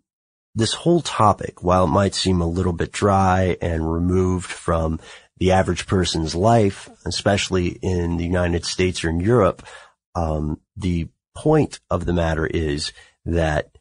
this 0.54 0.72
whole 0.72 1.00
topic, 1.00 1.62
while 1.62 1.84
it 1.84 1.88
might 1.88 2.14
seem 2.14 2.40
a 2.40 2.46
little 2.46 2.72
bit 2.72 2.92
dry 2.92 3.56
and 3.60 3.92
removed 3.92 4.50
from 4.50 5.00
the 5.38 5.52
average 5.52 5.86
person's 5.86 6.34
life, 6.34 6.88
especially 7.04 7.68
in 7.68 8.16
the 8.16 8.24
United 8.24 8.64
States 8.64 9.04
or 9.04 9.10
in 9.10 9.20
Europe, 9.20 9.66
um, 10.14 10.60
the 10.76 11.08
point 11.34 11.80
of 11.90 12.06
the 12.06 12.12
matter 12.12 12.46
is 12.46 12.92
that 13.24 13.76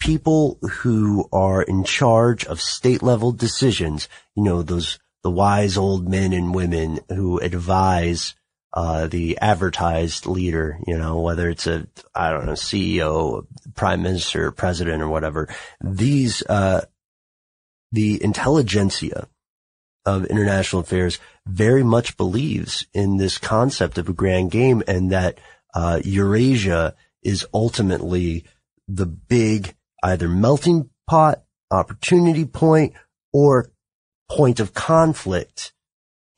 people 0.00 0.58
who 0.80 1.28
are 1.32 1.62
in 1.62 1.84
charge 1.84 2.44
of 2.44 2.60
state 2.60 3.02
level 3.02 3.32
decisions, 3.32 4.08
you 4.34 4.42
know, 4.42 4.62
those, 4.62 4.98
the 5.26 5.30
wise 5.32 5.76
old 5.76 6.08
men 6.08 6.32
and 6.32 6.54
women 6.54 7.00
who 7.08 7.40
advise, 7.40 8.36
uh, 8.72 9.08
the 9.08 9.36
advertised 9.38 10.24
leader, 10.24 10.78
you 10.86 10.96
know, 10.96 11.18
whether 11.18 11.50
it's 11.50 11.66
a, 11.66 11.84
I 12.14 12.30
don't 12.30 12.46
know, 12.46 12.52
CEO, 12.52 13.44
prime 13.74 14.04
minister, 14.04 14.52
president 14.52 15.02
or 15.02 15.08
whatever, 15.08 15.48
these, 15.80 16.44
uh, 16.48 16.82
the 17.90 18.22
intelligentsia 18.22 19.26
of 20.04 20.26
international 20.26 20.82
affairs 20.82 21.18
very 21.44 21.82
much 21.82 22.16
believes 22.16 22.86
in 22.94 23.16
this 23.16 23.36
concept 23.36 23.98
of 23.98 24.08
a 24.08 24.12
grand 24.12 24.52
game 24.52 24.80
and 24.86 25.10
that, 25.10 25.40
uh, 25.74 26.00
Eurasia 26.04 26.94
is 27.20 27.44
ultimately 27.52 28.44
the 28.86 29.06
big 29.06 29.74
either 30.04 30.28
melting 30.28 30.88
pot, 31.08 31.42
opportunity 31.72 32.44
point, 32.44 32.94
or 33.32 33.72
point 34.28 34.60
of 34.60 34.74
conflict 34.74 35.72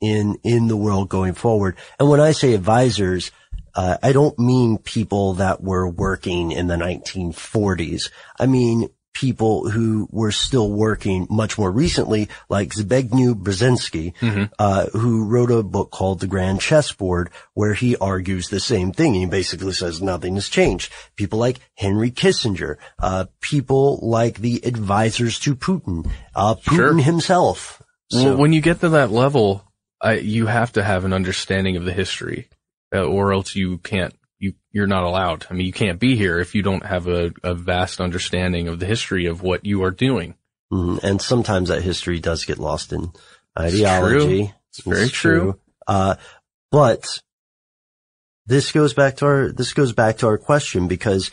in, 0.01 0.37
in 0.43 0.67
the 0.67 0.77
world 0.77 1.09
going 1.09 1.33
forward. 1.33 1.75
And 1.99 2.09
when 2.09 2.19
I 2.19 2.31
say 2.31 2.53
advisors, 2.53 3.31
uh, 3.75 3.97
I 4.01 4.11
don't 4.11 4.37
mean 4.39 4.77
people 4.77 5.35
that 5.35 5.61
were 5.61 5.87
working 5.87 6.51
in 6.51 6.67
the 6.67 6.75
1940s. 6.75 8.11
I 8.39 8.45
mean 8.45 8.89
people 9.13 9.69
who 9.69 10.07
were 10.11 10.31
still 10.31 10.71
working 10.71 11.27
much 11.29 11.57
more 11.57 11.71
recently, 11.71 12.29
like 12.47 12.69
Zbigniew 12.69 13.33
Brzezinski, 13.35 14.15
mm-hmm. 14.17 14.43
uh, 14.57 14.85
who 14.93 15.25
wrote 15.25 15.51
a 15.51 15.63
book 15.63 15.91
called 15.91 16.19
The 16.19 16.27
Grand 16.27 16.61
Chessboard, 16.61 17.29
where 17.53 17.73
he 17.73 17.97
argues 17.97 18.47
the 18.47 18.61
same 18.61 18.91
thing. 18.93 19.13
He 19.13 19.25
basically 19.25 19.73
says 19.73 20.01
nothing 20.01 20.35
has 20.35 20.47
changed. 20.47 20.93
People 21.17 21.39
like 21.39 21.59
Henry 21.75 22.11
Kissinger, 22.11 22.77
uh, 22.97 23.25
people 23.41 23.99
like 24.01 24.37
the 24.37 24.61
advisors 24.65 25.37
to 25.39 25.55
Putin, 25.55 26.09
uh, 26.33 26.55
Putin 26.55 26.75
sure. 26.75 26.97
himself. 26.99 27.78
So, 28.11 28.23
well, 28.23 28.37
when 28.37 28.53
you 28.53 28.61
get 28.61 28.79
to 28.81 28.89
that 28.89 29.11
level, 29.11 29.63
you 30.03 30.47
have 30.47 30.73
to 30.73 30.83
have 30.83 31.05
an 31.05 31.13
understanding 31.13 31.75
of 31.77 31.85
the 31.85 31.93
history, 31.93 32.49
uh, 32.93 33.03
or 33.03 33.33
else 33.33 33.55
you 33.55 33.77
can't 33.77 34.13
you 34.39 34.53
you're 34.71 34.87
not 34.87 35.03
allowed. 35.03 35.45
I 35.49 35.53
mean, 35.53 35.67
you 35.67 35.73
can't 35.73 35.99
be 35.99 36.15
here 36.15 36.39
if 36.39 36.55
you 36.55 36.63
don't 36.63 36.85
have 36.85 37.07
a, 37.07 37.31
a 37.43 37.53
vast 37.53 38.01
understanding 38.01 38.67
of 38.67 38.79
the 38.79 38.85
history 38.85 39.25
of 39.27 39.41
what 39.41 39.65
you 39.65 39.83
are 39.83 39.91
doing. 39.91 40.35
Mm-hmm. 40.71 41.05
And 41.05 41.21
sometimes 41.21 41.69
that 41.69 41.81
history 41.81 42.19
does 42.19 42.45
get 42.45 42.57
lost 42.57 42.93
in 42.93 43.11
ideology. 43.57 44.43
It's, 44.69 44.79
it's 44.79 44.87
very 44.87 45.03
it's 45.03 45.11
true. 45.11 45.39
true. 45.39 45.59
Uh, 45.87 46.15
but 46.71 47.19
this 48.45 48.71
goes 48.71 48.93
back 48.93 49.17
to 49.17 49.25
our 49.25 49.51
this 49.51 49.73
goes 49.73 49.93
back 49.93 50.17
to 50.17 50.27
our 50.27 50.37
question 50.37 50.87
because 50.87 51.31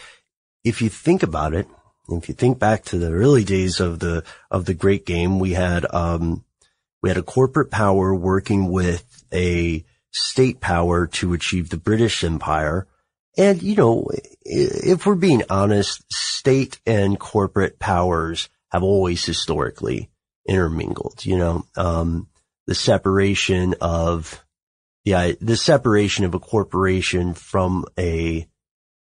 if 0.64 0.82
you 0.82 0.88
think 0.88 1.22
about 1.22 1.54
it, 1.54 1.68
if 2.08 2.28
you 2.28 2.34
think 2.34 2.58
back 2.58 2.84
to 2.86 2.98
the 2.98 3.12
early 3.12 3.44
days 3.44 3.80
of 3.80 3.98
the 3.98 4.24
of 4.50 4.64
the 4.64 4.74
great 4.74 5.06
game, 5.06 5.38
we 5.38 5.52
had 5.52 5.86
um, 5.94 6.44
we 7.02 7.10
had 7.10 7.18
a 7.18 7.22
corporate 7.22 7.70
power 7.70 8.14
working 8.14 8.70
with 8.70 9.24
a 9.32 9.84
state 10.10 10.60
power 10.60 11.06
to 11.06 11.34
achieve 11.34 11.68
the 11.68 11.76
British 11.76 12.24
Empire. 12.24 12.86
And, 13.36 13.62
you 13.62 13.76
know, 13.76 14.08
if 14.42 15.04
we're 15.04 15.14
being 15.14 15.42
honest, 15.50 16.04
state 16.12 16.80
and 16.86 17.18
corporate 17.18 17.78
powers 17.78 18.48
have 18.70 18.82
always 18.82 19.24
historically 19.24 20.10
intermingled, 20.48 21.24
you 21.26 21.36
know, 21.36 21.66
um, 21.76 22.28
the 22.66 22.74
separation 22.74 23.74
of 23.80 24.42
the, 25.04 25.36
the 25.40 25.56
separation 25.56 26.24
of 26.24 26.34
a 26.34 26.40
corporation 26.40 27.34
from 27.34 27.84
a, 27.98 28.48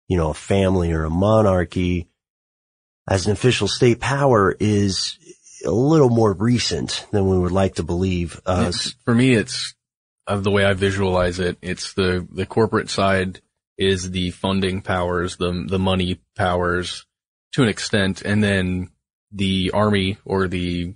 you 0.09 0.17
know, 0.17 0.31
a 0.31 0.35
family 0.35 0.93
or 0.93 1.05
a 1.05 1.11
monarchy 1.11 2.09
as 3.09 3.27
an 3.27 3.33
official 3.33 3.67
state 3.67 4.01
power 4.01 4.55
is 4.61 5.19
a 5.65 5.71
little 5.71 6.11
more 6.11 6.33
recent 6.33 7.07
than 7.11 7.29
we 7.29 7.39
would 7.39 7.53
like 7.53 7.77
to 7.77 7.83
believe. 7.83 8.41
Uh, 8.47 8.73
for 9.05 9.15
me, 9.15 9.35
it's 9.35 9.75
of 10.27 10.45
the 10.45 10.51
way 10.51 10.65
I 10.65 10.75
visualize 10.75 11.39
it. 11.39 11.57
It's 11.63 11.95
the, 11.95 12.27
the 12.31 12.47
corporate 12.47 12.91
side 12.91 13.41
is 13.79 14.11
the 14.11 14.31
funding 14.31 14.83
powers, 14.83 15.37
the, 15.37 15.65
the 15.67 15.79
money 15.79 16.21
powers 16.37 17.07
to 17.53 17.63
an 17.63 17.69
extent. 17.69 18.21
And 18.23 18.45
then 18.45 18.91
the 19.33 19.71
army 19.73 20.19
or 20.27 20.47
the 20.47 20.95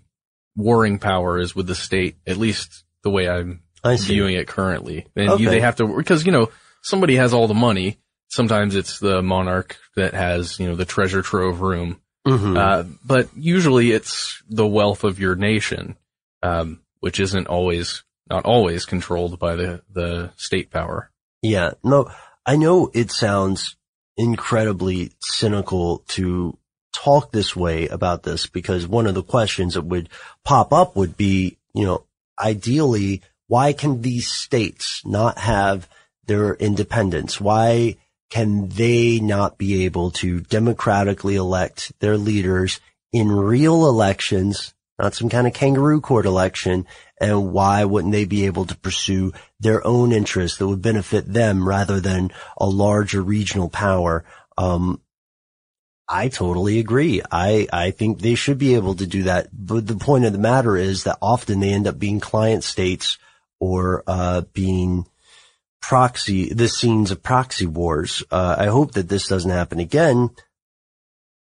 warring 0.54 0.98
powers 0.98 1.54
with 1.56 1.66
the 1.66 1.74
state, 1.74 2.16
at 2.26 2.36
least 2.36 2.84
the 3.02 3.10
way 3.10 3.26
I'm 3.26 3.62
viewing 3.84 4.36
it 4.36 4.46
currently. 4.48 5.06
And 5.16 5.30
okay. 5.30 5.42
you, 5.42 5.48
they 5.48 5.60
have 5.60 5.76
to, 5.76 5.96
because, 5.96 6.26
you 6.26 6.32
know, 6.32 6.50
somebody 6.82 7.16
has 7.16 7.32
all 7.32 7.48
the 7.48 7.54
money. 7.54 7.98
Sometimes 8.28 8.76
it's 8.76 8.98
the 8.98 9.22
monarch 9.22 9.78
that 9.96 10.12
has, 10.12 10.60
you 10.60 10.66
know, 10.66 10.76
the 10.76 10.84
treasure 10.84 11.22
trove 11.22 11.62
room. 11.62 12.01
Mm-hmm. 12.26 12.56
Uh, 12.56 12.84
but 13.04 13.28
usually 13.36 13.90
it's 13.90 14.42
the 14.48 14.66
wealth 14.66 15.04
of 15.04 15.18
your 15.18 15.34
nation, 15.34 15.96
um, 16.42 16.80
which 17.00 17.18
isn't 17.18 17.48
always 17.48 18.04
not 18.30 18.44
always 18.44 18.84
controlled 18.84 19.38
by 19.38 19.56
the, 19.56 19.82
the 19.92 20.32
state 20.36 20.70
power. 20.70 21.10
Yeah. 21.42 21.72
No, 21.82 22.10
I 22.46 22.56
know 22.56 22.90
it 22.94 23.10
sounds 23.10 23.76
incredibly 24.16 25.12
cynical 25.20 25.98
to 26.08 26.56
talk 26.92 27.32
this 27.32 27.56
way 27.56 27.88
about 27.88 28.22
this 28.22 28.46
because 28.46 28.86
one 28.86 29.06
of 29.06 29.14
the 29.14 29.22
questions 29.22 29.74
that 29.74 29.84
would 29.84 30.08
pop 30.44 30.72
up 30.72 30.94
would 30.94 31.16
be, 31.16 31.58
you 31.74 31.84
know, 31.84 32.04
ideally, 32.38 33.22
why 33.48 33.72
can 33.72 34.02
these 34.02 34.28
states 34.28 35.02
not 35.04 35.38
have 35.38 35.88
their 36.26 36.54
independence? 36.54 37.40
Why 37.40 37.96
can 38.32 38.66
they 38.70 39.20
not 39.20 39.58
be 39.58 39.84
able 39.84 40.10
to 40.10 40.40
democratically 40.40 41.36
elect 41.36 41.92
their 42.00 42.16
leaders 42.16 42.80
in 43.12 43.30
real 43.30 43.86
elections, 43.86 44.72
not 44.98 45.12
some 45.12 45.28
kind 45.28 45.46
of 45.46 45.52
kangaroo 45.52 46.00
court 46.00 46.24
election, 46.24 46.86
and 47.20 47.52
why 47.52 47.84
wouldn't 47.84 48.14
they 48.14 48.24
be 48.24 48.46
able 48.46 48.64
to 48.64 48.78
pursue 48.78 49.34
their 49.60 49.86
own 49.86 50.12
interests 50.12 50.56
that 50.56 50.66
would 50.66 50.80
benefit 50.80 51.30
them 51.30 51.68
rather 51.68 52.00
than 52.00 52.30
a 52.56 52.64
larger 52.64 53.20
regional 53.20 53.68
power? 53.68 54.24
Um, 54.56 55.02
I 56.08 56.28
totally 56.28 56.78
agree. 56.78 57.20
I, 57.30 57.68
I 57.70 57.90
think 57.90 58.18
they 58.18 58.34
should 58.34 58.56
be 58.56 58.76
able 58.76 58.94
to 58.94 59.06
do 59.06 59.24
that. 59.24 59.48
But 59.52 59.86
the 59.86 59.96
point 59.96 60.24
of 60.24 60.32
the 60.32 60.38
matter 60.38 60.74
is 60.74 61.04
that 61.04 61.18
often 61.20 61.60
they 61.60 61.74
end 61.74 61.86
up 61.86 61.98
being 61.98 62.18
client 62.18 62.64
states 62.64 63.18
or, 63.60 64.04
uh, 64.06 64.40
being 64.54 65.04
proxy, 65.82 66.54
the 66.54 66.68
scenes 66.68 67.10
of 67.10 67.22
proxy 67.22 67.66
wars. 67.66 68.22
Uh, 68.30 68.56
I 68.58 68.66
hope 68.66 68.92
that 68.92 69.08
this 69.08 69.28
doesn't 69.28 69.50
happen 69.50 69.80
again, 69.80 70.30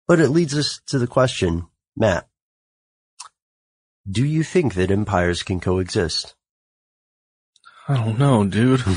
but 0.07 0.19
it 0.19 0.29
leads 0.29 0.57
us 0.57 0.81
to 0.87 0.99
the 0.99 1.07
question, 1.07 1.67
Matt, 1.95 2.27
do 4.09 4.25
you 4.25 4.43
think 4.43 4.73
that 4.73 4.91
empires 4.91 5.43
can 5.43 5.59
coexist? 5.59 6.35
I 7.87 7.95
don't 7.95 8.17
know, 8.17 8.43
dude. 8.43 8.81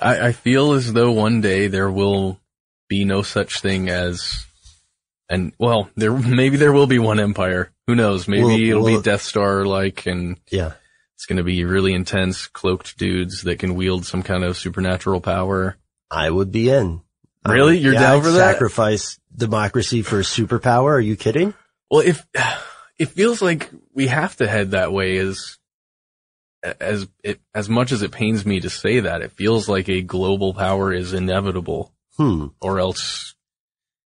I, 0.00 0.28
I 0.28 0.32
feel 0.32 0.72
as 0.72 0.92
though 0.92 1.10
one 1.12 1.40
day 1.40 1.68
there 1.68 1.90
will 1.90 2.38
be 2.88 3.04
no 3.06 3.22
such 3.22 3.60
thing 3.60 3.88
as, 3.88 4.46
and 5.28 5.52
well, 5.58 5.88
there 5.96 6.12
maybe 6.12 6.58
there 6.58 6.72
will 6.72 6.86
be 6.86 6.98
one 6.98 7.18
empire. 7.18 7.72
Who 7.86 7.94
knows? 7.94 8.28
Maybe 8.28 8.44
well, 8.44 8.58
it'll 8.58 8.84
well, 8.84 8.96
be 8.98 9.02
Death 9.02 9.22
Star 9.22 9.64
like, 9.64 10.06
and 10.06 10.38
yeah, 10.50 10.72
it's 11.24 11.28
going 11.30 11.38
to 11.38 11.42
be 11.42 11.64
really 11.64 11.94
intense, 11.94 12.48
cloaked 12.48 12.98
dudes 12.98 13.44
that 13.44 13.58
can 13.58 13.76
wield 13.76 14.04
some 14.04 14.22
kind 14.22 14.44
of 14.44 14.58
supernatural 14.58 15.22
power. 15.22 15.78
I 16.10 16.28
would 16.28 16.52
be 16.52 16.68
in. 16.68 17.00
Really, 17.48 17.78
you're 17.78 17.94
yeah, 17.94 18.00
down 18.00 18.22
for 18.22 18.32
that? 18.32 18.52
Sacrifice 18.52 19.18
democracy 19.34 20.02
for 20.02 20.18
a 20.18 20.22
superpower? 20.22 20.90
Are 20.90 21.00
you 21.00 21.16
kidding? 21.16 21.54
Well, 21.90 22.02
if 22.02 22.26
it 22.98 23.06
feels 23.06 23.40
like 23.40 23.70
we 23.94 24.08
have 24.08 24.36
to 24.36 24.46
head 24.46 24.72
that 24.72 24.92
way 24.92 25.16
as 25.16 25.56
as 26.62 27.08
it 27.22 27.40
as 27.54 27.70
much 27.70 27.90
as 27.90 28.02
it 28.02 28.12
pains 28.12 28.44
me 28.44 28.60
to 28.60 28.68
say 28.68 29.00
that 29.00 29.22
it 29.22 29.32
feels 29.32 29.66
like 29.66 29.88
a 29.88 30.02
global 30.02 30.52
power 30.52 30.92
is 30.92 31.14
inevitable 31.14 31.90
Hmm. 32.18 32.48
or 32.60 32.80
else 32.80 33.33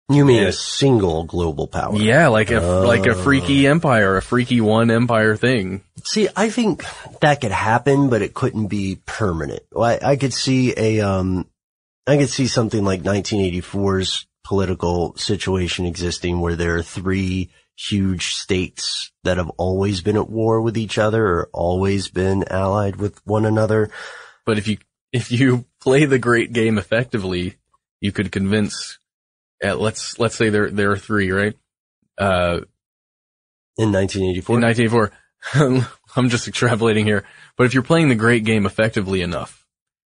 You 0.09 0.23
mean 0.23 0.43
a 0.43 0.51
single 0.53 1.25
global 1.25 1.67
power? 1.67 1.97
yeah 1.97 2.27
like 2.29 2.49
a 2.51 2.59
like 2.61 3.05
a 3.05 3.11
Oh. 3.11 3.23
freaky 3.23 3.67
empire 3.67 4.15
a 4.17 4.21
freaky 4.21 4.61
one 4.61 4.89
empire 4.91 5.35
thing 5.35 5.83
See, 6.03 6.29
I 6.37 6.49
think 6.49 6.85
that 7.19 7.41
could 7.41 7.51
happen, 7.51 8.09
but 8.09 8.21
it 8.21 8.33
couldn't 8.33 8.67
be 8.67 8.99
permanent. 9.05 9.63
I, 9.77 9.99
I 10.01 10.15
could 10.15 10.33
see 10.33 10.73
a, 10.77 11.01
um, 11.01 11.45
I 12.07 12.15
could 12.15 12.29
see 12.29 12.47
something 12.47 12.85
like 12.85 13.01
1984's 13.03 14.25
political 14.45 15.13
situation 15.17 15.85
existing 15.85 16.39
where 16.39 16.55
there 16.55 16.75
are 16.77 16.83
three 16.83 17.49
huge 17.75 18.35
states 18.35 19.11
that 19.25 19.35
have 19.35 19.49
always 19.57 19.99
been 20.01 20.15
at 20.15 20.29
war 20.29 20.61
with 20.61 20.77
each 20.77 20.97
other 20.97 21.25
or 21.27 21.49
always 21.51 22.07
been 22.07 22.45
allied 22.49 22.95
with 22.95 23.19
one 23.25 23.45
another. 23.45 23.89
but 24.45 24.57
if 24.57 24.69
you 24.69 24.77
if 25.11 25.29
you 25.31 25.65
play 25.81 26.05
the 26.05 26.19
great 26.19 26.53
game 26.53 26.77
effectively 26.77 27.55
you 27.99 28.13
could 28.13 28.31
convince 28.31 28.97
uh, 29.63 29.75
let's 29.75 30.19
let's 30.19 30.35
say 30.35 30.49
there 30.49 30.69
there 30.69 30.91
are 30.91 30.97
three 30.97 31.31
right? 31.31 31.55
Uh 32.17 32.61
In 33.77 33.91
1984. 33.91 34.55
in 34.55 34.61
1984 34.63 35.11
I'm 36.15 36.29
just 36.29 36.49
extrapolating 36.49 37.03
here. 37.05 37.23
But 37.57 37.65
if 37.65 37.73
you're 37.73 37.83
playing 37.83 38.09
the 38.09 38.15
great 38.15 38.43
game 38.43 38.65
effectively 38.65 39.21
enough 39.21 39.65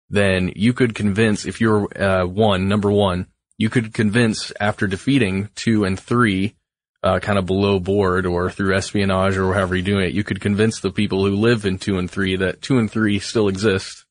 then 0.10 0.52
you 0.56 0.74
could 0.74 0.94
convince 0.96 1.46
if 1.46 1.62
you're 1.62 1.88
uh 2.02 2.26
one 2.26 2.68
number 2.68 2.92
one 2.92 3.28
you 3.58 3.70
could 3.70 3.94
convince 3.94 4.52
after 4.60 4.86
defeating 4.88 5.50
two 5.56 5.86
and 5.86 6.00
three 6.00 6.56
uh 7.04 7.20
kind 7.20 7.40
of 7.40 7.46
below 7.46 7.80
board 7.80 8.26
or 8.26 8.52
through 8.52 8.76
espionage 8.76 9.38
or 9.38 9.54
however 9.54 9.76
you're 9.76 9.84
doing 9.86 10.06
it 10.06 10.14
you 10.14 10.24
could 10.24 10.42
convince 10.42 10.80
the 10.82 10.92
people 10.92 11.26
who 11.26 11.36
live 11.36 11.66
in 11.66 11.78
two 11.78 11.98
and 11.98 12.12
three 12.12 12.36
that 12.36 12.62
two 12.62 12.78
and 12.78 12.92
three 12.92 13.20
still 13.20 13.48
exist 13.48 14.06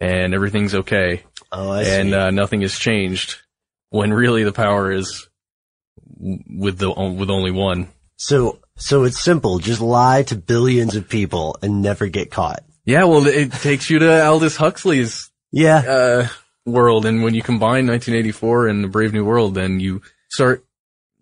and 0.00 0.34
everything's 0.34 0.74
okay. 0.74 1.22
Oh, 1.52 1.70
I 1.70 1.82
and 1.82 2.14
uh, 2.14 2.30
nothing 2.30 2.62
has 2.62 2.78
changed 2.78 3.36
when 3.90 4.12
really 4.12 4.42
the 4.44 4.52
power 4.52 4.90
is 4.90 5.28
with 6.18 6.78
the 6.78 6.90
with 6.90 7.30
only 7.30 7.50
one 7.50 7.88
so, 8.16 8.58
so 8.76 9.04
it's 9.04 9.18
simple. 9.18 9.60
Just 9.60 9.80
lie 9.80 10.24
to 10.24 10.36
billions 10.36 10.94
of 10.94 11.08
people 11.08 11.56
and 11.62 11.80
never 11.80 12.06
get 12.08 12.30
caught. 12.30 12.62
yeah 12.84 13.04
well 13.04 13.26
it 13.26 13.50
takes 13.52 13.88
you 13.88 13.98
to 14.00 14.26
Aldous 14.26 14.56
Huxley's 14.56 15.30
Yeah. 15.52 15.78
uh, 15.78 16.28
world, 16.66 17.06
and 17.06 17.22
when 17.22 17.32
you 17.34 17.40
combine 17.42 17.86
1984 17.86 18.68
and 18.68 18.84
the 18.84 18.88
Brave 18.88 19.14
New 19.14 19.24
World, 19.24 19.54
then 19.54 19.80
you 19.80 20.02
start 20.28 20.64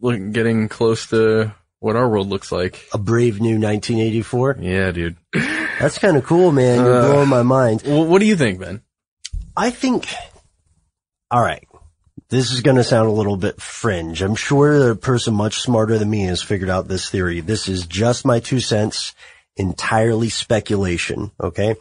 look, 0.01 0.19
getting 0.33 0.69
close 0.69 1.07
to 1.11 1.55
what 1.79 1.95
our 1.95 2.09
world 2.09 2.29
looks 2.29 2.51
like. 2.51 2.85
A 2.93 2.99
brave 2.99 3.41
new 3.41 3.61
1984. 3.61 4.59
Yeah, 4.61 4.91
dude. 4.91 5.17
That's 5.79 5.99
kind 5.99 6.17
of 6.17 6.25
cool, 6.25 6.51
man. 6.51 6.81
You're 6.85 6.99
Uh, 6.99 7.07
blowing 7.13 7.29
my 7.29 7.43
mind. 7.45 7.85
Well, 7.87 8.05
what 8.07 8.19
do 8.19 8.27
you 8.27 8.35
think, 8.37 8.59
Ben? 8.59 8.83
I 9.57 9.71
think, 9.71 10.09
all 11.31 11.41
right, 11.41 11.65
this 12.31 12.53
is 12.53 12.61
going 12.61 12.77
to 12.77 12.85
sound 12.85 13.09
a 13.09 13.13
little 13.13 13.37
bit 13.37 13.61
fringe. 13.61 14.23
I'm 14.23 14.35
sure 14.35 14.91
a 14.91 14.97
person 14.97 15.35
much 15.35 15.61
smarter 15.61 15.99
than 15.99 16.11
me 16.11 16.23
has 16.25 16.43
figured 16.43 16.71
out 16.71 16.89
this 16.89 17.09
theory. 17.09 17.41
This 17.41 17.69
is 17.69 17.87
just 17.87 18.25
my 18.25 18.41
two 18.41 18.61
cents, 18.61 19.15
entirely 19.57 20.29
speculation. 20.29 21.31
Okay. 21.41 21.77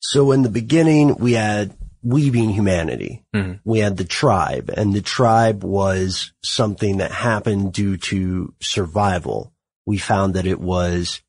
So 0.00 0.32
in 0.32 0.42
the 0.42 0.48
beginning, 0.48 1.16
we 1.16 1.32
had 1.32 1.76
we 2.04 2.30
being 2.30 2.50
humanity. 2.50 3.24
Mhm. 3.34 3.60
We 3.64 3.78
had 3.78 3.96
the 3.96 4.04
tribe 4.04 4.70
and 4.76 4.92
the 4.92 5.00
tribe 5.00 5.62
was 5.62 6.32
something 6.42 6.98
that 6.98 7.12
happened 7.12 7.72
due 7.72 7.96
to 7.96 8.52
survival. 8.60 9.52
We 9.86 9.98
found 9.98 10.34
that 10.34 10.46
it 10.46 10.60
was 10.60 11.20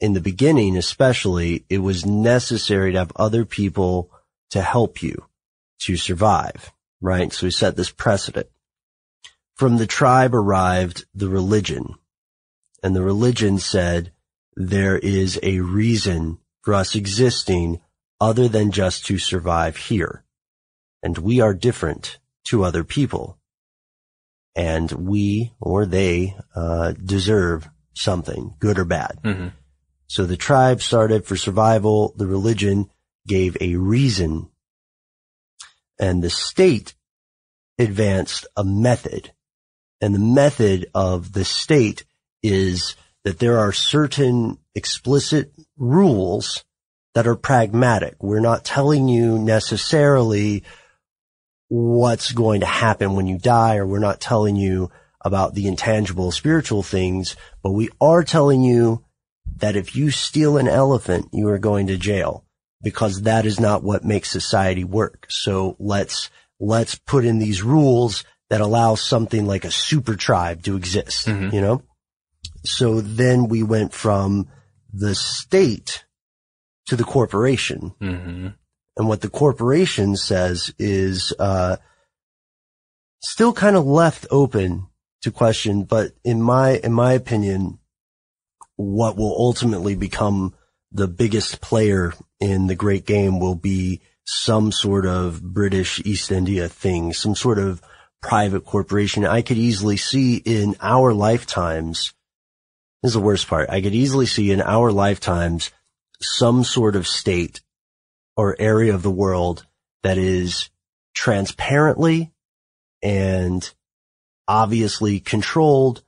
in 0.00 0.12
the 0.12 0.20
beginning, 0.20 0.76
especially, 0.76 1.64
it 1.70 1.78
was 1.78 2.04
necessary 2.04 2.92
to 2.92 2.98
have 2.98 3.12
other 3.16 3.44
people 3.44 4.10
to 4.50 4.60
help 4.60 5.02
you 5.02 5.24
to 5.82 5.96
survive, 5.96 6.72
right? 7.04 7.32
So 7.32 7.46
we 7.46 7.50
set 7.50 7.76
this 7.76 7.90
precedent. 7.90 8.46
From 9.56 9.76
the 9.76 9.86
tribe 9.86 10.34
arrived 10.34 11.04
the 11.14 11.28
religion 11.28 11.94
and 12.82 12.96
the 12.96 13.02
religion 13.02 13.58
said 13.58 14.10
there 14.56 14.98
is 14.98 15.38
a 15.42 15.60
reason 15.60 16.38
for 16.62 16.74
us 16.74 16.94
existing 16.94 17.80
other 18.20 18.48
than 18.48 18.72
just 18.72 19.04
to 19.06 19.18
survive 19.18 19.76
here. 19.76 20.24
And 21.02 21.18
we 21.18 21.40
are 21.40 21.52
different 21.52 22.18
to 22.44 22.64
other 22.64 22.84
people. 22.84 23.38
And 24.56 24.90
we 24.90 25.52
or 25.60 25.84
they, 25.84 26.36
uh, 26.54 26.92
deserve 26.92 27.68
something, 27.94 28.54
good 28.58 28.78
or 28.78 28.84
bad. 28.84 29.18
Mm-hmm. 29.22 29.48
So 30.06 30.24
the 30.24 30.36
tribe 30.36 30.80
started 30.80 31.26
for 31.26 31.36
survival. 31.36 32.14
The 32.16 32.26
religion 32.26 32.88
gave 33.26 33.56
a 33.60 33.76
reason 33.76 34.48
and 35.98 36.22
the 36.22 36.30
state 36.30 36.94
advanced 37.78 38.46
a 38.56 38.64
method. 38.64 39.32
And 40.00 40.14
the 40.14 40.18
method 40.18 40.86
of 40.94 41.32
the 41.32 41.44
state 41.44 42.04
is 42.42 42.94
that 43.24 43.38
there 43.38 43.58
are 43.58 43.72
certain 43.72 44.58
explicit 44.74 45.52
rules 45.76 46.64
that 47.14 47.26
are 47.26 47.36
pragmatic. 47.36 48.22
We're 48.22 48.40
not 48.40 48.64
telling 48.64 49.08
you 49.08 49.38
necessarily 49.38 50.64
what's 51.68 52.32
going 52.32 52.60
to 52.60 52.66
happen 52.66 53.14
when 53.14 53.26
you 53.26 53.38
die, 53.38 53.76
or 53.76 53.86
we're 53.86 53.98
not 53.98 54.20
telling 54.20 54.56
you 54.56 54.90
about 55.20 55.54
the 55.54 55.66
intangible 55.66 56.30
spiritual 56.30 56.82
things, 56.82 57.34
but 57.62 57.70
we 57.70 57.88
are 58.00 58.22
telling 58.22 58.62
you 58.62 59.02
that 59.56 59.76
if 59.76 59.96
you 59.96 60.10
steal 60.10 60.58
an 60.58 60.68
elephant, 60.68 61.28
you 61.32 61.48
are 61.48 61.58
going 61.58 61.86
to 61.86 61.96
jail 61.96 62.43
because 62.84 63.22
that 63.22 63.46
is 63.46 63.58
not 63.58 63.82
what 63.82 64.04
makes 64.04 64.30
society 64.30 64.84
work. 64.84 65.26
So 65.28 65.76
let's, 65.80 66.30
let's 66.60 66.94
put 66.94 67.24
in 67.24 67.38
these 67.38 67.62
rules 67.62 68.22
that 68.50 68.60
allow 68.60 68.94
something 68.94 69.46
like 69.46 69.64
a 69.64 69.70
super 69.70 70.14
tribe 70.14 70.62
to 70.64 70.76
exist, 70.76 71.26
Mhm. 71.26 71.52
you 71.52 71.60
know? 71.60 71.82
So 72.64 73.00
then 73.00 73.48
we 73.48 73.62
went 73.62 73.92
from 73.92 74.48
the 74.92 75.14
state 75.14 76.04
to 76.86 76.96
the 76.96 77.04
corporation. 77.04 77.94
Mm-hmm. 78.00 78.48
And 78.96 79.08
what 79.08 79.22
the 79.22 79.30
corporation 79.30 80.16
says 80.16 80.72
is, 80.78 81.32
uh, 81.38 81.76
still 83.22 83.52
kind 83.52 83.74
of 83.74 83.86
left 83.86 84.26
open 84.30 84.86
to 85.22 85.30
question, 85.30 85.84
but 85.84 86.12
in 86.22 86.42
my, 86.42 86.76
in 86.84 86.92
my 86.92 87.14
opinion, 87.14 87.78
what 88.76 89.16
will 89.16 89.34
ultimately 89.38 89.94
become 89.94 90.54
the 90.94 91.08
biggest 91.08 91.60
player 91.60 92.14
in 92.40 92.68
the 92.68 92.76
great 92.76 93.04
game 93.04 93.40
will 93.40 93.56
be 93.56 94.00
some 94.24 94.72
sort 94.72 95.04
of 95.04 95.42
British 95.42 96.00
East 96.04 96.30
India 96.30 96.68
thing, 96.68 97.12
some 97.12 97.34
sort 97.34 97.58
of 97.58 97.82
private 98.22 98.64
corporation. 98.64 99.26
I 99.26 99.42
could 99.42 99.58
easily 99.58 99.96
see 99.96 100.36
in 100.36 100.76
our 100.80 101.12
lifetimes, 101.12 102.14
this 103.02 103.10
is 103.10 103.14
the 103.14 103.20
worst 103.20 103.48
part. 103.48 103.68
I 103.68 103.82
could 103.82 103.94
easily 103.94 104.24
see 104.24 104.50
in 104.50 104.62
our 104.62 104.92
lifetimes 104.92 105.72
some 106.22 106.64
sort 106.64 106.96
of 106.96 107.06
state 107.06 107.60
or 108.36 108.56
area 108.58 108.94
of 108.94 109.02
the 109.02 109.10
world 109.10 109.66
that 110.04 110.16
is 110.16 110.70
transparently 111.12 112.32
and 113.02 113.68
obviously 114.46 115.20
controlled 115.20 116.02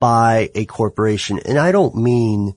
by 0.00 0.50
a 0.54 0.64
corporation. 0.64 1.40
And 1.40 1.58
I 1.58 1.72
don't 1.72 1.96
mean 1.96 2.54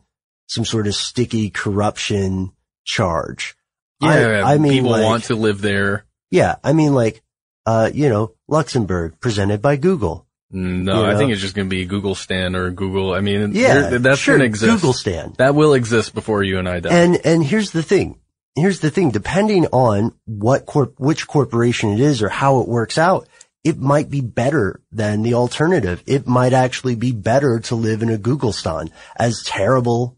some 0.54 0.66
sort 0.66 0.86
of 0.88 0.94
sticky 0.96 1.50
corruption 1.50 2.52
charge. 2.86 3.56
I- 4.02 4.20
Yeah, 4.20 4.46
I, 4.46 4.58
mean, 4.58 4.74
people 4.74 4.92
like- 4.92 5.04
want 5.04 5.24
to 5.26 5.36
live 5.36 5.62
there. 5.62 6.06
yeah, 6.32 6.56
I 6.64 6.74
mean 6.74 6.94
like, 6.94 7.22
uh, 7.66 7.90
you 7.94 8.10
know, 8.10 8.34
Luxembourg 8.48 9.20
presented 9.20 9.62
by 9.62 9.78
Google. 9.78 10.28
No, 10.52 11.00
You 11.06 11.12
I 11.12 11.16
think 11.18 11.32
it's 11.32 11.42
just 11.42 11.56
going 11.56 11.68
to 11.68 11.76
be 11.76 11.86
Google 11.86 12.14
Stand 12.14 12.56
or 12.56 12.70
Google. 12.70 13.14
I 13.14 13.22
mean, 13.22 13.54
Yeah, 13.54 13.90
there- 13.90 14.00
that's 14.00 14.20
sure, 14.20 14.38
going 14.38 14.42
to 14.42 14.54
exist. 14.54 14.72
Google 14.72 14.94
stand. 14.94 15.36
That 15.38 15.56
will 15.56 15.74
exist 15.74 16.14
before 16.14 16.44
you 16.44 16.60
and 16.60 16.70
I 16.70 16.80
die. 16.80 16.94
And, 16.94 17.20
and 17.26 17.44
here's 17.44 17.72
the 17.72 17.82
thing. 17.82 18.20
Here's 18.56 18.80
the 18.80 18.92
thing. 18.92 19.10
Depending 19.10 19.66
on 19.72 20.14
what 20.26 20.68
corp, 20.68 21.00
which 21.00 21.26
corporation 21.28 21.90
it 21.94 22.00
is 22.00 22.22
or 22.22 22.30
how 22.30 22.60
it 22.60 22.68
works 22.68 23.00
out, 23.00 23.28
it 23.64 23.80
might 23.80 24.12
be 24.12 24.22
better 24.22 24.80
than 24.92 25.24
the 25.24 25.34
alternative. 25.34 26.04
It 26.06 26.28
might 26.28 26.54
actually 26.54 26.96
be 26.96 27.14
better 27.14 27.60
to 27.62 27.76
live 27.76 28.04
in 28.04 28.10
a 28.10 28.18
Google 28.20 28.54
stan. 28.54 28.92
As 29.16 29.42
terrible 29.44 30.18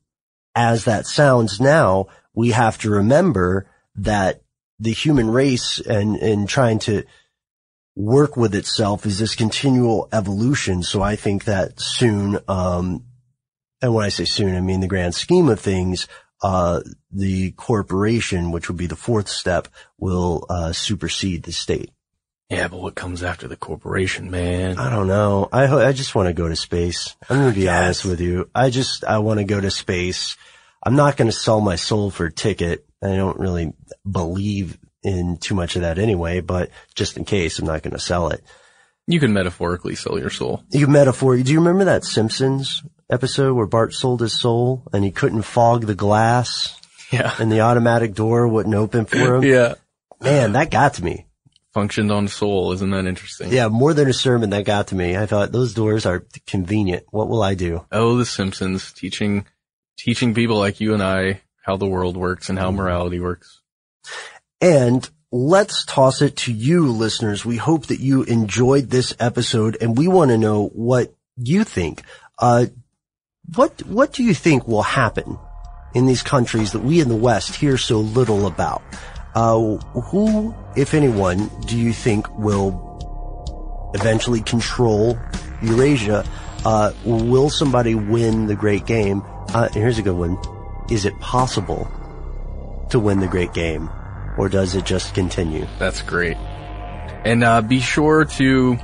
as 0.56 0.86
that 0.86 1.06
sounds 1.06 1.60
now, 1.60 2.08
we 2.34 2.52
have 2.52 2.78
to 2.80 2.90
remember 2.90 3.70
that 3.96 4.42
the 4.80 4.94
human 4.94 5.30
race 5.30 5.80
and, 5.80 6.16
and 6.18 6.50
trying 6.50 6.80
to 6.80 7.04
work 7.96 8.36
with 8.36 8.56
itself 8.56 9.06
is 9.06 9.20
this 9.20 9.36
continual 9.36 10.10
evolution. 10.12 10.84
So 10.84 11.02
I 11.02 11.16
think 11.16 11.46
that 11.46 11.80
soon, 11.80 12.40
um, 12.48 13.06
and 13.82 13.94
when 13.94 14.06
I 14.06 14.10
say 14.10 14.26
soon, 14.26 14.56
I 14.56 14.62
mean 14.62 14.82
the 14.82 14.88
grand 14.88 15.16
scheme 15.16 15.50
of 15.50 15.60
things, 15.60 16.08
uh, 16.44 16.82
the 17.12 17.52
corporation, 17.52 18.52
which 18.52 18.68
would 18.68 18.78
be 18.78 18.88
the 18.88 18.96
fourth 18.96 19.30
step, 19.30 19.70
will 19.98 20.46
uh, 20.50 20.74
supersede 20.74 21.44
the 21.44 21.54
state. 21.54 21.92
Yeah, 22.50 22.68
but 22.68 22.80
what 22.80 22.94
comes 22.96 23.24
after 23.24 23.48
the 23.48 23.56
corporation, 23.56 24.30
man? 24.30 24.78
I 24.78 24.90
don't 24.92 25.08
know. 25.08 25.50
I 25.52 25.66
ho- 25.66 25.80
I 25.86 25.94
just 25.94 26.14
want 26.14 26.28
to 26.28 26.34
go 26.34 26.48
to 26.48 26.56
space. 26.56 27.16
I'm 27.30 27.38
going 27.40 27.54
to 27.54 27.60
be 27.60 27.68
honest 27.68 28.06
with 28.06 28.22
you. 28.22 28.50
I 28.54 28.70
just 28.70 29.04
I 29.04 29.18
want 29.20 29.40
to 29.40 29.44
go 29.46 29.60
to 29.60 29.72
space. 29.72 30.38
I'm 30.84 30.96
not 30.96 31.18
going 31.18 31.28
to 31.30 31.36
sell 31.36 31.60
my 31.62 31.76
soul 31.76 32.12
for 32.12 32.28
a 32.28 32.32
ticket. 32.32 32.86
I 33.04 33.16
don't 33.16 33.40
really 33.40 33.74
believe 34.10 34.78
in 35.04 35.38
too 35.38 35.56
much 35.56 35.76
of 35.76 35.82
that 35.82 35.98
anyway, 35.98 36.42
but 36.42 36.70
just 36.94 37.18
in 37.18 37.26
case, 37.26 37.58
I'm 37.60 37.66
not 37.66 37.82
going 37.82 37.94
to 37.94 38.00
sell 38.00 38.30
it. 38.30 38.44
You 39.08 39.20
can 39.20 39.34
metaphorically 39.34 39.96
sell 39.96 40.20
your 40.20 40.30
soul. 40.32 40.64
You 40.72 40.88
metaphor. 40.88 41.38
Do 41.38 41.52
you 41.52 41.60
remember 41.60 41.86
that 41.86 42.04
Simpsons 42.04 42.84
episode 43.10 43.54
where 43.54 43.68
Bart 43.68 43.94
sold 43.94 44.22
his 44.22 44.40
soul 44.40 44.84
and 44.94 45.04
he 45.04 45.12
couldn't 45.12 45.44
fog 45.44 45.86
the 45.86 45.94
glass? 45.96 46.80
Yeah. 47.12 47.34
And 47.40 47.52
the 47.52 47.62
automatic 47.62 48.14
door 48.16 48.48
wouldn't 48.48 48.74
open 48.76 49.06
for 49.06 49.36
him? 49.36 49.44
Yeah. 49.52 49.76
Man, 50.22 50.54
that 50.54 50.72
got 50.72 50.96
to 50.96 51.04
me. 51.04 51.26
Functioned 51.76 52.10
on 52.10 52.30
soul. 52.30 52.72
Isn't 52.72 52.92
that 52.92 53.06
interesting? 53.06 53.52
Yeah, 53.52 53.68
more 53.68 53.94
than 53.94 54.08
a 54.08 54.14
sermon 54.14 54.52
that 54.52 54.64
got 54.64 54.88
to 54.88 54.96
me. 54.96 55.18
I 55.18 55.26
thought 55.26 55.52
those 55.52 55.74
doors 55.74 56.06
are 56.06 56.24
convenient. 56.48 57.04
What 57.12 57.28
will 57.28 57.44
I 57.44 57.54
do? 57.54 57.86
Oh, 57.92 58.16
the 58.16 58.26
Simpsons 58.26 58.94
teaching, 58.94 59.46
teaching 59.98 60.34
people 60.34 60.58
like 60.58 60.80
you 60.80 60.94
and 60.94 61.04
I 61.04 61.42
how 61.64 61.76
the 61.76 61.86
world 61.86 62.16
works 62.16 62.48
and 62.48 62.58
how 62.58 62.72
morality 62.72 63.20
works. 63.20 63.60
And 64.62 65.10
let's 65.34 65.84
toss 65.84 66.22
it 66.22 66.38
to 66.38 66.54
you 66.54 66.94
listeners. 66.94 67.44
We 67.44 67.58
hope 67.58 67.88
that 67.88 68.00
you 68.00 68.24
enjoyed 68.24 68.90
this 68.90 69.14
episode 69.20 69.76
and 69.82 69.98
we 69.98 70.08
want 70.08 70.32
to 70.32 70.38
know 70.38 70.68
what 70.68 71.14
you 71.36 71.66
think. 71.66 72.04
Uh, 72.40 72.68
what, 73.54 73.84
what 73.84 74.14
do 74.14 74.24
you 74.24 74.34
think 74.34 74.66
will 74.66 74.82
happen 74.82 75.38
in 75.94 76.06
these 76.06 76.24
countries 76.24 76.72
that 76.72 76.84
we 76.84 77.02
in 77.02 77.10
the 77.10 77.18
West 77.18 77.56
hear 77.56 77.78
so 77.78 78.00
little 78.00 78.48
about? 78.48 78.82
Uh, 79.36 79.76
who, 79.76 80.56
if 80.76 80.94
anyone, 80.94 81.50
do 81.66 81.78
you 81.78 81.94
think 81.94 82.28
will 82.38 83.92
eventually 83.94 84.42
control 84.42 85.18
Eurasia? 85.62 86.26
Uh, 86.66 86.92
will 87.06 87.50
somebody 87.50 87.96
win 87.96 88.48
the 88.48 88.56
great 88.56 88.86
game? 88.86 89.24
Uh, 89.50 89.70
here's 89.70 89.98
a 89.98 90.02
good 90.02 90.16
one. 90.16 90.38
Is 90.90 91.06
it 91.06 91.18
possible 91.20 91.88
to 92.90 93.00
win 93.00 93.20
the 93.20 93.28
great 93.28 93.54
game? 93.54 93.90
Or 94.38 94.50
does 94.50 94.76
it 94.76 94.86
just 94.86 95.14
continue? 95.16 95.66
That's 95.80 96.02
great. 96.02 96.36
And 97.26 97.44
uh, 97.44 97.62
be 97.62 97.80
sure 97.80 98.26
to 98.26 98.78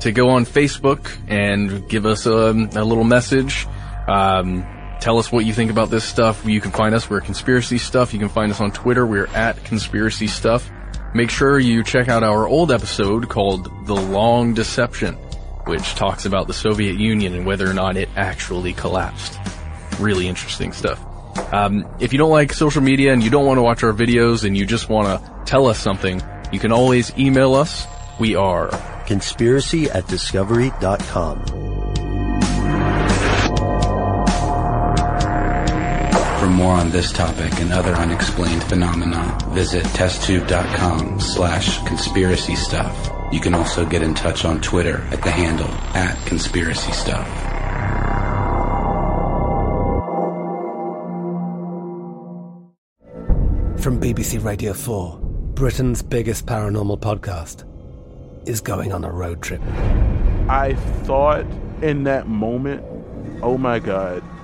to 0.00 0.12
go 0.12 0.30
on 0.30 0.44
Facebook 0.44 1.10
and 1.26 1.88
give 1.88 2.06
us 2.06 2.26
a, 2.26 2.30
a 2.30 2.84
little 2.84 3.04
message. 3.04 3.66
Um, 4.06 4.66
tell 5.00 5.18
us 5.18 5.32
what 5.32 5.44
you 5.44 5.52
think 5.52 5.70
about 5.70 5.90
this 5.90 6.04
stuff. 6.04 6.44
You 6.44 6.60
can 6.60 6.70
find 6.70 6.94
us. 6.94 7.08
We're 7.08 7.20
Conspiracy 7.20 7.78
Stuff. 7.78 8.12
You 8.12 8.18
can 8.18 8.28
find 8.28 8.50
us 8.50 8.60
on 8.60 8.72
Twitter. 8.72 9.06
We're 9.06 9.28
at 9.28 9.62
Conspiracy 9.64 10.26
Stuff. 10.26 10.70
Make 11.16 11.30
sure 11.30 11.58
you 11.58 11.82
check 11.82 12.08
out 12.08 12.22
our 12.22 12.46
old 12.46 12.70
episode 12.70 13.30
called 13.30 13.86
The 13.86 13.94
Long 13.94 14.52
Deception, 14.52 15.14
which 15.64 15.94
talks 15.94 16.26
about 16.26 16.46
the 16.46 16.52
Soviet 16.52 16.96
Union 16.96 17.32
and 17.32 17.46
whether 17.46 17.66
or 17.66 17.72
not 17.72 17.96
it 17.96 18.10
actually 18.16 18.74
collapsed. 18.74 19.38
Really 19.98 20.28
interesting 20.28 20.72
stuff. 20.74 21.02
Um, 21.54 21.86
if 22.00 22.12
you 22.12 22.18
don't 22.18 22.30
like 22.30 22.52
social 22.52 22.82
media 22.82 23.14
and 23.14 23.24
you 23.24 23.30
don't 23.30 23.46
want 23.46 23.56
to 23.56 23.62
watch 23.62 23.82
our 23.82 23.94
videos 23.94 24.44
and 24.44 24.58
you 24.58 24.66
just 24.66 24.90
want 24.90 25.08
to 25.08 25.44
tell 25.46 25.64
us 25.68 25.78
something, 25.78 26.22
you 26.52 26.58
can 26.58 26.70
always 26.70 27.16
email 27.16 27.54
us. 27.54 27.86
We 28.20 28.36
are 28.36 28.68
conspiracy 29.06 29.88
at 29.88 30.06
discovery.com. 30.08 31.75
For 36.46 36.52
more 36.52 36.74
on 36.74 36.92
this 36.92 37.10
topic 37.10 37.58
and 37.58 37.72
other 37.72 37.92
unexplained 37.94 38.62
phenomena, 38.62 39.36
visit 39.48 39.82
testtube.com 39.86 41.18
slash 41.18 41.82
conspiracy 41.82 42.54
stuff. 42.54 43.10
You 43.32 43.40
can 43.40 43.52
also 43.52 43.84
get 43.84 44.00
in 44.00 44.14
touch 44.14 44.44
on 44.44 44.60
Twitter 44.60 44.98
at 45.10 45.24
the 45.24 45.30
handle 45.32 45.66
at 45.96 46.16
conspiracy 46.24 46.92
stuff. 46.92 47.26
From 53.82 54.00
BBC 54.00 54.44
Radio 54.44 54.72
4, 54.72 55.18
Britain's 55.54 56.00
biggest 56.00 56.46
paranormal 56.46 57.00
podcast 57.00 57.64
is 58.48 58.60
going 58.60 58.92
on 58.92 59.02
a 59.02 59.10
road 59.10 59.42
trip. 59.42 59.60
I 60.48 60.76
thought 61.02 61.44
in 61.82 62.04
that 62.04 62.28
moment, 62.28 62.84
oh 63.42 63.58
my 63.58 63.80
God, 63.80 64.22